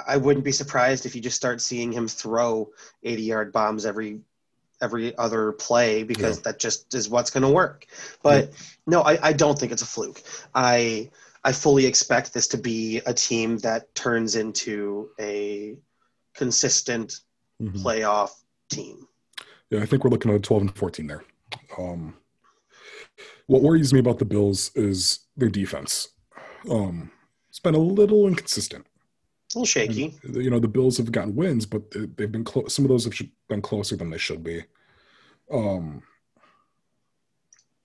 [0.07, 2.69] I wouldn't be surprised if you just start seeing him throw
[3.03, 4.19] 80 yard bombs every
[4.81, 7.85] every other play because that just is what's going to work.
[8.21, 8.51] But
[8.85, 10.21] no, I, I don't think it's a fluke.
[10.53, 11.09] I
[11.45, 15.77] I fully expect this to be a team that turns into a
[16.33, 17.21] consistent
[17.61, 17.81] Mhm.
[17.81, 18.31] playoff
[18.69, 19.07] team.
[19.69, 21.23] Yeah, I think we're looking at 12 and 14 there.
[21.77, 22.15] Um,
[23.47, 26.09] what worries me about the Bills is their defense.
[26.69, 27.11] Um,
[27.49, 28.85] it's been a little inconsistent.
[29.45, 30.15] It's a little shaky.
[30.23, 32.73] You know, the Bills have gotten wins, but they- they've been close.
[32.73, 33.13] Some of those have
[33.47, 34.63] been closer than they should be.
[35.51, 36.01] Um,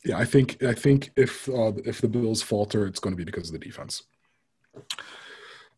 [0.05, 3.24] yeah, I think I think if uh, if the Bills falter, it's going to be
[3.24, 4.05] because of the defense.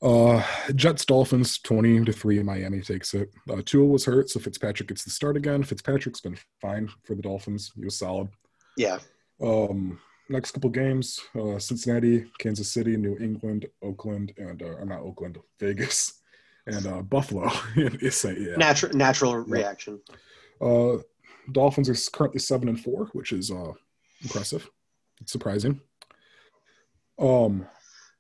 [0.02, 0.42] Uh,
[0.74, 2.42] Jets Dolphins twenty to three.
[2.42, 3.30] Miami takes it.
[3.48, 5.62] Uh, Tua was hurt, so Fitzpatrick gets the start again.
[5.62, 7.70] Fitzpatrick's been fine for the Dolphins.
[7.76, 8.28] He was solid.
[8.76, 8.98] Yeah.
[9.40, 15.38] Um, next couple games: uh, Cincinnati, Kansas City, New England, Oakland, and uh, not Oakland,
[15.60, 16.14] Vegas,
[16.66, 17.48] and uh, Buffalo.
[17.76, 18.56] It's a- yeah.
[18.56, 20.00] Natural natural reaction.
[20.60, 20.96] Uh,
[21.52, 23.72] Dolphins are currently seven and four, which is uh,
[24.22, 24.68] impressive.
[25.20, 25.80] It's surprising.
[27.20, 27.66] Um,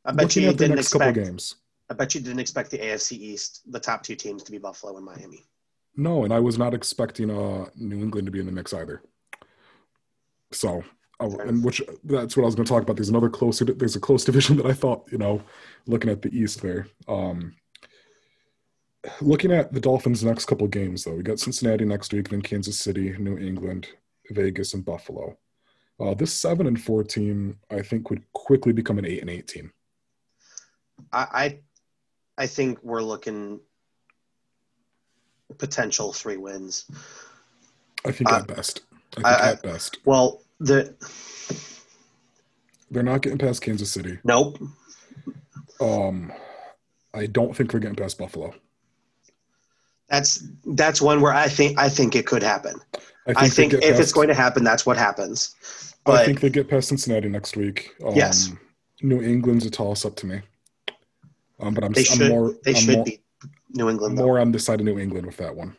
[0.04, 1.56] I bet you the didn't next expect couple games.
[1.92, 4.96] I bet you didn't expect the AFC East, the top two teams, to be Buffalo
[4.96, 5.46] and Miami.
[5.94, 9.02] No, and I was not expecting uh, New England to be in the mix either.
[10.52, 10.82] So,
[11.20, 12.96] and which that's what I was going to talk about.
[12.96, 13.66] There's another closer.
[13.66, 15.42] There's a close division that I thought, you know,
[15.86, 16.86] looking at the East there.
[17.06, 17.56] Um,
[19.20, 22.78] looking at the Dolphins' next couple games, though, we got Cincinnati next week, then Kansas
[22.78, 23.88] City, New England,
[24.30, 25.36] Vegas, and Buffalo.
[26.00, 29.46] Uh, this seven and four team, I think, would quickly become an eight and eight
[29.46, 29.74] team.
[31.12, 31.58] I,
[32.38, 33.60] I I think we're looking
[35.58, 36.86] potential three wins.
[38.06, 38.80] I think Uh, at best.
[38.92, 39.98] I think I- I- at best.
[40.04, 40.94] Well, the
[42.90, 44.18] They're not getting past Kansas City.
[44.24, 44.58] nope.
[45.80, 46.32] Um,
[47.14, 48.54] I don't think they're getting past Buffalo.
[50.08, 52.80] That's that's one where I think I think it could happen.
[53.26, 55.54] I think, get if it's going to happen, that's what happens.
[56.06, 57.94] I think they get past Cincinnati next week.
[58.04, 58.50] Um, Yes.
[59.00, 60.42] New England's a toss up to me.
[61.62, 63.22] Um, but I'm, they I'm more they I'm should more, beat
[63.70, 64.18] New England.
[64.18, 64.36] though.
[64.36, 65.76] on the side of New England with that one.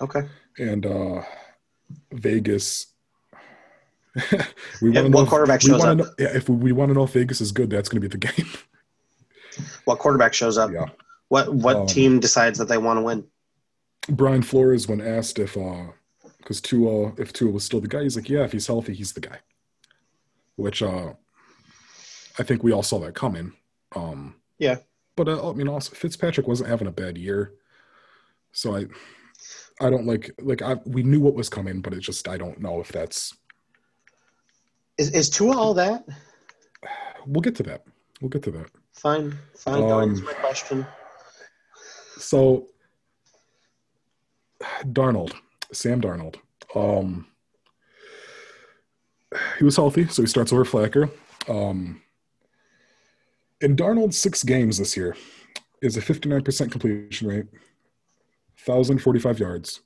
[0.00, 0.22] Okay.
[0.58, 1.22] And uh,
[2.12, 2.86] Vegas.
[4.82, 5.98] we Yeah, wanna what if- quarterback we shows up?
[5.98, 8.08] Know, yeah, if we, we want to know if Vegas is good, that's going to
[8.08, 8.46] be the game.
[9.86, 10.70] What quarterback shows up?
[10.70, 10.84] yeah.
[11.28, 13.24] What what Um, team decides that they want to win?
[14.08, 15.88] Brian Flores, when asked if, because
[16.38, 19.12] because Tua, if Tua was still the guy, he's like, yeah, if he's healthy, he's
[19.14, 19.40] the guy.
[20.54, 21.12] Which uh,
[22.38, 23.52] I think we all saw that coming.
[23.96, 24.76] Um, Yeah.
[25.18, 27.54] But uh, I mean, also Fitzpatrick wasn't having a bad year,
[28.52, 28.86] so I,
[29.80, 32.60] I don't like like I we knew what was coming, but it just I don't
[32.60, 33.36] know if that's.
[34.96, 36.06] Is is Tua all that?
[37.26, 37.82] We'll get to that.
[38.20, 38.70] We'll get to that.
[38.92, 39.82] Fine, fine.
[39.82, 40.86] Um, my question.
[42.18, 42.68] So,
[44.84, 45.32] Darnold,
[45.72, 46.36] Sam Darnold,
[46.76, 47.26] um,
[49.58, 51.10] he was healthy, so he starts over Flacco.
[51.48, 52.02] Um,
[53.60, 55.16] in Darnold's six games this year,
[55.80, 57.46] is a 59% completion rate,
[58.64, 59.80] 1,045 yards,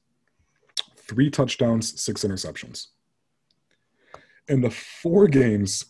[0.96, 2.88] three touchdowns, six interceptions.
[4.48, 5.86] In the four games,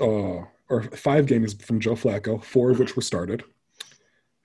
[0.00, 3.44] uh, or five games from Joe Flacco, four of which were started,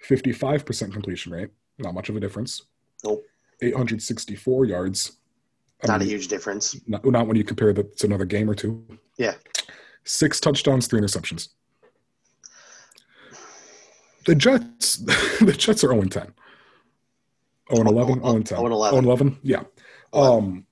[0.08, 2.64] 55% completion rate, not much of a difference.
[3.04, 3.26] Nope.
[3.62, 5.14] 864 yards.
[5.84, 6.80] I Not a huge difference.
[6.88, 8.86] not, not when you compare that to another game or two.
[9.18, 9.36] Yeah.
[10.04, 11.50] Six touchdowns, three interceptions.
[14.26, 14.98] The Jets,
[15.40, 16.34] the Jets are 0 10.
[17.76, 18.46] 0 11, 0 10.
[18.46, 19.02] 0 and 11.
[19.02, 19.64] 0 11, yeah.
[20.14, 20.66] Um,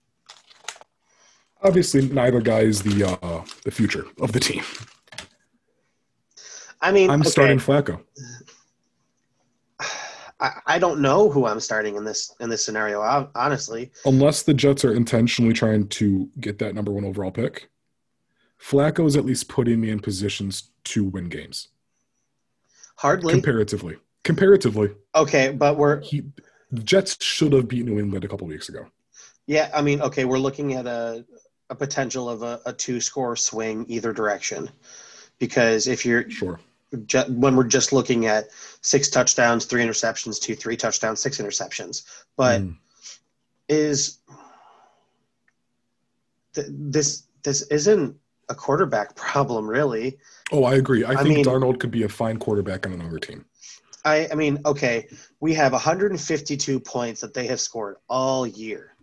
[1.62, 4.64] obviously, neither guy is the uh, the future of the team.
[6.82, 8.02] I mean, I'm okay, starting Flacco.
[10.40, 13.02] I, I don't know who I'm starting in this in this scenario.
[13.36, 17.70] Honestly, Unless the Jets are intentionally trying to get that number one overall pick,
[18.60, 21.70] Flacco is at least putting me in positions to win games
[22.98, 23.34] hardly.
[23.34, 23.96] comparatively.
[24.24, 26.24] Comparatively, okay, but we're he
[26.72, 28.86] the Jets should have beat New England a couple weeks ago.
[29.46, 29.72] yeah.
[29.74, 31.26] I mean, okay, we're looking at a
[31.70, 34.70] a potential of a, a two score swing either direction,
[35.40, 36.60] because if you're Sure.
[37.30, 38.50] when we're just looking at
[38.82, 42.04] six touchdowns, three interceptions, two three touchdowns, six interceptions,
[42.36, 42.76] but Mm.
[43.70, 44.20] is
[46.54, 48.18] th- this this isn't
[48.50, 50.18] a quarterback problem really
[50.52, 51.04] oh, I agree.
[51.04, 53.46] I, I think mean- Darnold could be a fine quarterback on another team.
[54.06, 55.08] I, I mean, okay,
[55.42, 58.94] we have 152 points that they have scored all year,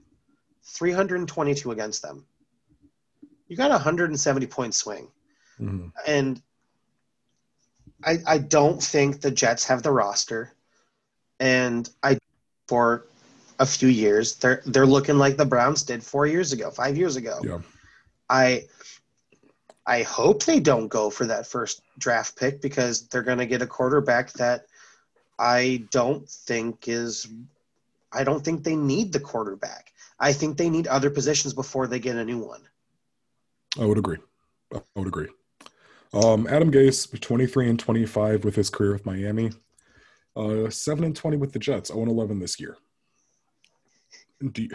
[0.62, 2.24] 322 against them.
[3.48, 5.08] You got a 170 point swing,
[5.60, 5.92] Mhm.
[6.06, 6.40] and
[8.02, 10.54] I I don't think the Jets have the roster,
[11.38, 12.18] and I
[12.66, 13.06] for
[13.58, 17.16] a few years they're they're looking like the Browns did four years ago, five years
[17.16, 17.38] ago.
[17.44, 17.58] Yeah.
[18.30, 18.66] I
[19.86, 23.62] I hope they don't go for that first draft pick because they're going to get
[23.62, 24.66] a quarterback that
[25.38, 27.28] I don't think is
[28.12, 29.92] I don't think they need the quarterback.
[30.18, 32.62] I think they need other positions before they get a new one.
[33.78, 34.18] I would agree.
[34.72, 35.28] I would agree.
[36.12, 39.50] Um, Adam Gase, 23 and 25 with his career with Miami.
[40.36, 41.88] Uh, 7 and 20 with the Jets.
[41.88, 42.76] 0 and 11 this year.
[44.52, 44.70] Do you...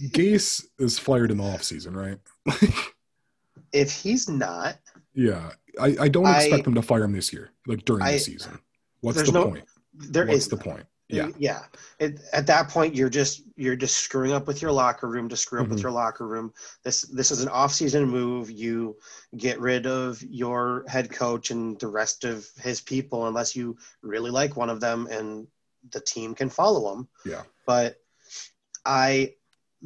[0.00, 2.18] Gase is fired in the offseason, right?
[3.72, 4.78] If he's not,
[5.12, 5.50] yeah.
[5.78, 8.18] I, I don't I- expect them to fire him this year, like during I- the
[8.18, 8.58] season.
[9.00, 9.64] What's the no- point?
[9.92, 10.84] there What's is the point?
[11.08, 11.28] Yeah.
[11.38, 11.62] Yeah.
[12.00, 15.36] It, at that point, you're just you're just screwing up with your locker room to
[15.36, 15.82] screw up with Mhm.
[15.82, 16.52] your locker room.
[16.84, 18.50] This this is an off-season move.
[18.50, 18.96] You
[19.36, 24.30] get rid of your head coach and the rest of his people unless you really
[24.30, 25.46] like one of them and
[25.90, 27.08] the team can follow them.
[27.24, 27.42] Yeah.
[27.66, 28.00] But
[28.84, 29.34] I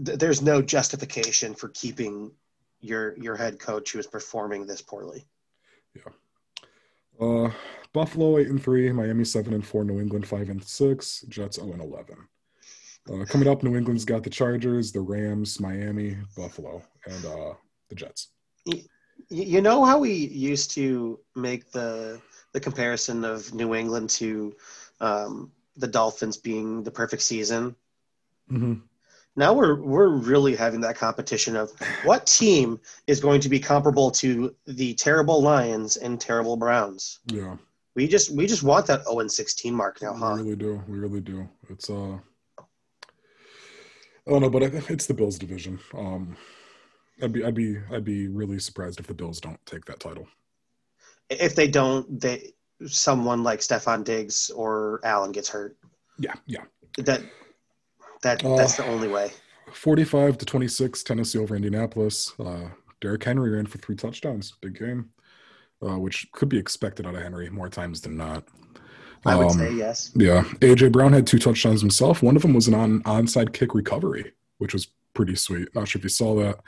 [0.05, 2.33] th- there's no justification for keeping
[2.81, 5.27] your your head coach who is performing this poorly.
[5.95, 6.13] Yeah.
[7.21, 7.51] Uh,
[7.93, 11.73] Buffalo eight and three, Miami seven and four, New England five and six, Jets zero
[11.73, 12.17] and eleven.
[13.11, 17.55] Uh, coming up, New England's got the Chargers, the Rams, Miami, Buffalo, and uh,
[17.89, 18.29] the Jets.
[19.29, 22.21] You know how we used to make the
[22.53, 24.55] the comparison of New England to
[25.01, 27.77] um, the Dolphins being the perfect season.
[28.51, 28.75] Mm-hmm.
[29.37, 31.71] Now we're we're really having that competition of
[32.05, 37.21] what team is going to be comparable to the terrible Lions and terrible Browns.
[37.27, 37.57] Yeah,
[37.95, 40.35] We just we just want that 0 and 16 mark now, huh?
[40.37, 40.83] we really do.
[40.89, 41.49] We really do.
[41.69, 42.19] It's uh,
[44.27, 45.79] I don't know, but I, it's the Bills division.
[45.95, 46.37] Um,
[47.23, 50.27] I'd be, I'd be, I'd be really surprised if the Bills don't take that title.
[51.29, 52.53] If they don't, they
[52.87, 55.77] someone like Stefon Diggs or Allen gets hurt.
[56.19, 56.65] Yeah, yeah.
[56.99, 57.23] That
[58.23, 59.33] that Uh, that's the only way.
[59.73, 62.33] 45 to 26, Tennessee over Indianapolis.
[62.39, 62.71] Uh,
[63.01, 64.53] Derrick Henry ran for three touchdowns.
[64.61, 65.11] Big game,
[65.83, 68.45] uh, which could be expected out of Henry more times than not.
[69.25, 70.11] I would Um, say yes.
[70.15, 70.43] Yeah.
[70.61, 72.23] AJ Brown had two touchdowns himself.
[72.23, 75.69] One of them was an on onside kick recovery, which was pretty sweet.
[75.75, 76.61] Not sure if you saw that.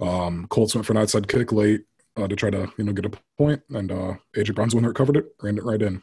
[0.00, 1.84] Um, Colts went for an outside kick late
[2.16, 4.88] uh, to try to you know get a point, and uh, AJ Brown's one that
[4.88, 6.02] recovered it, ran it right in.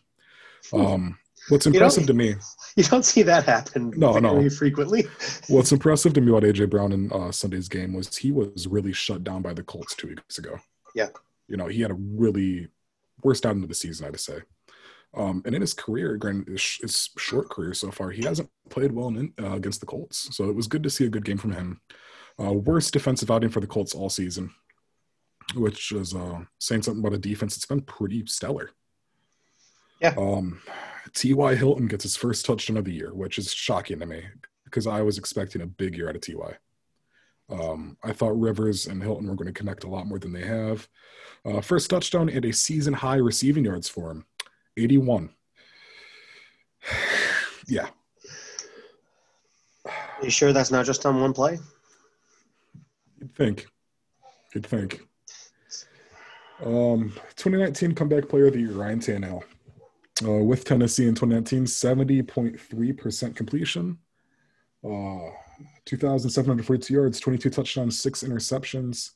[0.72, 0.82] Hmm.
[0.82, 1.18] Um,
[1.50, 2.36] What's impressive to me,
[2.76, 4.36] You don't see that happen No, no.
[4.36, 5.04] very frequently.
[5.48, 8.94] what's impressive to me about AJ Brown in uh, Sunday's game was he was really
[8.94, 10.58] shut down by the Colts two weeks ago.
[10.96, 11.10] Yeah.
[11.48, 12.70] you know he had a really
[13.24, 14.40] worst out into the season, I'd say.
[15.14, 19.08] Um, and in his career, his, his short career so far, he hasn't played well
[19.08, 20.36] in, uh, against the Colts.
[20.36, 21.80] So it was good to see a good game from him.
[22.38, 24.52] Uh, worst defensive outing for the Colts all season,
[25.56, 28.72] which is uh, saying something about a defense that's been pretty stellar.
[30.02, 30.14] Yeah.
[30.18, 30.62] Um,
[31.16, 31.56] T.Y.
[31.56, 34.24] Hilton gets his first touchdown of the year, which is shocking to me
[34.66, 36.58] because I was expecting a big year out of Ty.
[37.50, 40.46] Um, I thought Rivers and Hilton were going to connect a lot more than they
[40.46, 40.88] have.
[41.46, 44.26] Uh, first touchdown and a season high receiving yards for him,
[44.78, 45.30] 81.
[47.68, 47.88] yeah,
[50.22, 51.60] you sure that's not just on one play?
[53.20, 53.68] you'd think.
[54.54, 55.02] You'd think.
[56.64, 59.44] Um, 2019 comeback player of the year, Ryan Tannehill.
[60.24, 63.98] Uh, with Tennessee in 2019, 70.3% completion.
[64.84, 65.30] Uh,
[65.86, 69.12] 2,742 yards, 22 touchdowns, six interceptions.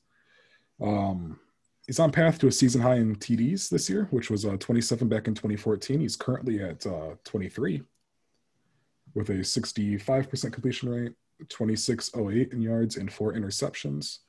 [0.81, 1.39] Um,
[1.87, 5.07] he's on path to a season high in TDs this year, which was uh, 27
[5.07, 6.01] back in 2014.
[6.01, 7.81] He's currently at uh, 23
[9.15, 11.13] with a 65% completion rate,
[11.47, 14.19] 2608 in yards, and four interceptions.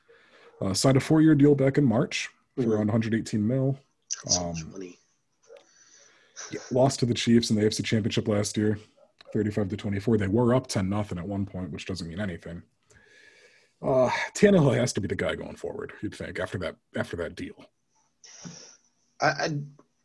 [0.61, 2.69] Uh, signed a four-year deal back in March for Mhm.
[2.75, 3.79] around 118 mil.
[4.25, 4.71] That's so much Um,
[6.71, 8.79] Lost to the Chiefs in the AFC Championship last year,
[9.33, 10.17] 35 to 24.
[10.19, 12.63] They were up 10 nothing at one point, which doesn't mean anything.
[13.83, 15.93] Uh, Tannehill has to be the guy going forward.
[16.03, 17.55] You'd think after that after that deal.
[19.21, 19.49] I, I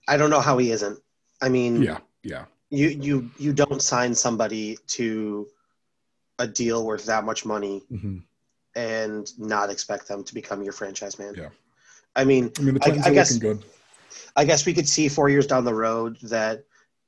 [0.07, 0.99] I don't know how he isn't.
[1.41, 5.47] I mean, Yeah, yeah, you you you don't sign somebody to
[6.39, 8.17] a deal worth that much money hmm
[8.77, 11.33] and not expect them to become your franchise man.
[11.35, 11.47] Yeah.
[12.13, 13.65] I mean, I mean the I- Titans I are guess- looking good.
[14.35, 16.65] I guess we could see four years down the road that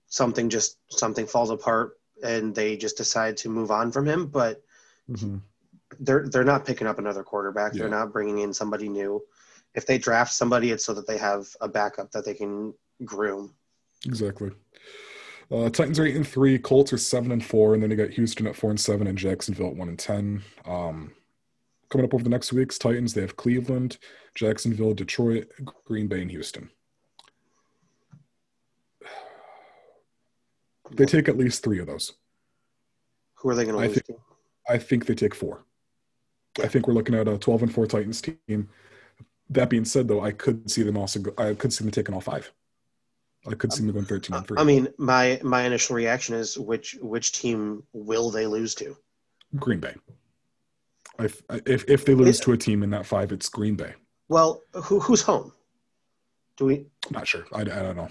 [0.07, 4.27] something just something falls apart and they just decide to move on from him.
[4.27, 4.63] But
[5.07, 5.37] hmm
[5.99, 7.73] they're they're not picking up another quarterback.
[7.73, 9.23] They're not bringing in somebody new.
[9.73, 12.73] If they draft somebody, it's so that they have a backup that they can
[13.05, 13.53] groom.
[14.05, 14.51] Exactly.
[15.49, 16.59] Uh, Titans are eight and three.
[16.59, 19.17] Colts are seven and four, and then you got Houston at four and seven, and
[19.17, 20.43] Jacksonville at one and ten.
[20.65, 21.13] Um,
[21.89, 23.97] coming up over the next weeks, Titans they have Cleveland,
[24.35, 25.47] Jacksonville, Detroit,
[25.85, 26.69] Green Bay, and Houston.
[30.91, 32.13] They take at least three of those.
[33.35, 34.15] Who are they going to lose think- to?
[34.69, 35.63] I think they take four.
[36.61, 38.67] I think we're looking at a 12 and 4 Titans team.
[39.49, 41.19] That being said, though, I could see them also.
[41.19, 42.51] Go, I could see them taking all five.
[43.47, 44.57] I could see them going 13 and 3.
[44.57, 48.97] I mean, my my initial reaction is which which team will they lose to?
[49.55, 49.95] Green Bay.
[51.19, 51.25] I,
[51.65, 53.93] if if they lose to a team in that five, it's Green Bay.
[54.27, 55.53] Well, who who's home?
[56.57, 56.87] Do we?
[57.11, 57.45] Not sure.
[57.53, 58.09] I, I don't know.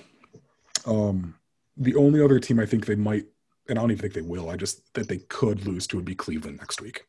[0.86, 1.34] Um,
[1.76, 3.26] the only other team I think they might,
[3.68, 4.50] and I don't even think they will.
[4.50, 7.06] I just that they could lose to would be Cleveland next week.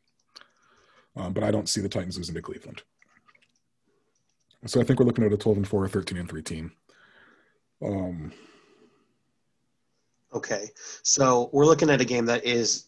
[1.16, 2.82] Um, but I don't see the Titans losing to Cleveland.
[4.66, 6.72] So I think we're looking at a 12 and 4 or 13 and 3 team.
[7.82, 8.32] Um,
[10.32, 10.68] Okay,
[11.02, 12.86] so we're looking at a game that is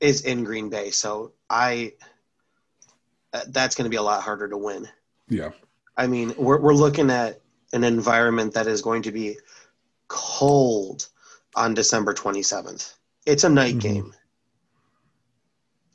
[0.00, 0.90] is in Green Bay.
[0.90, 1.92] So I
[3.32, 4.88] uh, that's going to be a lot harder to win.
[5.28, 5.50] yeah.
[5.96, 7.40] I mean, we're we're looking at
[7.72, 9.36] an environment that is going to be
[10.08, 11.08] cold
[11.54, 12.94] on December 27th.
[13.26, 13.80] It's a night Mhm.
[13.80, 14.14] game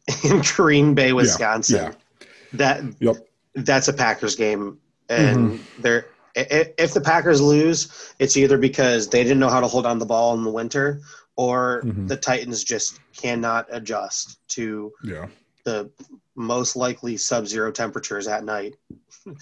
[0.23, 1.75] in Green Bay, Wisconsin.
[1.77, 2.27] yeah.
[2.53, 3.27] That Yep.
[3.55, 4.79] that's a Packers game,
[5.09, 7.87] and they're i- i- if the Packers lose,
[8.19, 11.01] it's either because they didn't know how to hold on the ball in the winter,
[11.35, 12.07] or Mhm.
[12.07, 15.27] the Titans just cannot adjust to Yeah.
[15.63, 15.89] The
[16.35, 18.75] most likely sub-zero temperatures at night,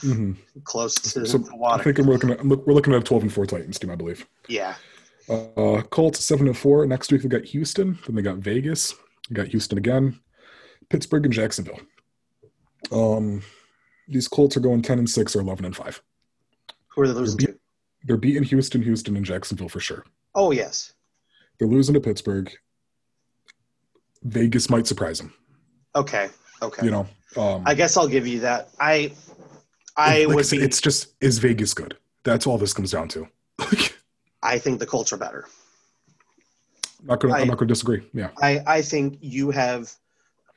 [0.01, 0.33] hmm
[0.63, 1.83] close to So the I water.
[1.83, 4.27] think we're looking at we're looking at a 12 and 4 Titans team, I believe.
[4.47, 4.75] yeah,
[5.29, 6.85] Uh, Colts seven and four.
[6.85, 7.97] Next week they got Houston.
[8.05, 8.93] Then they got Vegas.
[9.29, 10.19] We got Houston again.
[10.89, 11.79] Pittsburgh and Jacksonville.
[12.91, 13.41] Um,
[14.07, 16.01] these Colts are going ten and six or eleven and five.
[16.89, 17.55] who are they losing to?
[18.03, 20.05] They're beating Houston, Houston, and Jacksonville for sure.
[20.35, 20.93] Oh yes.
[21.59, 22.51] They're losing to Pittsburgh.
[24.23, 25.33] Vegas might surprise them.
[25.95, 26.29] Okay.
[26.61, 26.85] Okay.
[26.85, 27.07] You know,
[27.37, 28.69] um, I guess I'll give you that.
[28.79, 29.13] I
[29.97, 30.65] I like would said, be.
[30.65, 31.97] it's just is Vegas good?
[32.23, 33.27] That's all this comes down to.
[34.43, 35.47] I think the Colts are better.
[37.03, 38.03] not gonna, I- I'm not going to disagree.
[38.13, 39.91] Yeah, I I think you have.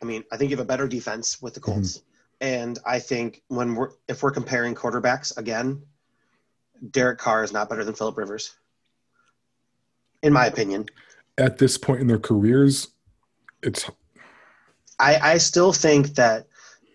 [0.03, 1.73] I mean, I think you have a better defense with the Mm-hmm.
[1.73, 2.03] Colts,
[2.41, 5.83] and I think when we're if we're comparing quarterbacks again,
[6.91, 8.55] Derek Carr is not better than Philip Rivers,
[10.23, 10.87] in my opinion.
[11.39, 12.89] at this point in their careers,
[13.63, 13.91] it's
[14.99, 16.47] I I still think that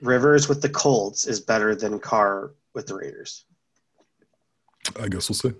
[0.02, 3.46] Rivers with the Colts is better than Carr with the Raiders.
[5.00, 5.52] I guess we'll see.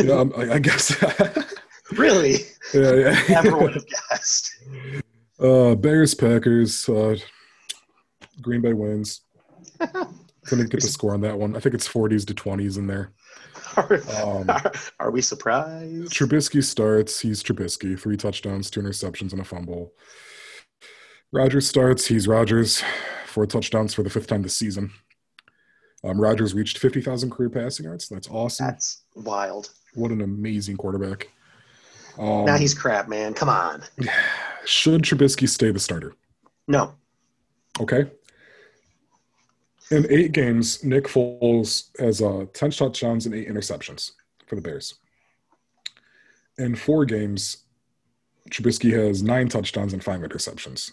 [0.00, 0.94] yeah, um, I, I guess.
[1.92, 2.38] really?
[2.72, 3.22] Yeah, yeah.
[3.42, 4.50] Never would have guessed.
[5.38, 7.16] Uh, Bears, Packers, uh,
[8.40, 9.20] Green Bay wins.
[10.46, 11.56] Couldn't get the score on that one.
[11.56, 13.12] I think it's 40s to 20s in there.
[13.76, 16.12] Are, Um, are, are we surprised?
[16.12, 17.18] Trubisky starts.
[17.20, 17.98] He's Trubisky.
[17.98, 19.92] Three touchdowns, two interceptions, and a fumble.
[21.34, 22.06] Rodgers starts.
[22.06, 22.80] He's Rodgers.
[23.26, 24.92] Four touchdowns for the fifth time this season.
[26.04, 28.08] Um, Rodgers reached 50,000 career passing yards.
[28.08, 28.66] That's awesome.
[28.66, 29.70] That's wild.
[29.94, 31.28] What an amazing quarterback.
[32.18, 33.34] Um, now he's crap, man.
[33.34, 33.82] Come on.
[34.64, 36.14] should Trubisky stay the starter?
[36.68, 36.94] No.
[37.80, 38.08] Okay.
[39.90, 44.12] In eight games, Nick Foles has uh, 10 touchdowns and eight interceptions
[44.46, 44.94] for the Bears.
[46.58, 47.64] In four games,
[48.50, 50.92] Trubisky has nine touchdowns and five interceptions.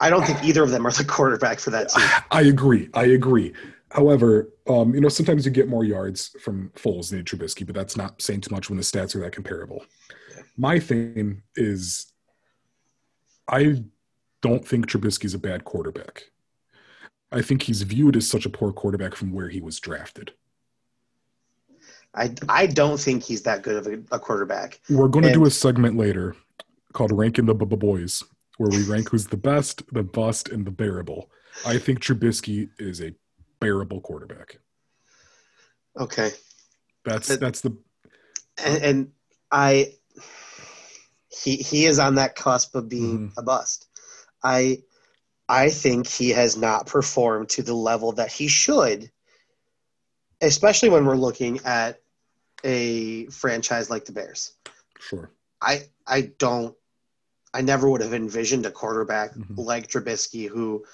[0.00, 2.04] I don't think either of them are the quarterback for that team.
[2.30, 2.90] I agree.
[2.94, 3.54] I agree.
[3.90, 7.96] However, um, you know, sometimes you get more yards from Foles than Trubisky, but that's
[7.96, 9.84] not saying too much when the stats are that comparable.
[10.56, 12.12] My thing is,
[13.48, 13.84] I
[14.42, 16.24] don't think Trubisky's a bad quarterback.
[17.32, 20.32] I think he's viewed as such a poor quarterback from where he was drafted.
[22.14, 24.80] I, I don't think he's that good of a, a quarterback.
[24.88, 26.34] We're going to do a segment later
[26.92, 28.22] called Ranking the B- B- Boys,
[28.58, 31.30] where we rank who's the best, the bust, and the bearable.
[31.66, 33.12] I think Trubisky is a
[33.60, 34.58] bearable quarterback.
[35.98, 36.30] Okay.
[37.04, 37.76] That's But- that's the
[38.64, 39.12] And, and
[39.50, 39.94] I
[41.30, 43.38] he he is on that cusp of being Mm-hmm.
[43.38, 43.86] a bust.
[44.42, 44.82] I
[45.48, 49.10] I think he has not performed to the level that he should,
[50.40, 52.00] especially when we're looking at
[52.64, 54.52] a franchise like the Bears.
[54.98, 55.30] sure.
[55.62, 56.74] I I don't
[57.56, 59.56] I never would have envisioned a quarterback Mhm.
[59.56, 60.84] like Trubisky who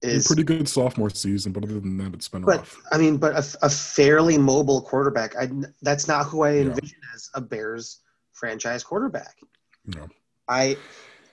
[0.00, 2.80] is A pretty good sophomore season, but other than that, it's been But rough.
[2.90, 5.36] I mean, but a, a fairly mobile quarterback.
[5.36, 5.50] I
[5.82, 6.60] that's not who I Yeah.
[6.62, 8.00] envision as a Bears
[8.32, 9.36] franchise quarterback.
[9.84, 10.08] No.
[10.48, 10.78] I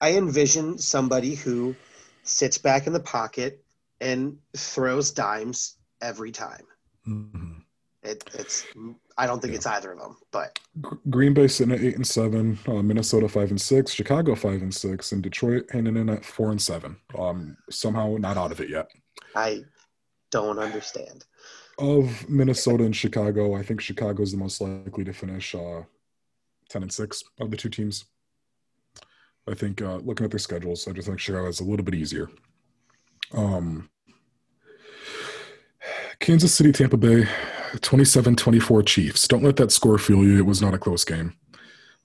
[0.01, 1.75] I envision somebody who
[2.23, 3.63] sits back in the pocket
[4.01, 6.65] and throws dimes every time.
[7.07, 7.52] Mhm.
[8.03, 8.65] It, it's
[9.17, 9.57] I don't think Yeah.
[9.57, 10.59] it's either of them, but
[11.09, 14.73] Green Bay sitting at eight and seven, uh, Minnesota five and six, Chicago five and
[14.73, 16.97] six, and Detroit hanging in at four and seven.
[17.17, 18.89] Um, somehow not out of it yet.
[19.35, 19.61] I
[20.31, 21.23] don't understand.
[21.79, 25.83] Of Minnesota and Chicago, I think Chicago is the most likely to finish uh,
[26.69, 28.05] ten and six of the two teams.
[29.47, 31.95] I think uh, looking at their schedules, I just think Chicago is a little bit
[31.95, 32.29] easier.
[33.33, 33.89] Um,
[36.19, 37.25] Kansas City, Tampa Bay,
[37.79, 39.27] 27-24 Chiefs.
[39.27, 40.37] Don't let that score fool you.
[40.37, 41.35] It was not a close game.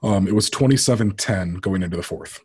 [0.03, 2.41] Um, it was 27-10 going into the fourth.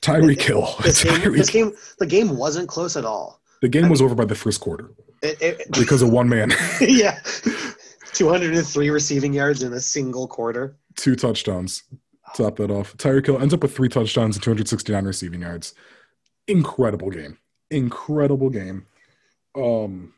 [0.00, 0.74] Tyreek Kill.
[0.82, 3.40] This game, this game, the game wasn't close at all.
[3.60, 4.90] the game was over by the first quarter
[5.22, 6.52] It, it, because of one man.
[6.80, 7.18] yeah,
[8.12, 10.76] 203 receiving yards in a single quarter.
[10.96, 11.82] Two touchdowns.
[12.34, 12.96] Top that off.
[12.96, 15.74] Tyreek Hill ends up with three touchdowns and 269 receiving yards.
[16.46, 17.36] Incredible game.
[17.70, 18.86] Incredible game.
[19.56, 20.14] Um,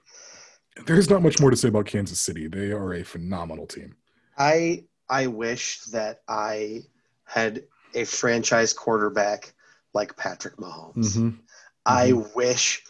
[0.86, 2.48] there's not much more to say about Kansas City.
[2.48, 3.96] They are a phenomenal team.
[4.38, 6.80] I I wish that I
[7.24, 9.52] had a franchise quarterback
[9.94, 11.16] like Patrick Mahomes.
[11.16, 11.38] Mhm.
[11.84, 12.82] I wish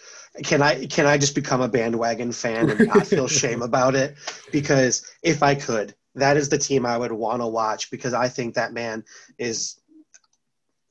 [0.45, 4.17] can I can I just become a bandwagon fan and not feel shame about it?
[4.51, 8.29] Because if I could, that is the team I would want to watch because I
[8.29, 9.05] think that man
[9.39, 9.81] is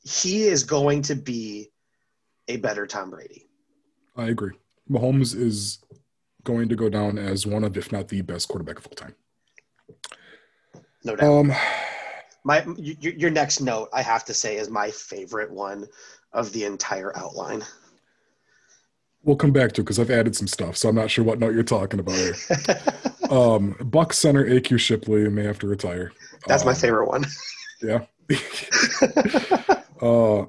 [0.03, 1.71] he is going to be
[2.47, 3.47] a better Tom Brady.
[4.15, 4.51] I agree.
[4.89, 5.79] Mahomes is
[6.43, 9.15] going to go down as one of, if not the best quarterback of all time.
[11.03, 11.29] No doubt.
[11.29, 11.53] Um,
[12.43, 15.87] my your next note I have to say is my favorite one
[16.33, 17.63] of the entire outline.
[19.23, 21.37] we'll come back to it because I've added some stuff, so I'm not sure what
[21.39, 22.35] note you're talking about here.
[23.31, 26.11] Um, Buck center AQ Shipley may have to retire.
[26.47, 27.25] That's my Um, favorite one.
[27.81, 27.99] Yeah.
[30.01, 30.45] uh,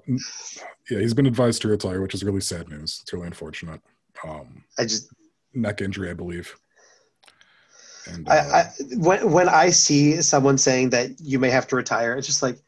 [0.91, 2.99] yeah, he's been advised to retire, which is really sad news.
[3.03, 3.81] It's really unfortunate.
[4.27, 5.13] Um, I just
[5.55, 6.55] neck injury, I believe.
[8.07, 11.77] And I, uh, I when when I see someone saying that you may have to
[11.77, 12.59] retire, it's just like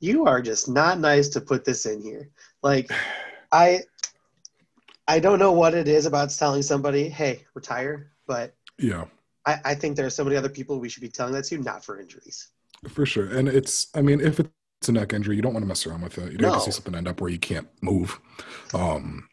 [0.00, 2.30] you are just not nice to put this in here.
[2.62, 2.90] Like
[3.52, 3.82] I
[5.06, 9.04] I don't know what it is about telling somebody, hey, retire, but yeah,
[9.46, 11.58] I, I think there are so many other people we should be telling that to,
[11.58, 12.48] not for injuries.
[12.88, 13.26] for sure.
[13.26, 16.02] And it's, I mean, if it's a neck injury, you don't want to mess around
[16.02, 16.32] with it.
[16.32, 18.20] You don't have to see something end up where you can't move.
[18.74, 19.28] Um,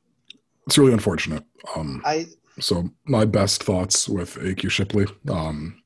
[0.65, 1.43] it's really unfortunate.
[1.75, 2.27] Um, I
[2.59, 5.05] so my best thoughts with AQ Shipley.
[5.29, 5.81] Um,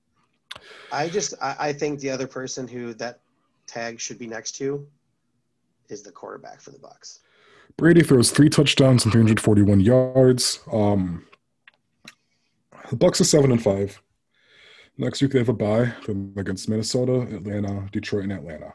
[0.91, 3.19] I just I, I think the other person who that
[3.67, 4.87] tag should be next to
[5.89, 7.19] is the quarterback for the Bucs.
[7.77, 10.59] Brady throws three touchdowns and 341 yards.
[10.71, 11.25] Um,
[12.89, 14.01] the Bucs are seven and five.
[14.97, 18.73] Next week they have a bye then against Minnesota, Atlanta, Detroit, and Atlanta.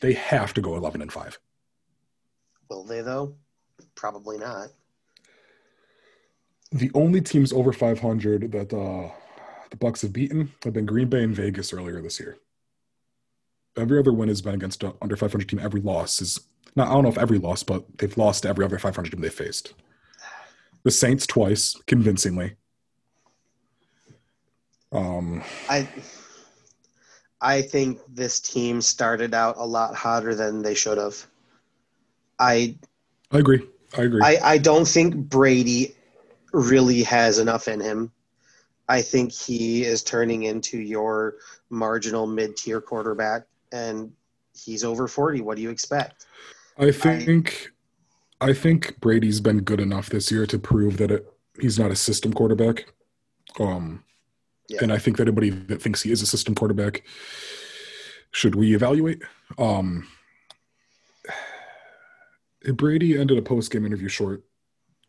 [0.00, 1.38] They have to go eleven and five.
[2.68, 3.34] Will they though?
[3.94, 4.68] Probably not.
[6.72, 9.10] The only teams over five hundred that uh,
[9.70, 12.36] the Bucs have beaten have been Green Bay and Vegas earlier this year.
[13.76, 15.58] Every other win has been against a under 500 team.
[15.58, 16.40] Every loss is
[16.76, 16.88] not.
[16.88, 19.28] I don't know if every loss, but they've lost to every other 500 team they
[19.28, 19.74] faced.
[20.82, 22.56] The Saints twice, convincingly.
[24.92, 25.88] Um, I
[27.40, 31.26] I think this team started out a lot hotter than they should have.
[32.38, 32.76] I
[33.30, 33.66] I agree.
[33.96, 34.20] I agree.
[34.22, 35.96] I, I don't think Brady
[36.52, 38.12] really has enough in him.
[38.88, 41.36] I think he is turning into your
[41.70, 44.12] marginal mid tier quarterback, and
[44.52, 45.42] he's over 40.
[45.42, 46.26] What do you expect?
[46.76, 47.70] I think
[48.40, 51.96] I, think Brady's been good enough this year to prove that it, he's not a
[51.96, 52.86] system quarterback.
[53.58, 54.02] Um,
[54.68, 54.78] Yeah.
[54.82, 57.04] and I think that anybody that thinks he is a system quarterback
[58.32, 59.22] should reevaluate.
[59.58, 60.08] Um,
[62.74, 64.42] Brady ended a post game interview short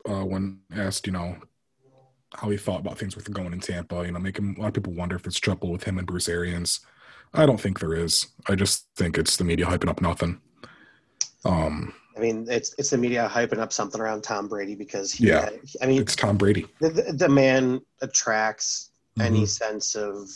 [0.10, 1.38] uh, when asked, you know,
[2.34, 4.06] how he thought about things with going in Tampa.
[4.06, 6.30] You know, making a lot of people wonder if it's trouble with him and Bruce
[6.30, 6.80] Arians.
[7.34, 8.28] I don't think there is.
[8.48, 10.42] I just think it's the media hyping up nothing.
[11.46, 15.28] Um, I mean, it's it's the media hyping up something around Tom Brady because he,
[15.28, 15.50] Yeah.
[15.82, 16.68] I mean, it's Tom Brady.
[16.80, 19.48] the, the, man attracts any Mhm.
[19.48, 20.30] sense of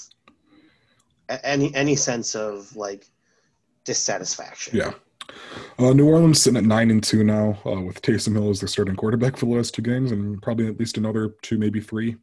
[1.43, 3.07] any any sense of like
[3.83, 4.77] dissatisfaction.
[4.77, 4.93] Yeah.
[5.77, 8.68] Uh, New Orleans sitting at nine and two now, uh, with Taysom Hill as their
[8.68, 12.15] starting quarterback for the last two games, and probably at least another two, maybe three.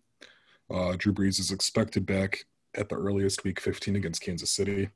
[0.71, 4.89] Uh, Drew Brees is expected back at the earliest, week 15 against Kansas City.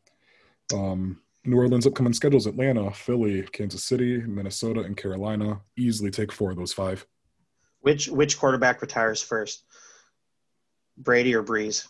[0.72, 5.60] Um, New Orleans' upcoming schedules: Atlanta, Philly, Kansas City, Minnesota, and Carolina.
[5.76, 7.06] Easily take four of those five.
[7.80, 9.64] Which which quarterback retires first?
[10.98, 11.86] Brady or Brees?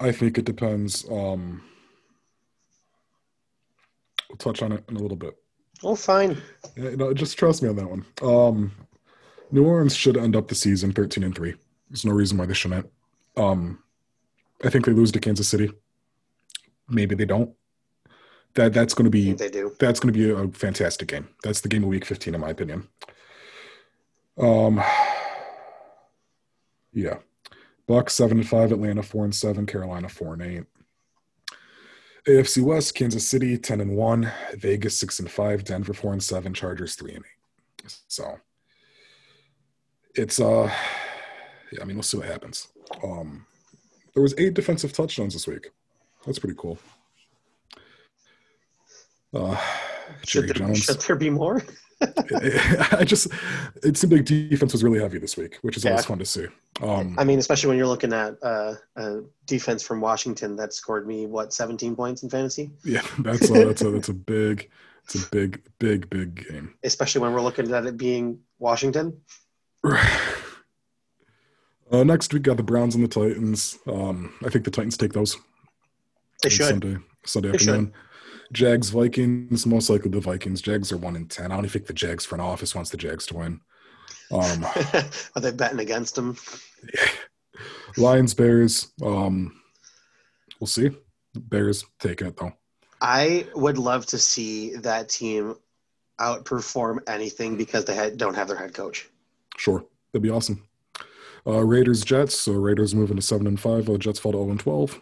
[0.00, 1.04] I think it depends.
[1.08, 1.62] Um,
[4.32, 5.36] we'll touch on it in a little bit.
[5.84, 6.40] Oh, fine.
[6.76, 8.04] Yeah, you know, just trust me on that one.
[8.22, 8.72] Um,
[9.50, 11.54] New Orleans should end up the season 13 and 3.
[11.90, 12.90] There's no reason why they shouldn't.
[13.36, 13.82] Um,
[14.64, 15.70] I think they lose to Kansas City.
[16.88, 17.52] Maybe they don't.
[18.54, 19.74] That that's going to be they do.
[19.78, 21.26] that's going to be a fantastic game.
[21.42, 22.86] That's the game of week 15 in my opinion.
[24.38, 24.82] Um
[26.92, 27.16] yeah.
[27.88, 30.64] Bucs 7 and 5, Atlanta 4 and 7, Carolina 4 and 8.
[32.28, 36.54] AFC West, Kansas City 10 and 1, Vegas 6 and 5, Denver 4 and 7,
[36.54, 37.24] Chargers 3 and
[37.84, 37.98] 8.
[38.08, 38.38] So
[40.14, 40.70] it's uh
[41.72, 42.68] yeah, I mean we'll see what happens.
[43.02, 43.44] Um
[44.14, 45.70] there was eight defensive touchdowns this week.
[46.24, 46.78] That's pretty cool.
[49.34, 49.56] Uh
[50.24, 50.84] Should there, Jones.
[50.84, 51.62] should there be more?
[52.92, 53.28] I just
[53.82, 56.46] it seemed like defense was really heavy this week, which is always fun to see.
[56.80, 61.06] Um, I mean, especially when you're looking at uh, a defense from Washington that scored
[61.06, 62.72] me what 17 points in fantasy.
[62.84, 64.70] yeah, that's a, that's a that's a big
[65.04, 66.74] it's a big big big game.
[66.82, 69.20] Especially when we're looking at it being Washington.
[71.90, 73.78] Uh, next we got the Browns and the Titans.
[73.86, 75.36] Um, I think the Titans take those
[76.42, 76.64] They should.
[76.64, 76.96] Sunday
[77.26, 77.92] Sunday They should.
[78.52, 80.60] Jags Vikings most likely the Vikings.
[80.60, 81.50] Jags are one in ten.
[81.50, 83.60] I don't think the Jags front office wants the Jags to win.
[84.30, 84.64] Um,
[85.36, 86.36] Are they betting against them?
[87.96, 88.92] Lions Bears.
[89.02, 89.60] Um,
[90.60, 90.90] we'll see.
[91.34, 92.52] Bears take it though.
[93.00, 95.56] I would love to see that team
[96.20, 99.08] outperform anything because they had, don't have their head coach.
[99.56, 100.62] Sure, that'd be awesome.
[101.46, 102.38] Uh, Raiders Jets.
[102.38, 103.88] So Raiders moving to seven and five.
[103.88, 105.00] Uh, Jets fall to zero and twelve.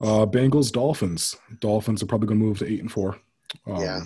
[0.00, 1.36] Uh, Bengals Dolphins.
[1.60, 3.18] Dolphins are probably going to move to eight and four.
[3.66, 4.00] Um, Yeah.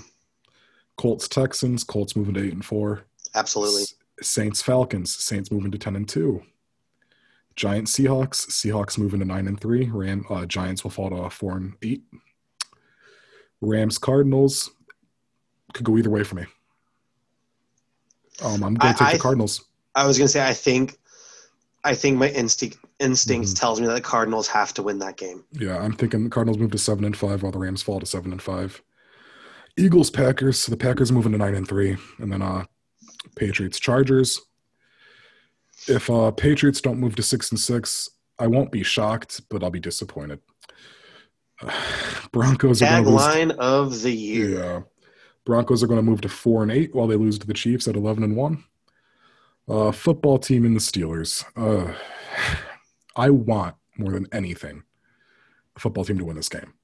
[0.97, 1.85] Colts Texans.
[1.85, 3.05] Colts moving to eight and four.
[3.35, 3.83] Absolutely.
[3.83, 5.15] S- Saints Falcons.
[5.15, 6.43] Saints moving to ten and two.
[7.57, 8.49] Giants Seahawks.
[8.49, 9.87] Seahawks moving to nine and three.
[9.91, 12.03] Ram uh, Giants will fall to four and eight.
[13.61, 14.71] Rams Cardinals
[15.73, 16.45] could go either way for me.
[18.43, 19.65] Um, I'm going to take I- the Cardinals.
[19.97, 20.99] I was going to say, I think,
[21.85, 23.59] I think my instinct instincts Mhm.
[23.61, 25.45] tells me that the Cardinals have to win that game.
[25.53, 28.07] Yeah, I'm thinking the Cardinals move to seven and five while the Rams fall to
[28.07, 28.83] seven and five.
[29.77, 30.59] Eagles Packers.
[30.59, 32.65] So the Packers moving to nine and three, and then uh
[33.37, 34.41] Patriots Chargers.
[35.89, 38.09] If uh Patriots don't move to six and six,
[38.39, 40.41] I won't be shocked, but I'll be disappointed.
[41.61, 41.71] Uh,
[42.33, 43.23] Broncos are going to lose.
[43.23, 44.59] Tagline of the year.
[44.59, 44.81] Yeah,
[45.45, 47.87] Broncos are going to move to four and eight while they lose to the Chiefs
[47.89, 48.65] at eleven and one.
[49.69, 51.45] Uh, football team and the Steelers.
[51.57, 51.95] Uh,
[53.17, 54.83] I want more than anything
[55.77, 56.75] a football team to win this game.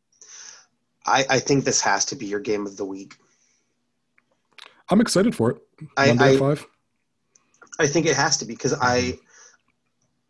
[1.07, 3.17] I, I think this has to be your game of the week.
[4.89, 5.57] I'm excited for it.
[5.97, 6.67] I, Monday I, at five.
[7.79, 9.19] I think it has to be because I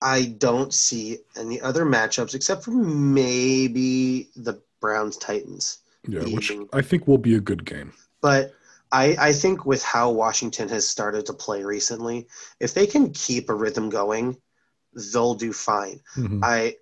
[0.03, 5.79] I don't see any other matchups except for maybe the Browns Titans.
[6.07, 7.93] Yeah, which I think will be a good game.
[8.21, 8.55] But
[8.93, 12.27] I, I think with how Washington has started to play recently,
[12.59, 14.37] if they can keep a rhythm going,
[15.13, 16.01] they'll do fine.
[16.17, 16.41] Mhm.
[16.43, 16.77] I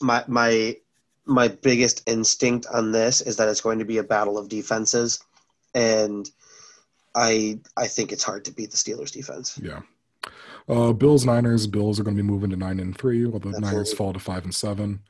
[0.00, 0.76] my my
[1.24, 5.20] my biggest instinct on this is that it's going to be a battle of defenses,
[5.74, 6.28] and
[7.14, 9.58] I I think it's hard to beat the Steelers defense.
[9.62, 9.82] Yeah.
[10.68, 11.66] Uh, Bills Niners.
[11.66, 14.18] Bills are going to be moving to nine and three, while the Niners fall to
[14.18, 15.00] five and seven.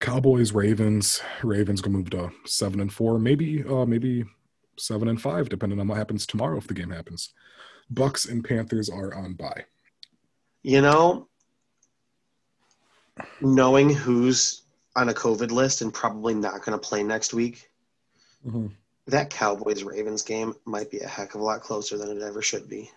[0.00, 1.20] Cowboys Ravens.
[1.42, 4.24] Ravens going to move to seven and four, maybe uh, maybe
[4.80, 7.32] seven and five, depending on what happens tomorrow if the game happens.
[7.92, 9.64] Bucs and Panthers are on bye.
[10.62, 11.28] You know,
[13.40, 14.62] knowing who's
[14.96, 17.70] on a COVID list and probably not going to play next week,
[19.06, 22.42] that Cowboys Ravens game might be a heck of a lot closer than it ever
[22.42, 22.90] should be.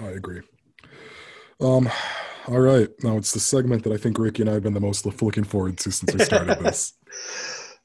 [0.00, 0.42] I agree.
[1.60, 1.88] Um,
[2.46, 2.88] all right.
[3.02, 5.44] Now it's the segment that I think Ricky and I have been the most looking
[5.44, 6.94] forward to since we started this.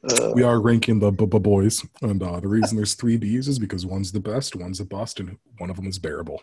[0.04, 3.48] Uh, we are ranking the b- b- boys, and uh, the reason there's three B's
[3.48, 6.42] is because one's the best, one's the bust, and one of them is bearable.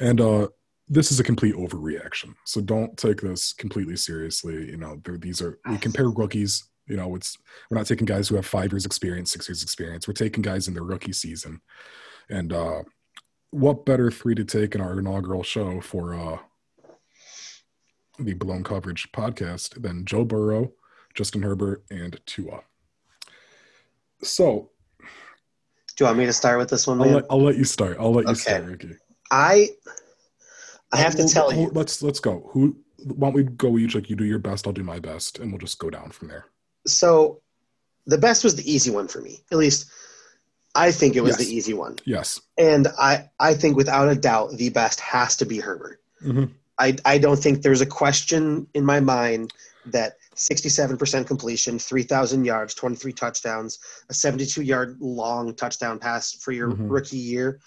[0.00, 0.48] And uh,
[0.88, 4.70] this is a complete overreaction, so don't take this completely seriously.
[4.70, 6.64] You know, these are we compare rookies.
[6.88, 7.38] You know, it's
[7.70, 10.08] we're not taking guys who have five years experience, six years experience.
[10.08, 11.60] We're taking guys in their rookie season,
[12.28, 12.82] and uh,
[13.50, 16.38] what better three to take in our inaugural show for uh,
[18.18, 20.72] the Blown Coverage podcast than Joe Burrow,
[21.14, 22.62] Justin Herbert, and Tua.
[24.22, 24.70] So
[25.96, 27.96] do you want me to start with this one, I'll let, I'll let you start.
[28.00, 28.40] I'll let you Okay.
[28.40, 28.96] start, Ricky.
[29.30, 29.68] I
[30.92, 31.70] I have to tell well, you.
[31.72, 32.48] Let's let's go.
[32.52, 32.76] Who?
[33.04, 33.94] Why don't we go each?
[33.94, 36.28] Like you do your best, I'll do my best, and we'll just go down from
[36.28, 36.46] there.
[36.86, 37.40] So,
[38.06, 39.42] the best was the easy one for me.
[39.52, 39.90] At least,
[40.74, 41.46] I think it was Yes.
[41.46, 41.96] the easy one.
[42.04, 42.40] Yes.
[42.58, 46.00] And I, I think without a doubt, the best has to be Herbert.
[46.22, 46.50] Mhm.
[46.78, 49.52] I, I don't think there's a question in my mind
[49.86, 53.78] that 67% completion, 3,000 yards, 23 touchdowns,
[54.08, 56.90] a 72 yard long touchdown pass for your Mhm.
[56.90, 57.60] rookie year.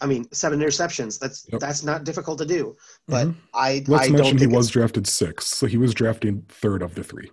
[0.00, 1.18] I mean, seven interceptions.
[1.18, 1.60] That's Yep.
[1.60, 2.76] that's not difficult to do.
[3.08, 3.34] But Mhm.
[3.52, 6.94] I Let's I don't mention he was drafted sixth, so he was drafted third of
[6.94, 7.30] the three.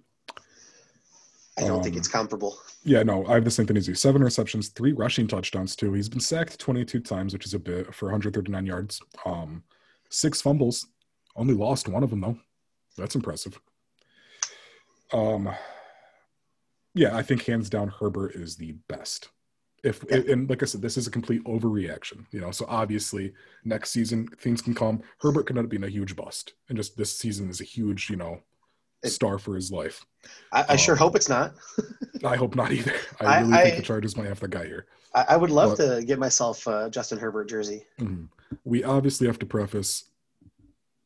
[1.57, 2.57] I don't think um, it's comparable.
[2.83, 3.93] Yeah, no, I have the same thing as you.
[3.93, 5.91] Seven receptions, three rushing touchdowns too.
[5.93, 9.01] He's been sacked 22 times, which is a bit for 139 yards.
[9.25, 9.63] Um,
[10.09, 10.87] six fumbles,
[11.35, 12.39] only lost one of them though.
[12.97, 13.59] That's impressive.
[15.13, 15.49] Um,
[16.93, 19.29] yeah, I think hands down Herbert is the best.
[19.83, 20.17] If Yeah.
[20.27, 22.25] and like I said, this is a complete overreaction.
[22.31, 23.33] You know, so obviously
[23.63, 25.01] next season things can come.
[25.21, 28.09] Herbert could end up being a huge bust, and just this season is a huge,
[28.09, 28.41] you know,
[29.05, 30.05] star for his life.
[30.51, 31.53] I, I sure um, hope it's not.
[32.25, 32.93] I hope not either.
[33.21, 34.85] I, I- really think I- the Chargers might have the guy here.
[35.15, 37.85] I, I would love But- to get myself a Justin Herbert jersey.
[37.99, 38.27] Mhm.
[38.65, 40.08] We obviously have to preface.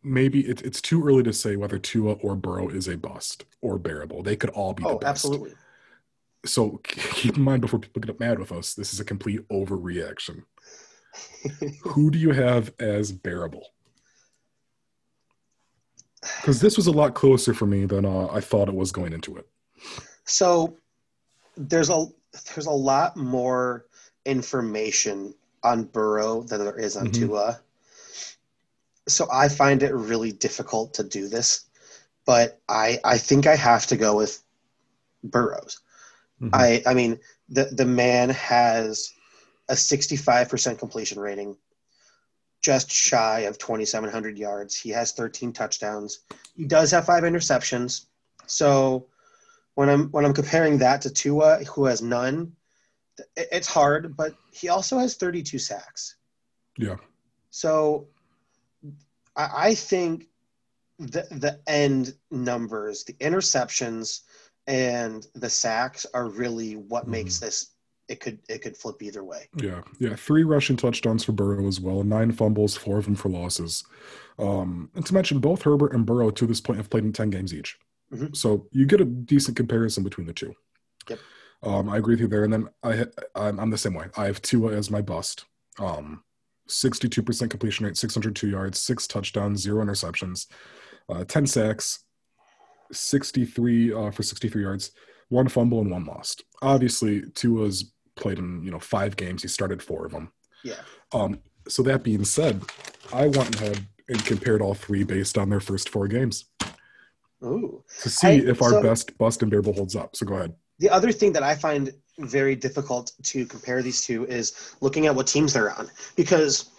[0.04, 3.80] Maybe it, it's too early to say whether Tua or Burrow is a bust or
[3.80, 4.22] bearable.
[4.22, 5.54] They could all be Oh, absolutely.
[6.46, 10.44] So keep in mind before people get mad with us, this is a complete overreaction.
[11.84, 13.68] Who do you have as bearable?
[16.42, 19.14] Because this was a lot closer for me than uh, I thought it was going
[19.14, 19.48] into it.
[20.26, 20.78] So
[21.58, 22.06] there's a
[22.54, 23.86] there's a lot more
[24.26, 27.14] information on Burrow than there is on Mhm.
[27.14, 27.62] Tua.
[29.08, 31.66] So I find it really difficult to do this,
[32.26, 34.42] but I I think I have to go with
[35.24, 35.80] Burrows.
[36.42, 36.50] Mhm.
[36.54, 37.20] I I mean
[37.50, 39.12] the the man has
[39.70, 41.58] a 65% completion rating,
[42.62, 44.76] just shy of 2,700 yards.
[44.76, 46.20] He has 13 touchdowns.
[46.56, 48.06] He does have five interceptions.
[48.46, 49.08] So
[49.76, 52.56] when I'm when I'm comparing that to Tua, who has none,
[53.36, 54.16] it's hard.
[54.16, 56.16] But he also has 32 sacks.
[56.78, 56.98] Yeah.
[57.50, 58.08] So
[59.36, 60.28] I, I think
[61.00, 64.22] the the end numbers, the interceptions,
[64.68, 67.72] and the sacks are really what makes this.
[68.10, 69.48] It could it could flip either way.
[69.56, 70.16] Yeah, yeah.
[70.16, 72.04] Three rushing touchdowns for Burrow as well.
[72.04, 73.84] Nine fumbles, four of them for losses.
[74.38, 77.30] Um, and to mention, both Herbert and Burrow to this point have played in ten
[77.30, 77.78] games each,
[78.12, 78.36] Mhm.
[78.36, 80.54] so you get a decent comparison between the two.
[81.10, 81.20] Yep.
[81.64, 82.44] Um, I agree with you there.
[82.44, 83.06] And then I,
[83.36, 84.08] I'm, I'm the same way.
[84.18, 85.46] I have Tua as my bust.
[85.80, 86.24] Um,
[86.70, 90.48] 62% completion rate, 602 yards, six touchdowns, zero interceptions,
[91.10, 92.04] uh, 10 sacks,
[92.92, 94.92] 63 uh, for 63 yards,
[95.30, 96.44] one fumble and one lost.
[96.62, 99.42] Obviously, Tua's played in you know five games.
[99.42, 100.32] He started four of them.
[100.64, 100.76] Yeah.
[101.12, 102.62] Um, so that being said,
[103.12, 106.46] I went ahead and compared all three based on their first four games
[107.44, 107.84] Ooh.
[108.02, 110.16] to see I- if our so- best bust and bearable holds up.
[110.16, 110.54] So go ahead.
[110.80, 115.16] The other thing that I find very difficult to compare these two is looking at
[115.16, 115.90] what teams they're on.
[116.16, 116.70] Because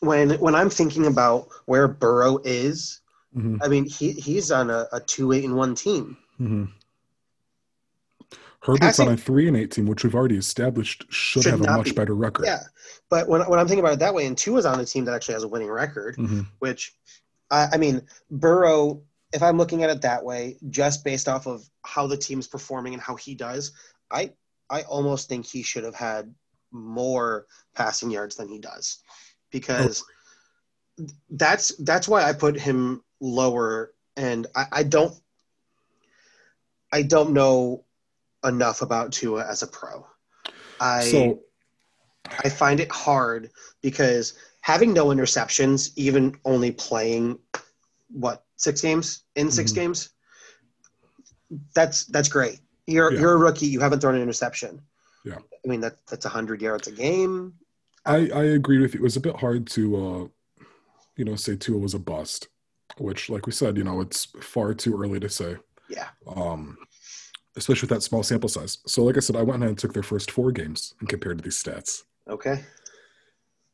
[0.00, 3.00] when when I'm thinking about where Burrow is
[3.36, 3.58] Mhm.
[3.62, 6.16] I mean, he he's on a, a Tua eight and one team.
[6.40, 6.70] Mhm.
[8.62, 11.60] Herbert's Passing- on a three and eight team, which we've already established should, Should have
[11.60, 11.90] a much be.
[11.92, 12.46] better record.
[12.46, 12.62] Yeah,
[13.10, 15.04] but when when I'm thinking about it that way, and two is on a team
[15.06, 16.46] that actually has a winning record, Mhm.
[16.60, 16.94] which
[17.50, 19.02] I, I mean, Burrow.
[19.32, 22.92] If I'm looking at it that way, just based off of how the team's performing
[22.94, 23.72] and how he does,
[24.12, 24.32] I
[24.74, 26.34] I almost think he should have had
[26.72, 27.46] more
[27.76, 28.98] passing yards than he does,
[29.52, 30.02] because
[31.30, 35.14] that's that's why I put him lower, and I, I don't
[36.92, 37.84] I don't know
[38.44, 40.06] enough about Tua as a pro.
[40.80, 41.44] I So
[42.44, 47.38] I find it hard because having no interceptions, even only playing
[48.08, 49.74] what six games in 6 Mhm.
[49.76, 50.10] games,
[51.74, 52.63] that's that's great.
[52.86, 53.20] You're Yeah.
[53.20, 53.66] you're a rookie.
[53.66, 54.80] You haven't thrown an interception.
[55.24, 55.38] Yeah.
[55.64, 57.54] I mean that that's hundred yards a game.
[58.06, 59.00] I, I agree with you.
[59.00, 60.64] It was a bit hard to, uh,
[61.16, 62.48] you know, say Tua was a bust,
[62.98, 65.56] which, like we said, you know, it's far too early to say,
[65.88, 66.08] Yeah.
[66.26, 66.76] um,
[67.56, 68.76] especially with that small sample size.
[68.86, 71.38] So, like I said, I went ahead and took their first four games and compared
[71.38, 72.02] to these stats.
[72.28, 72.62] Okay.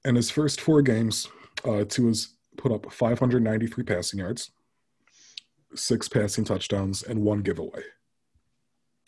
[0.04, 1.26] And his first four games,
[1.64, 4.52] uh, Tua's put up 593 passing yards,
[5.74, 7.82] six passing touchdowns, and one giveaway.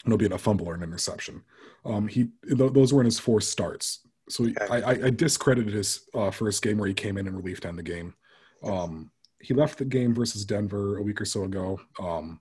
[0.04, 1.42] No being a fumble or an interception.
[1.84, 4.00] Um, he th- those were in his four starts.
[4.28, 4.66] So he- Okay.
[4.82, 7.68] I, I, I discredited his uh, first game where he came in and relief to
[7.68, 8.14] end the game.
[8.62, 9.10] Um,
[9.40, 12.40] he left the game versus Denver a week or so ago, um,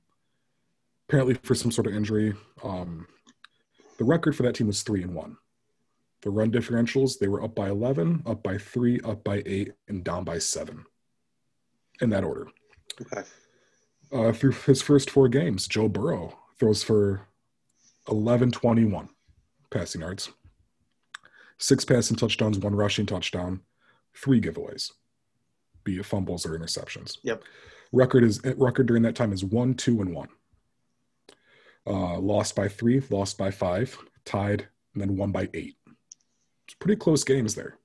[1.09, 2.33] apparently for some sort of injury.
[2.63, 3.07] Um,
[3.97, 5.38] the record for that team was three and one.
[6.21, 10.03] The run differentials they were up by eleven, up by three, up by eight, and
[10.03, 10.85] down by seven.
[12.01, 12.47] In that order.
[13.01, 13.27] Okay.
[14.11, 17.27] Uh, through his first four games, Joe Burrow throws for
[18.10, 19.10] 11 21
[19.69, 20.32] passing yards,
[21.57, 23.61] six passing touchdowns, one rushing touchdown,
[24.15, 24.91] three giveaways,
[25.84, 27.18] be it fumbles or interceptions.
[27.23, 27.44] Yep.
[27.91, 30.30] Record is record during that time is one, two, and one.
[31.86, 35.76] Uh, lost by three, lost by five, tied, and then won by eight.
[36.65, 37.78] It's pretty close games there.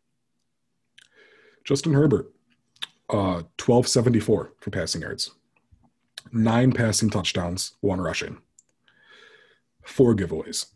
[1.65, 2.33] Justin Herbert,
[3.11, 5.31] uh, 1274 for passing yards
[6.33, 8.39] nine passing touchdowns, one rushing,
[9.87, 10.67] four giveaways.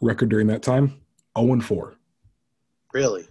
[0.00, 1.00] Record during that time
[1.38, 1.94] 0 and 4.
[2.92, 3.28] Really?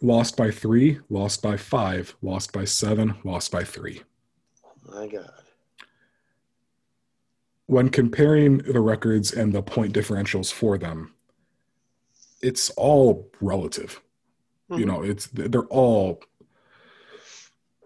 [0.00, 4.02] Lost by three, lost by five, lost by seven, lost by three.
[4.86, 5.30] My God.
[7.66, 11.14] When comparing the records and the point differentials for them,
[12.40, 14.00] it's all relative.
[14.70, 14.86] You Mhm.
[14.86, 16.22] know, it's they're all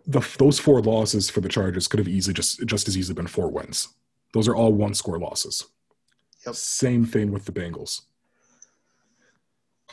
[0.06, 3.26] the those four losses for the Chargers could have easily just just as easily been
[3.26, 3.89] four wins.
[4.34, 5.64] Those are all one score losses.
[6.47, 6.55] Yep.
[6.55, 8.02] Same thing with the Bengals.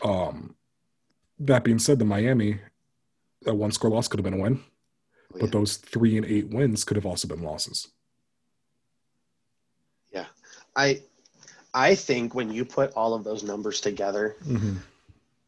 [0.04, 0.56] Um,
[1.40, 2.60] that being said, the Miami
[3.44, 4.62] that one score loss could have been a win,
[5.34, 5.42] Oh, yeah.
[5.42, 7.88] but those three and eight wins could have also been losses.
[10.12, 10.26] Yeah,
[10.76, 11.04] I
[11.74, 14.78] I think when you put all of those numbers together, Mm-hmm.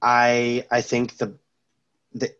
[0.01, 1.33] I I think the
[2.13, 2.33] the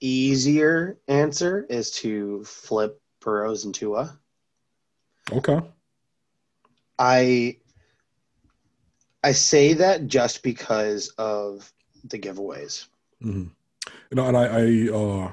[0.00, 4.18] easier answer is to flip Burrows and Tua.
[5.32, 5.60] Okay.
[6.98, 7.56] I
[9.22, 11.70] I say that just because of
[12.04, 12.86] the giveaways.
[13.22, 13.46] Mm-hmm.
[14.10, 15.30] You know, and I, I uh,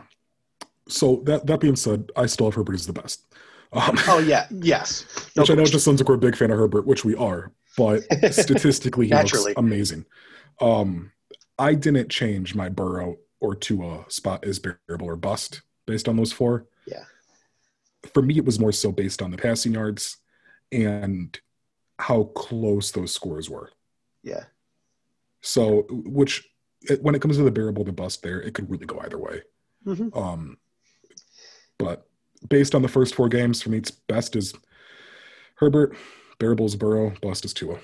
[0.87, 3.25] so that that being said, I still have Herbert as the best.
[3.73, 5.05] Um, Oh yeah, yes.
[5.35, 7.15] No which I know just sounds like we're a big fan of Herbert, which we
[7.15, 10.05] are, but statistically, he looks amazing.
[10.61, 11.11] Um,
[11.59, 16.31] I didn't change my Burrow or Tua spot as bearable or bust based on those
[16.31, 16.65] four.
[16.87, 17.03] Yeah.
[18.13, 20.17] For me, it was more so based on the passing yards
[20.71, 21.37] and
[21.99, 23.71] how close those scores were.
[24.23, 24.45] Yeah.
[25.41, 26.47] So, which
[26.81, 29.17] it- when it comes to the bearable to bust, there it could really go either
[29.17, 29.43] way.
[29.85, 30.15] Mhm.
[30.15, 30.57] Um,
[31.77, 32.07] but
[32.49, 34.53] based on the first four games, for me, it's best is
[35.55, 35.95] Herbert,
[36.39, 37.79] bearable is Burrow, bust is Tua.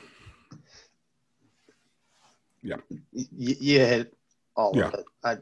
[2.64, 2.78] Yeah.
[2.92, 4.16] y- you hit
[4.56, 4.88] all Yeah.
[4.90, 5.06] of it.
[5.24, 5.38] I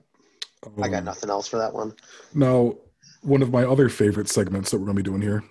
[0.77, 1.95] I got Um, nothing else for that one.
[2.33, 2.75] Now,
[3.21, 5.41] one of my other favorite segments that we're going to be doing here,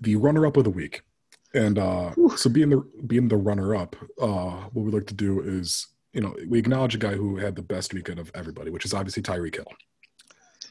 [0.00, 1.02] the runner-up of the week,
[1.56, 5.86] and uh, so being the being the runner-up, uh, what we like to do is,
[6.12, 8.94] you know, we acknowledge a guy who had the best weekend of everybody, which is
[8.94, 9.72] obviously Tyreek Hill.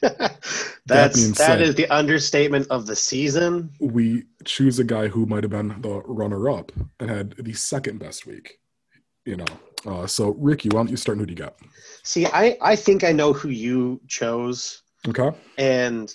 [0.00, 3.70] That's that said- is the understatement of the season.
[3.80, 8.26] We choose a guy who might have been the runner-up and had the second best
[8.26, 8.60] week.
[9.24, 9.46] You know,
[9.84, 11.18] uh, so Ricky, why don't you start?
[11.18, 11.56] and Who do you got?
[12.04, 15.30] See, I I think I know who you chose, Okay.
[15.58, 16.14] and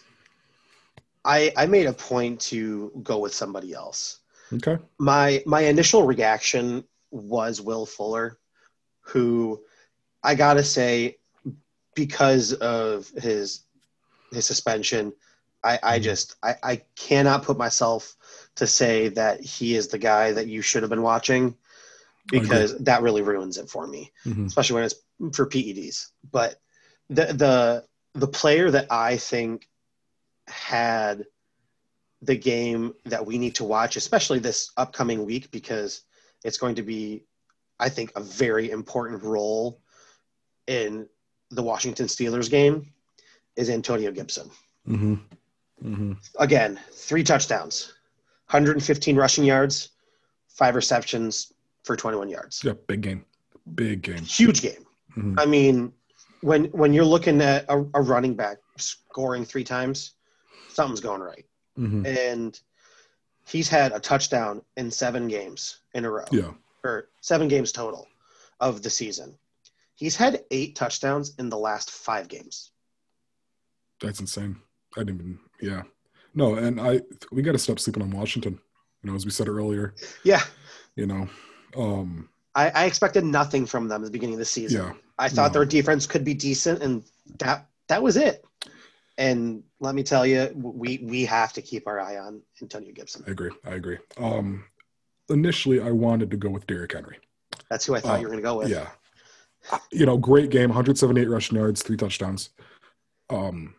[1.26, 4.21] I I made a point to go with somebody else.
[4.54, 4.78] Okay.
[5.00, 8.38] my my initial reaction was Will Fuller,
[9.02, 9.62] who
[10.24, 11.18] I gotta say,
[11.96, 13.66] because of his
[14.32, 15.14] his suspension,
[15.64, 16.04] I, I Mhm.
[16.04, 18.16] just I, I cannot put myself
[18.56, 21.56] to say that he is the guy that you should have been watching
[22.30, 24.46] because that really ruins it for me, Mhm.
[24.46, 24.96] especially when it's
[25.36, 26.12] for PEDs.
[26.32, 26.60] But
[27.10, 29.68] the the the player that I think
[30.48, 31.26] had
[32.22, 36.04] the game that we need to watch, especially this upcoming week, because
[36.44, 37.24] it's going to be,
[37.80, 39.82] I think, a very important role
[40.68, 41.08] in
[41.50, 42.94] the Washington Steelers game,
[43.56, 44.50] is Antonio Gibson.
[44.88, 45.20] Mhm.
[45.84, 46.18] Mhm.
[46.40, 47.94] Again, three touchdowns,
[48.48, 49.90] 115 rushing yards,
[50.48, 51.52] five receptions
[51.84, 52.64] for 21 yards.
[52.64, 53.26] Yeah, big game.
[53.76, 54.18] Big game.
[54.24, 54.86] Huge game.
[55.18, 55.36] Mhm.
[55.40, 55.94] I mean,
[56.42, 60.14] when when you're looking at a, a running back scoring three times,
[60.70, 61.46] something's going right.
[61.78, 62.06] Mhm.
[62.06, 62.60] And
[63.46, 66.54] he's had a touchdown in seven games in a row, Yeah.
[66.84, 68.08] or seven games total
[68.60, 69.38] of the season.
[69.96, 72.72] He's had eight touchdowns in the last five games.
[74.02, 74.58] That's insane.
[74.98, 75.40] I didn't even.
[75.62, 75.84] Yeah.
[76.34, 78.60] No, and I we got to stop sleeping on Washington.
[79.04, 79.96] You know, as we said earlier.
[80.24, 80.42] Yeah,
[80.96, 81.30] You know.
[81.76, 82.30] Um.
[82.54, 84.82] I, I expected nothing from them at the beginning of the season.
[84.88, 84.94] Yeah.
[85.18, 85.60] I thought No.
[85.60, 87.04] their defense could be decent, and
[87.40, 88.44] that that was it.
[89.22, 93.24] And let me tell you, we we have to keep our eye on Antonio Gibson.
[93.28, 93.52] I agree.
[93.66, 93.98] I agree.
[94.18, 94.66] Um.
[95.30, 97.18] Initially, I wanted to go with Derrick Henry.
[97.70, 98.70] That's who I thought Oh, you were going to go with.
[98.70, 98.90] Yeah.
[99.92, 102.50] You know, great game, 178 rushing yards, three touchdowns.
[103.30, 103.76] Um,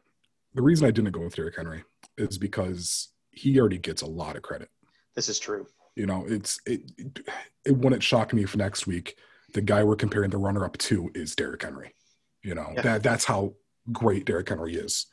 [0.54, 1.84] the reason I didn't go with Derrick Henry
[2.16, 4.70] is because he already gets a lot of credit.
[5.14, 5.66] This is true.
[5.94, 7.18] You know, it's it, it,
[7.66, 9.16] it wouldn't shock me if next week
[9.52, 11.94] the guy we're comparing the runner up to is Derrick Henry.
[12.42, 12.82] You know, Yeah.
[12.82, 13.54] that that's how
[13.90, 15.06] great Derrick Henry is.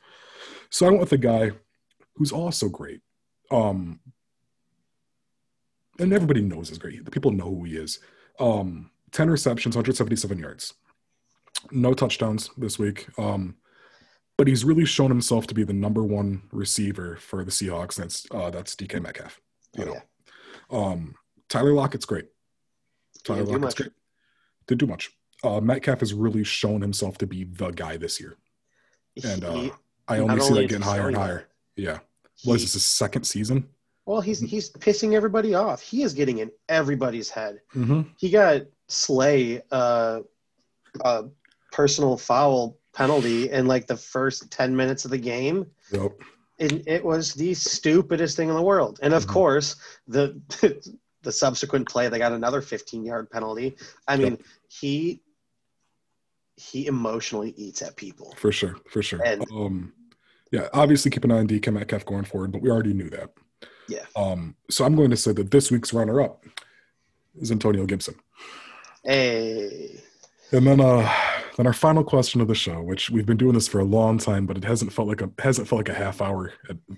[0.70, 1.50] So I went with a guy
[2.16, 3.00] who's also great.
[3.50, 4.00] Um
[5.98, 7.04] and everybody knows he's great.
[7.04, 7.98] The people know who he is.
[8.38, 10.74] Um 10 receptions, 177 yards.
[11.72, 13.06] No touchdowns this week.
[13.18, 13.56] Um
[14.38, 17.96] but he's really shown himself to be the number one receiver for the Seahawks.
[17.96, 19.38] That's uh, that's DK Metcalf.
[19.76, 19.92] You Oh, know,
[20.72, 20.78] yeah.
[20.92, 21.14] um,
[21.50, 22.24] Tyler Lockett's great.
[23.22, 23.92] Tyler Lockett's great.
[24.66, 25.10] Didn't do much.
[25.44, 28.38] Uh, Metcalf has really shown himself to be the guy this year,
[29.24, 29.72] and uh, He-
[30.08, 31.48] I only see that getting higher and higher.
[31.76, 31.98] Yeah,
[32.34, 33.68] he- was this his second season?
[34.06, 35.80] well, he's he's pissing everybody off.
[35.80, 37.60] He is getting in everybody's head.
[37.74, 38.02] Mm-hmm.
[38.16, 40.20] He got Slay uh,
[41.04, 41.24] a
[41.70, 45.66] personal foul penalty in like the first ten minutes of the game.
[45.92, 46.12] Yep.
[46.58, 48.98] and it was the stupidest thing in the world.
[49.02, 49.32] And of Mhm.
[49.32, 49.76] course,
[50.08, 50.40] the
[51.22, 53.76] the subsequent play, they got another 15 yard penalty.
[54.08, 54.38] I mean,
[54.68, 55.20] he
[56.60, 58.34] he emotionally eats at people.
[58.36, 59.22] For sure, for sure.
[59.24, 59.92] And- um,
[60.52, 63.30] yeah, obviously keep an eye on DK Metcalf going forward, but we already knew that.
[63.88, 64.04] Yeah.
[64.16, 66.44] Um, so I'm going to say that this week's runner-up
[67.40, 68.14] is Antonio Gibson.
[69.04, 70.00] Hey,
[70.52, 71.08] And then, uh,
[71.56, 74.18] then our final question of the show, which we've been doing this for a long
[74.18, 76.52] time, but it hasn't felt like a hasn't felt like a half hour,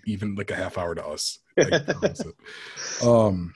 [0.07, 1.39] even like a half hour to us.
[3.05, 3.55] Um,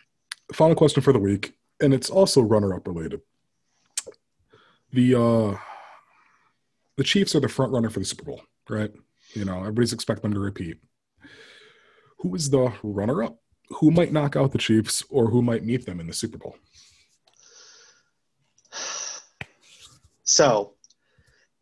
[0.52, 3.20] final question for the week, and it's also runner-up related.
[4.92, 5.56] The uh,
[6.96, 8.90] the Chiefs are the front runner for the Super Bowl, right?
[9.34, 10.78] You know, everybody's expecting them to repeat.
[12.18, 13.38] Who is the runner-up?
[13.70, 16.56] Who might knock out the Chiefs, or who might meet them in the Super Bowl?
[20.24, 20.72] so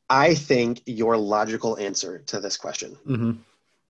[0.09, 3.33] I think your logical answer to this question Mm-hmm.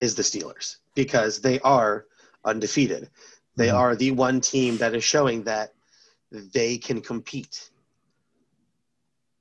[0.01, 2.05] is the Steelers because they are
[2.43, 3.09] undefeated.
[3.55, 3.73] They Mhm.
[3.73, 5.73] are the one team that is showing that
[6.31, 7.69] they can compete.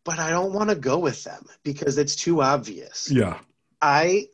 [0.04, 3.10] But I don't want to go with them because it's too obvious.
[3.10, 3.38] Yeah.
[3.80, 4.28] I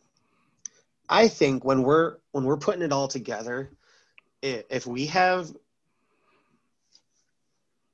[1.09, 3.71] I think when we're when we're putting it all together,
[4.43, 5.51] if we have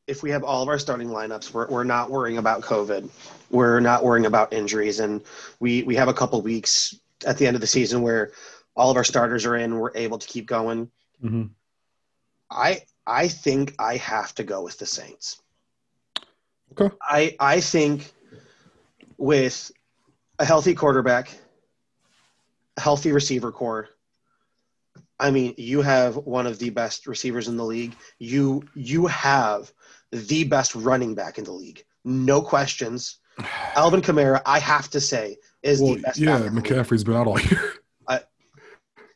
[0.06, 3.08] if we have all of our starting lineups, we're, we're not worrying about COVID.
[3.50, 5.00] We're not worrying about injuries.
[5.00, 5.22] And
[5.58, 8.30] we, we have a couple weeks at the end of the season where
[8.76, 10.90] all of our starters are in, we're able to keep going.
[11.22, 11.44] Mm-hmm.
[12.50, 15.40] I I think I have to go with the Saints.
[16.72, 16.94] Okay.
[17.02, 18.12] I I think
[19.18, 19.70] with
[20.38, 21.30] a healthy quarterback,
[22.76, 23.88] a healthy receiver corps.
[25.18, 27.94] I mean, you have one of the best receivers in the league.
[28.18, 29.72] You you have
[30.12, 31.82] the best running back in the league.
[32.04, 33.18] No questions.
[33.74, 36.64] Alvin Kamara, I have to say, is Well, the best yeah, back in the league.
[36.72, 37.72] McCaffrey's been out all year.
[38.06, 38.18] Uh,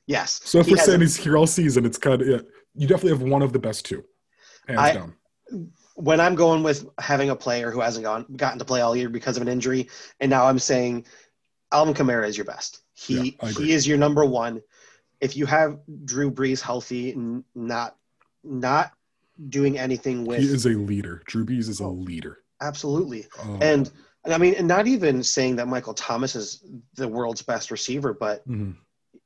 [0.06, 0.40] yes.
[0.44, 2.39] So if we're saying he's here all season, it's kind of yeah,
[2.74, 4.02] you definitely have one of the best two,
[4.66, 5.14] hands I- down.
[6.01, 9.09] When I'm going with having a player who hasn't gone gotten to play all year
[9.09, 11.06] because of an injury, and now I'm saying
[11.72, 12.82] Alvin Kamara is your best.
[12.94, 14.62] He Yeah, he is your number one.
[15.20, 17.97] If you have Drew Brees healthy, and not
[18.43, 18.93] not
[19.48, 21.22] doing anything with He is a leader.
[21.27, 22.39] Drew Brees is a leader.
[22.60, 23.90] absolutely, Um, and
[24.24, 26.64] and I mean, and not even saying that Michael Thomas is
[26.94, 28.77] the world's best receiver, but mhm.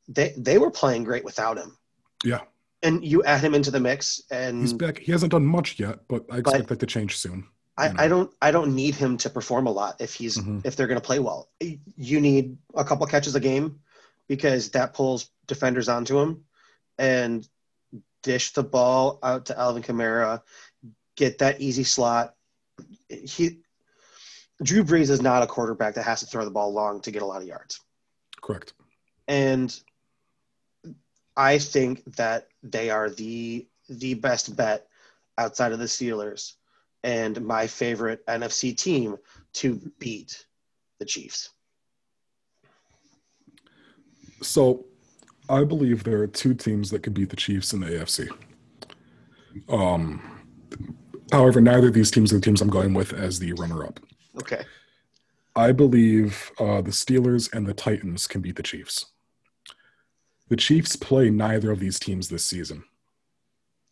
[0.09, 1.76] they they were playing great without him.
[2.24, 2.40] Yeah.
[2.85, 4.98] And you add him into the mix, and He's back.
[4.98, 7.48] He hasn't done much yet, but I expect But- that to change soon.
[7.77, 8.02] I, you know.
[8.05, 10.65] I don't I don't need him to perform a lot if he's Mhm.
[10.65, 11.48] if they're going to play well.
[11.61, 13.81] You need a couple catches a game
[14.28, 16.44] because that pulls defenders onto him,
[16.98, 17.48] and
[18.23, 20.43] dish the ball out to Alvin Kamara,
[21.16, 22.35] get that easy slot.
[23.09, 23.59] He
[24.62, 27.23] Drew Brees is not a quarterback that has to throw the ball long to get
[27.23, 27.81] a lot of yards.
[28.40, 28.73] Correct.
[29.27, 29.81] and
[31.36, 34.86] I think that they are the the best bet
[35.36, 36.55] outside of the Steelers
[37.02, 39.16] and my favorite NFC team
[39.55, 40.47] to beat
[40.98, 41.51] the Chiefs.
[44.43, 44.86] So
[45.48, 48.31] I believe there are two teams that could beat the Chiefs in the AFC.
[49.69, 50.23] Um,
[51.31, 54.01] however, neither of these teams are the teams I'm going with as the runner-up.
[54.39, 54.65] Okay.
[55.55, 59.06] I believe uh, the Steelers and the Titans can beat the Chiefs.
[60.49, 62.85] The Chiefs play neither of these teams this season,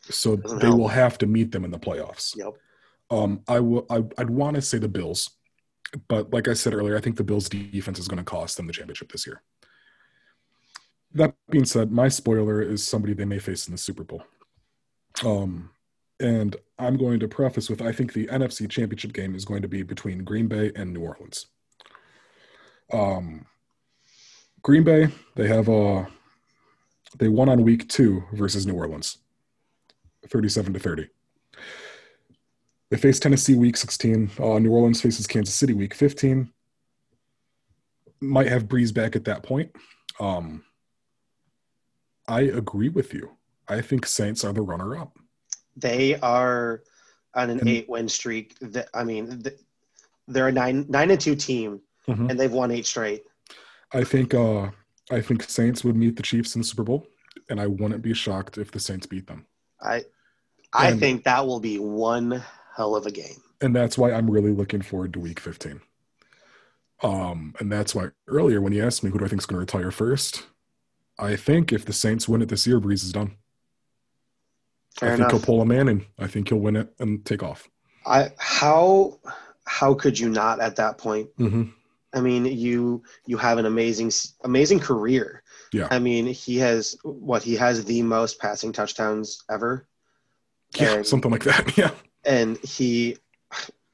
[0.02, 0.78] so Doesn't they help.
[0.78, 2.36] will have to meet them in the playoffs.
[2.36, 2.54] Yep.
[3.10, 3.86] Um, I will.
[3.90, 5.30] I, I'd want to say the Bills,
[6.08, 8.66] but like I said earlier, I think the Bills' defense is going to cost them
[8.66, 9.42] the championship this year.
[11.14, 14.22] That being said, my spoiler is somebody they may face in the Super Bowl.
[15.24, 15.70] Um,
[16.20, 19.68] and I'm going to preface with I think the NFC Championship game is going to
[19.68, 21.46] be between Green Bay and New Orleans.
[22.92, 23.46] Um,
[24.62, 26.06] Green Bay, they have uh
[27.18, 29.18] they won on week two versus New Orleans,
[30.28, 31.08] thirty-seven to thirty.
[32.90, 34.32] They face Tennessee week 16.
[34.38, 36.52] Uh, New Orleans faces Kansas City week 15.
[38.20, 39.74] Might have Brees back at that point.
[40.20, 40.62] Um,
[42.28, 43.30] I agree with you.
[43.66, 45.16] I think Saints are the runner up.
[45.74, 46.82] They are
[47.34, 48.58] on an And- eight win streak.
[48.60, 49.42] That I mean,
[50.28, 52.30] they're a nine nine and two team, Mhm.
[52.30, 53.24] and they've won eight straight.
[53.92, 54.70] I think uh,
[55.12, 57.06] I think Saints would meet the Chiefs in the Super Bowl,
[57.50, 59.46] and I wouldn't be shocked if the Saints beat them.
[59.80, 60.04] I
[60.72, 62.42] I And- think that will be one
[62.76, 63.42] hell of a game.
[63.60, 65.80] and that's why I'm really looking forward to Week 15.
[67.02, 69.56] Um, and that's why earlier when you asked me who do I think is going
[69.56, 70.44] to retire first,
[71.18, 73.36] I think if the Saints win it this year, Brees is done.
[74.98, 75.30] Fair I think enough.
[75.32, 77.68] he'll pull a man and I think he'll win it and take off.
[78.06, 79.20] I how
[79.64, 81.28] how could you not at that point?
[81.36, 81.64] hmm
[82.14, 84.12] I mean, you you have an amazing
[84.44, 85.42] amazing career.
[85.72, 85.88] Yeah.
[85.90, 89.86] I mean, he has what he has the most passing touchdowns ever,
[90.78, 91.76] Yeah, And- something like that.
[91.78, 91.90] Yeah.
[92.24, 93.16] and he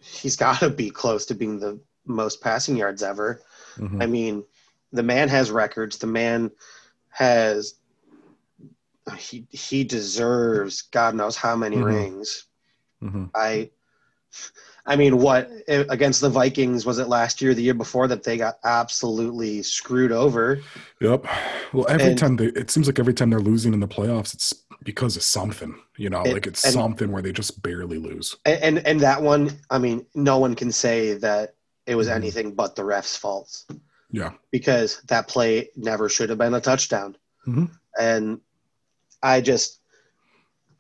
[0.00, 3.40] he's got to be close to being the most passing yards ever.
[3.76, 4.02] Mhm.
[4.02, 4.44] I mean,
[4.92, 5.98] the man has records.
[5.98, 6.50] The man
[7.10, 7.74] has
[9.16, 11.84] he he deserves God knows how many Mhm.
[11.84, 12.44] rings.
[13.02, 13.30] Mhm.
[13.34, 13.70] I
[14.88, 18.38] I mean, what against the Vikings was it last year, the year before that they
[18.38, 20.60] got absolutely screwed over?
[21.02, 21.26] Yep.
[21.74, 24.32] Well, every And- time they, it seems like every time they're losing in the playoffs,
[24.32, 27.98] it's because of something, you know, And- like it's and- something where they just barely
[27.98, 28.34] lose.
[28.46, 31.54] And, and and that one, I mean, no one can say that
[31.86, 32.14] it was Mhm.
[32.14, 33.64] anything but the ref's fault
[34.10, 34.32] Yeah.
[34.50, 37.14] because that play never should have been a touchdown.
[37.46, 37.70] Mhm.
[38.00, 38.40] And
[39.22, 39.80] I just,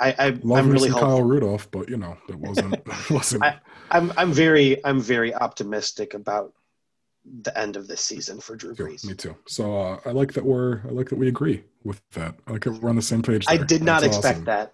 [0.00, 0.90] I, I Love I'm me really.
[0.90, 2.76] Kyle Rudolph, but you know, it wasn't,
[3.10, 3.60] wasn't, I-
[3.90, 6.52] I'm I'm very I'm very optimistic about
[7.42, 9.04] the end of this season for Drew Yeah, Brees.
[9.04, 9.36] me too.
[9.46, 12.34] So uh, I like that we're I like that we agree with that.
[12.46, 13.44] I like that we're on the same page.
[13.48, 14.44] I did not That's expect awesome.
[14.46, 14.72] that.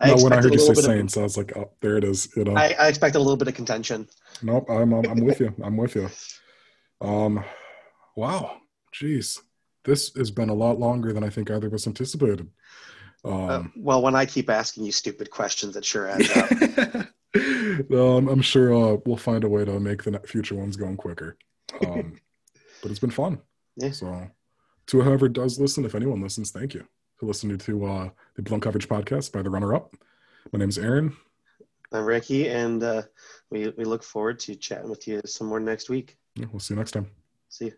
[0.00, 1.96] I No, when I heard you say bit of- Saints, I was like, oh, there
[1.96, 2.28] it is.
[2.36, 4.06] You know, I, I expected a little bit of contention.
[4.42, 4.66] nope.
[4.68, 5.54] I'm, I'm I'm with you.
[5.64, 6.10] I'm with you.
[7.00, 7.42] Um,
[8.14, 8.58] wow,
[8.94, 9.40] jeez,
[9.84, 12.46] this has been a lot longer than I think either of us anticipated.
[13.24, 17.06] Uh, Um, well, when I keep asking you stupid questions, it sure adds up.
[17.92, 21.36] um, I'm sure uh, we'll find a way to make the future ones going quicker.
[21.86, 22.20] Um,
[22.82, 23.40] but it's been fun.
[23.76, 23.90] Yeah.
[23.90, 24.30] So,
[24.86, 26.86] to whoever does listen, if anyone listens, thank you
[27.16, 29.94] for listening to uh, the Blown Coverage Podcast by the Runner Up.
[30.52, 31.16] My name is Aaron.
[31.92, 33.02] I'm Ricky, and uh,
[33.50, 36.16] we we look forward to chatting with you some more next week.
[36.34, 37.10] Yeah, we'll see you next time.
[37.48, 37.72] See you.